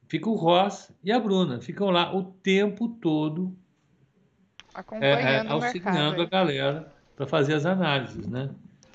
fica 0.07 0.29
o 0.29 0.35
Ross 0.35 0.91
e 1.03 1.11
a 1.11 1.19
Bruna. 1.19 1.59
Ficam 1.59 1.89
lá 1.89 2.15
o 2.15 2.23
tempo 2.23 2.87
todo 2.87 3.57
acompanhando 4.73 5.47
é, 5.47 5.47
é, 5.47 5.51
auxiliando 5.51 6.21
a 6.21 6.25
galera 6.25 6.93
para 7.15 7.27
fazer 7.27 7.55
as 7.55 7.65
análises, 7.65 8.25
né? 8.27 8.49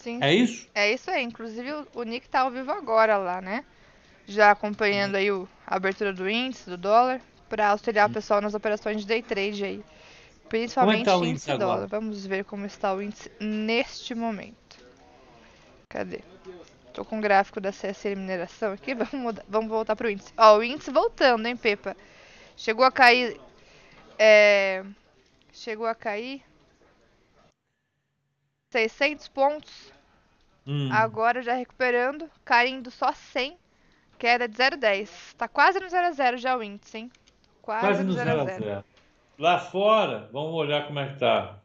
Sim. 0.04 0.18
É 0.20 0.34
isso? 0.34 0.68
É 0.74 0.92
isso 0.92 1.10
aí. 1.10 1.24
Inclusive 1.24 1.86
o, 1.94 2.02
Nick 2.02 2.28
tá 2.28 2.40
ao 2.40 2.50
vivo 2.50 2.70
agora 2.70 3.16
lá, 3.16 3.40
né? 3.40 3.64
Já 4.26 4.50
acompanhando 4.50 5.14
aí 5.16 5.32
o, 5.32 5.48
a 5.66 5.76
abertura 5.76 6.12
do 6.12 6.28
índice, 6.28 6.68
do 6.68 6.76
dólar, 6.76 7.22
para 7.48 7.68
auxiliar 7.70 8.10
o 8.10 8.12
pessoal 8.12 8.42
nas 8.42 8.52
operações 8.52 9.00
de 9.00 9.06
day 9.06 9.22
trade 9.22 9.64
aí. 9.64 9.84
Principalmente 10.46 11.06
como 11.06 11.16
é 11.16 11.20
tá 11.20 11.26
índice, 11.26 11.50
índice 11.50 11.58
dólar. 11.58 11.86
Vamos 11.86 12.26
ver 12.26 12.44
como 12.44 12.66
está 12.66 12.92
o 12.92 13.00
índice 13.00 13.32
neste 13.40 14.14
momento. 14.14 14.76
Cadê? 15.88 16.20
Tô 16.92 17.02
com 17.02 17.18
o 17.18 17.22
gráfico 17.22 17.58
da 17.58 17.72
CSN 17.72 18.14
Mineração 18.16 18.74
aqui. 18.74 18.92
Vamos, 18.94 19.14
mudar, 19.14 19.44
vamos 19.48 19.70
voltar 19.70 19.96
pro 19.96 20.10
índice. 20.10 20.34
Ó, 20.36 20.58
o 20.58 20.62
índice 20.62 20.90
voltando, 20.90 21.46
hein, 21.46 21.56
Pepa? 21.56 21.96
Chegou 22.58 22.84
a 22.84 22.92
cair. 22.92 23.40
É, 24.18 24.84
chegou 25.50 25.86
a 25.86 25.94
cair 25.94 26.42
600 28.74 29.28
pontos. 29.28 29.92
Hum. 30.66 30.90
Agora 30.90 31.42
já 31.42 31.54
recuperando, 31.54 32.28
caindo 32.44 32.90
só 32.90 33.12
100, 33.12 33.56
queda 34.18 34.48
de 34.48 34.56
0,10. 34.56 35.34
Tá 35.36 35.46
quase 35.46 35.78
no 35.78 35.88
0 35.88 36.06
a 36.08 36.10
0 36.10 36.36
já 36.38 36.56
o 36.56 36.62
índice, 36.62 36.98
hein? 36.98 37.12
Quase, 37.62 37.86
quase 37.86 38.02
no 38.02 38.12
0 38.12 38.40
a 38.40 38.44
0. 38.44 38.84
Lá 39.38 39.58
fora, 39.60 40.28
vamos 40.32 40.54
olhar 40.54 40.88
como 40.88 40.98
é 40.98 41.12
que 41.12 41.20
tá. 41.20 41.60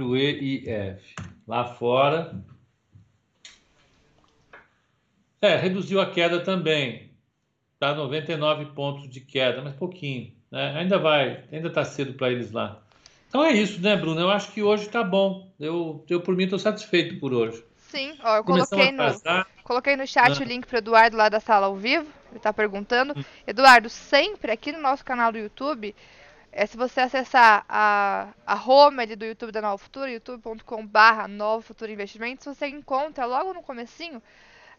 WEIF. 0.00 1.14
Lá 1.46 1.64
fora. 1.64 2.44
É, 5.40 5.56
reduziu 5.56 5.98
a 6.00 6.10
queda 6.10 6.44
também. 6.44 7.10
Tá 7.78 7.94
99 7.94 8.66
pontos 8.74 9.08
de 9.08 9.20
queda, 9.20 9.62
mas 9.62 9.74
pouquinho. 9.74 10.33
Né? 10.54 10.72
Ainda 10.78 11.00
vai, 11.00 11.42
ainda 11.50 11.66
está 11.66 11.84
cedo 11.84 12.12
para 12.12 12.30
eles 12.30 12.52
lá. 12.52 12.78
Então 13.28 13.44
é 13.44 13.52
isso, 13.52 13.80
né, 13.80 13.96
Bruno? 13.96 14.20
Eu 14.20 14.30
acho 14.30 14.52
que 14.52 14.62
hoje 14.62 14.86
está 14.86 15.02
bom. 15.02 15.50
Eu, 15.58 16.04
eu, 16.08 16.20
por 16.20 16.36
mim, 16.36 16.44
estou 16.44 16.60
satisfeito 16.60 17.18
por 17.18 17.34
hoje. 17.34 17.64
Sim, 17.76 18.16
ó, 18.22 18.36
eu 18.36 18.44
coloquei 18.44 18.92
no, 18.92 19.04
coloquei 19.64 19.96
no 19.96 20.06
chat 20.06 20.38
ah. 20.38 20.40
o 20.40 20.46
link 20.46 20.64
para 20.64 20.78
Eduardo 20.78 21.16
lá 21.16 21.28
da 21.28 21.40
sala 21.40 21.66
ao 21.66 21.74
vivo. 21.74 22.06
Ele 22.30 22.36
está 22.36 22.52
perguntando. 22.52 23.18
Hum. 23.18 23.24
Eduardo, 23.44 23.90
sempre 23.90 24.52
aqui 24.52 24.70
no 24.70 24.80
nosso 24.80 25.04
canal 25.04 25.32
do 25.32 25.38
YouTube, 25.38 25.92
é, 26.52 26.66
se 26.66 26.76
você 26.76 27.00
acessar 27.00 27.64
a, 27.68 28.28
a 28.46 28.54
home 28.54 29.02
ali 29.02 29.16
do 29.16 29.24
YouTube 29.24 29.50
da 29.50 29.60
Nova 29.60 29.78
Futura, 29.78 30.08
youtube.com.br 30.08 31.28
Nova 31.30 31.62
Futura 31.62 31.90
Investimentos, 31.90 32.46
você 32.46 32.68
encontra 32.68 33.26
logo 33.26 33.52
no 33.52 33.62
comecinho 33.62 34.22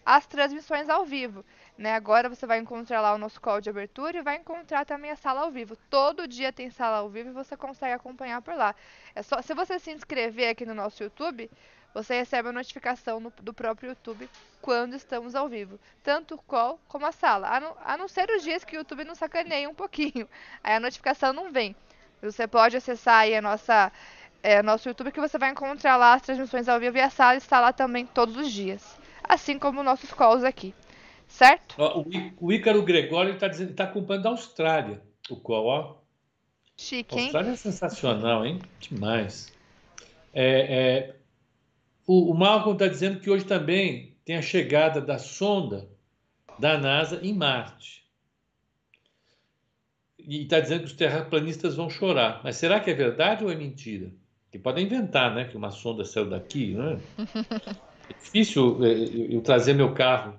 as 0.05 0.25
transmissões 0.25 0.87
ao 0.89 1.03
vivo. 1.03 1.43
Né? 1.77 1.93
Agora 1.93 2.29
você 2.29 2.45
vai 2.47 2.59
encontrar 2.59 3.01
lá 3.01 3.13
o 3.13 3.17
nosso 3.17 3.39
call 3.41 3.59
de 3.59 3.69
abertura 3.69 4.17
e 4.17 4.21
vai 4.21 4.37
encontrar 4.37 4.85
também 4.85 5.11
a 5.11 5.15
sala 5.15 5.41
ao 5.41 5.51
vivo. 5.51 5.75
Todo 5.89 6.27
dia 6.27 6.51
tem 6.51 6.69
sala 6.69 6.97
ao 6.97 7.09
vivo 7.09 7.29
e 7.29 7.33
você 7.33 7.57
consegue 7.57 7.93
acompanhar 7.93 8.41
por 8.41 8.55
lá. 8.55 8.73
É 9.13 9.21
só 9.21 9.41
se 9.41 9.53
você 9.53 9.77
se 9.77 9.91
inscrever 9.91 10.49
aqui 10.49 10.65
no 10.65 10.73
nosso 10.73 11.03
YouTube, 11.03 11.49
você 11.93 12.15
recebe 12.15 12.49
a 12.49 12.51
notificação 12.51 13.19
no, 13.19 13.31
do 13.41 13.53
próprio 13.53 13.89
YouTube 13.89 14.29
quando 14.61 14.95
estamos 14.95 15.35
ao 15.35 15.49
vivo. 15.49 15.79
Tanto 16.01 16.35
o 16.35 16.41
call 16.41 16.79
como 16.87 17.05
a 17.05 17.11
sala. 17.11 17.49
A 17.49 17.59
não, 17.59 17.77
a 17.83 17.97
não 17.97 18.07
ser 18.07 18.29
os 18.29 18.43
dias 18.43 18.63
que 18.63 18.75
o 18.75 18.79
YouTube 18.79 19.03
não 19.03 19.15
sacaneia 19.15 19.69
um 19.69 19.75
pouquinho. 19.75 20.27
Aí 20.63 20.75
a 20.75 20.79
notificação 20.79 21.33
não 21.33 21.51
vem. 21.51 21.75
Você 22.21 22.47
pode 22.47 22.75
acessar 22.75 23.19
aí 23.19 23.35
a 23.35 23.41
nossa, 23.41 23.91
é, 24.41 24.63
nosso 24.63 24.87
YouTube 24.89 25.11
que 25.11 25.19
você 25.19 25.37
vai 25.37 25.51
encontrar 25.51 25.95
lá 25.95 26.13
as 26.13 26.21
transmissões 26.21 26.67
ao 26.67 26.79
vivo 26.79 26.97
e 26.97 27.01
a 27.01 27.09
sala 27.09 27.35
está 27.35 27.59
lá 27.59 27.71
também 27.71 28.05
todos 28.05 28.35
os 28.35 28.51
dias. 28.51 28.97
Assim 29.23 29.59
como 29.59 29.83
nossos 29.83 30.11
calls 30.11 30.43
aqui. 30.43 30.73
Certo? 31.35 31.75
Ó, 31.77 32.05
o, 32.39 32.53
Ícaro 32.53 32.81
Gregório 32.81 33.33
está 33.33 33.49
dizendo 33.49 33.71
está 33.71 33.83
acompanhando 33.83 34.27
a 34.27 34.29
Austrália. 34.29 35.01
O 35.29 35.35
qual, 35.35 35.65
ó. 35.65 35.97
Chique, 36.77 37.13
hein? 37.13 37.23
A 37.23 37.25
Austrália 37.25 37.51
é 37.51 37.55
sensacional, 37.57 38.45
hein? 38.45 38.61
Demais. 38.79 39.53
É, 40.33 40.45
é, 40.45 41.15
o, 42.07 42.31
o 42.31 42.33
Malcolm 42.33 42.75
está 42.75 42.87
dizendo 42.87 43.19
que 43.19 43.29
hoje 43.29 43.43
também 43.43 44.15
tem 44.23 44.37
a 44.37 44.41
chegada 44.41 45.01
da 45.01 45.19
sonda 45.19 45.89
da 46.57 46.77
NASA 46.77 47.19
em 47.21 47.33
Marte. 47.33 48.05
E 50.17 50.43
está 50.43 50.61
dizendo 50.61 50.83
que 50.83 50.85
os 50.85 50.93
terraplanistas 50.93 51.75
vão 51.75 51.89
chorar. 51.89 52.39
Mas 52.45 52.55
será 52.55 52.79
que 52.79 52.89
é 52.89 52.93
verdade 52.93 53.43
ou 53.43 53.51
é 53.51 53.55
mentira? 53.55 54.09
Que 54.49 54.57
podem 54.57 54.85
inventar, 54.85 55.35
né? 55.35 55.43
Que 55.43 55.57
uma 55.57 55.69
sonda 55.69 56.05
saiu 56.05 56.29
daqui, 56.29 56.75
né? 56.75 56.97
É 58.07 58.13
difícil 58.23 58.85
é, 58.85 59.33
eu 59.35 59.41
trazer 59.41 59.73
meu 59.73 59.91
carro 59.95 60.37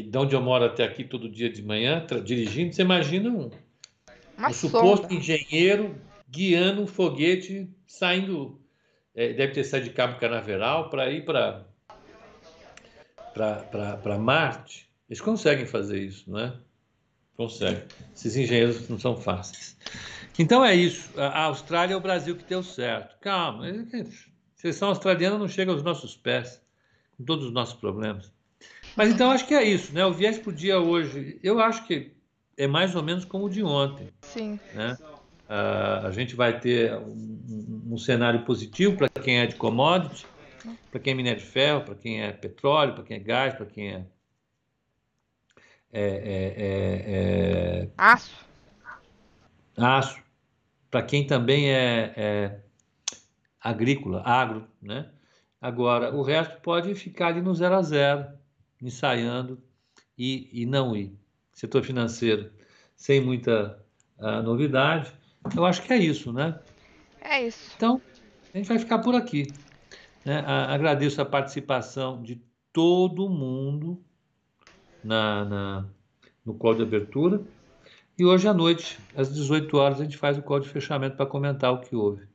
de 0.00 0.16
onde 0.16 0.34
eu 0.34 0.40
moro 0.40 0.64
até 0.64 0.84
aqui 0.84 1.04
todo 1.04 1.28
dia 1.28 1.50
de 1.50 1.62
manhã, 1.62 2.06
dirigindo, 2.24 2.72
você 2.72 2.80
imagina 2.80 3.28
um, 3.28 3.50
um 4.38 4.52
suposto 4.52 5.12
engenheiro 5.12 6.00
guiando 6.30 6.80
um 6.80 6.86
foguete 6.86 7.68
saindo, 7.86 8.58
é, 9.14 9.34
deve 9.34 9.52
ter 9.52 9.64
saído 9.64 9.88
de 9.88 9.94
Cabo 9.94 10.18
Canaveral 10.18 10.88
para 10.88 11.10
ir 11.10 11.24
para 11.26 11.66
para 13.34 14.18
Marte. 14.18 14.88
Eles 15.08 15.20
conseguem 15.20 15.66
fazer 15.66 16.00
isso, 16.00 16.30
não 16.30 16.38
é? 16.38 16.54
Conseguem. 17.36 17.82
Esses 18.14 18.36
engenheiros 18.36 18.88
não 18.88 18.98
são 18.98 19.16
fáceis. 19.16 19.76
Então 20.38 20.64
é 20.64 20.74
isso. 20.74 21.10
A 21.18 21.44
Austrália 21.44 21.94
é 21.94 21.96
o 21.96 22.00
Brasil 22.00 22.36
que 22.36 22.44
deu 22.44 22.62
certo. 22.62 23.18
Calma. 23.20 23.66
A 23.66 24.04
seleção 24.54 24.88
australiana 24.88 25.38
não 25.38 25.48
chega 25.48 25.70
aos 25.70 25.82
nossos 25.82 26.16
pés, 26.16 26.62
com 27.16 27.24
todos 27.24 27.46
os 27.46 27.52
nossos 27.52 27.74
problemas. 27.74 28.32
Mas 28.96 29.10
então 29.10 29.30
acho 29.30 29.46
que 29.46 29.54
é 29.54 29.62
isso, 29.62 29.92
né? 29.92 30.04
O 30.04 30.12
viés 30.12 30.38
para 30.38 30.50
o 30.50 30.52
dia 30.52 30.78
hoje, 30.78 31.38
eu 31.42 31.60
acho 31.60 31.86
que 31.86 32.12
é 32.56 32.66
mais 32.66 32.94
ou 32.94 33.02
menos 33.02 33.24
como 33.24 33.46
o 33.46 33.50
de 33.50 33.62
ontem. 33.62 34.08
Sim. 34.22 34.58
Né? 34.74 34.96
Uh, 35.48 36.06
a 36.06 36.10
gente 36.12 36.34
vai 36.34 36.58
ter 36.58 36.94
um, 36.94 37.82
um 37.92 37.98
cenário 37.98 38.44
positivo 38.44 38.96
para 38.96 39.08
quem 39.08 39.40
é 39.40 39.46
de 39.46 39.54
commodity, 39.56 40.26
para 40.90 41.00
quem 41.00 41.12
é 41.12 41.16
minério 41.16 41.40
de 41.40 41.46
ferro, 41.46 41.82
para 41.82 41.94
quem 41.94 42.22
é 42.22 42.32
petróleo, 42.32 42.94
para 42.94 43.04
quem 43.04 43.16
é 43.16 43.20
gás, 43.20 43.54
para 43.54 43.66
quem 43.66 43.90
é, 43.90 44.04
é, 45.92 46.02
é, 46.02 46.54
é, 46.56 47.82
é 47.84 47.88
aço. 47.96 48.46
Aço. 49.76 50.22
Para 50.90 51.02
quem 51.02 51.26
também 51.26 51.70
é, 51.70 52.12
é 52.16 52.60
agrícola, 53.58 54.22
agro, 54.24 54.66
né? 54.80 55.10
Agora, 55.60 56.14
o 56.14 56.22
resto 56.22 56.60
pode 56.60 56.94
ficar 56.94 57.28
ali 57.28 57.40
no 57.40 57.54
zero 57.54 57.76
a 57.76 57.82
zero 57.82 58.41
ensaiando 58.82 59.62
e, 60.18 60.48
e 60.52 60.66
não 60.66 60.96
ir. 60.96 61.16
Setor 61.52 61.82
financeiro 61.82 62.50
sem 62.96 63.20
muita 63.20 63.78
uh, 64.18 64.42
novidade. 64.42 65.12
Eu 65.56 65.64
acho 65.64 65.82
que 65.82 65.92
é 65.92 65.96
isso, 65.96 66.32
né? 66.32 66.58
É 67.20 67.46
isso. 67.46 67.72
Então, 67.76 68.00
a 68.52 68.56
gente 68.56 68.68
vai 68.68 68.78
ficar 68.78 68.98
por 68.98 69.14
aqui. 69.14 69.52
Né? 70.24 70.38
Agradeço 70.46 71.20
a 71.20 71.24
participação 71.24 72.22
de 72.22 72.40
todo 72.72 73.28
mundo 73.28 74.02
na, 75.02 75.44
na, 75.44 75.84
no 76.44 76.54
call 76.54 76.74
de 76.74 76.82
abertura. 76.82 77.42
E 78.18 78.24
hoje 78.24 78.46
à 78.46 78.54
noite, 78.54 78.98
às 79.16 79.32
18 79.32 79.76
horas, 79.76 80.00
a 80.00 80.04
gente 80.04 80.16
faz 80.16 80.38
o 80.38 80.42
call 80.42 80.60
de 80.60 80.68
fechamento 80.68 81.16
para 81.16 81.26
comentar 81.26 81.72
o 81.72 81.80
que 81.80 81.96
houve. 81.96 82.26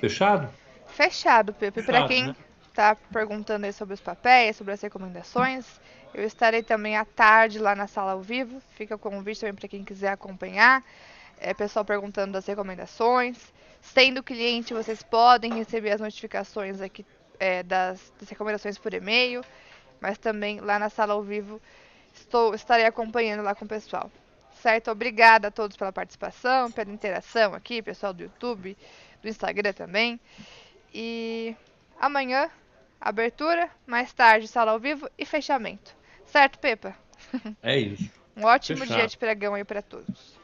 Fechado? 0.00 0.48
Fechado, 0.86 1.52
Pepe. 1.52 1.82
Para 1.82 2.06
quem 2.06 2.34
está 2.74 2.96
perguntando 2.96 3.66
aí 3.66 3.72
sobre 3.72 3.94
os 3.94 4.00
papéis, 4.00 4.56
sobre 4.56 4.74
as 4.74 4.80
recomendações, 4.80 5.64
eu 6.12 6.24
estarei 6.24 6.60
também 6.60 6.96
à 6.96 7.04
tarde 7.04 7.60
lá 7.60 7.74
na 7.76 7.86
sala 7.86 8.12
ao 8.12 8.20
vivo. 8.20 8.60
Fica 8.74 8.96
o 8.96 8.98
convite 8.98 9.40
também 9.40 9.54
para 9.54 9.68
quem 9.68 9.84
quiser 9.84 10.08
acompanhar. 10.08 10.82
É, 11.38 11.54
pessoal 11.54 11.84
perguntando 11.84 12.32
das 12.32 12.46
recomendações. 12.46 13.38
Sendo 13.80 14.22
cliente, 14.22 14.74
vocês 14.74 15.02
podem 15.04 15.54
receber 15.54 15.92
as 15.92 16.00
notificações 16.00 16.80
aqui 16.80 17.06
é, 17.38 17.62
das, 17.62 18.12
das 18.18 18.28
recomendações 18.28 18.76
por 18.76 18.92
e-mail, 18.92 19.44
mas 20.00 20.18
também 20.18 20.58
lá 20.60 20.78
na 20.78 20.88
sala 20.88 21.12
ao 21.12 21.22
vivo 21.22 21.60
estou, 22.12 22.54
estarei 22.54 22.86
acompanhando 22.86 23.42
lá 23.42 23.54
com 23.54 23.64
o 23.64 23.68
pessoal. 23.68 24.10
Certo? 24.60 24.90
Obrigada 24.90 25.48
a 25.48 25.50
todos 25.50 25.76
pela 25.76 25.92
participação, 25.92 26.72
pela 26.72 26.90
interação 26.90 27.54
aqui, 27.54 27.82
pessoal 27.82 28.12
do 28.12 28.22
YouTube, 28.22 28.76
do 29.22 29.28
Instagram 29.28 29.72
também. 29.72 30.18
E 30.92 31.54
amanhã, 32.00 32.48
abertura, 33.00 33.70
mais 33.86 34.12
tarde, 34.12 34.48
sala 34.48 34.72
ao 34.72 34.80
vivo 34.80 35.08
e 35.18 35.24
fechamento. 35.24 35.94
Certo, 36.26 36.58
Pepa? 36.58 36.94
É 37.62 37.78
isso. 37.78 38.10
um 38.36 38.44
ótimo 38.44 38.80
Fechado. 38.80 38.98
dia 38.98 39.06
de 39.06 39.18
pregão 39.18 39.54
aí 39.54 39.64
para 39.64 39.82
todos. 39.82 40.38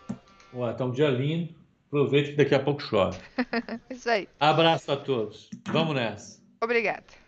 Ué, 0.53 0.73
tá 0.73 0.85
um 0.85 0.91
dia 0.91 1.09
lindo. 1.09 1.55
Aproveite 1.89 2.31
que 2.31 2.37
daqui 2.37 2.55
a 2.55 2.61
pouco 2.61 2.81
chove. 2.83 3.19
isso 3.91 4.09
aí. 4.09 4.29
Abraço 4.39 4.93
a 4.93 4.97
todos. 4.97 5.51
Vamos 5.67 5.95
nessa. 5.95 6.41
Obrigada. 6.63 7.20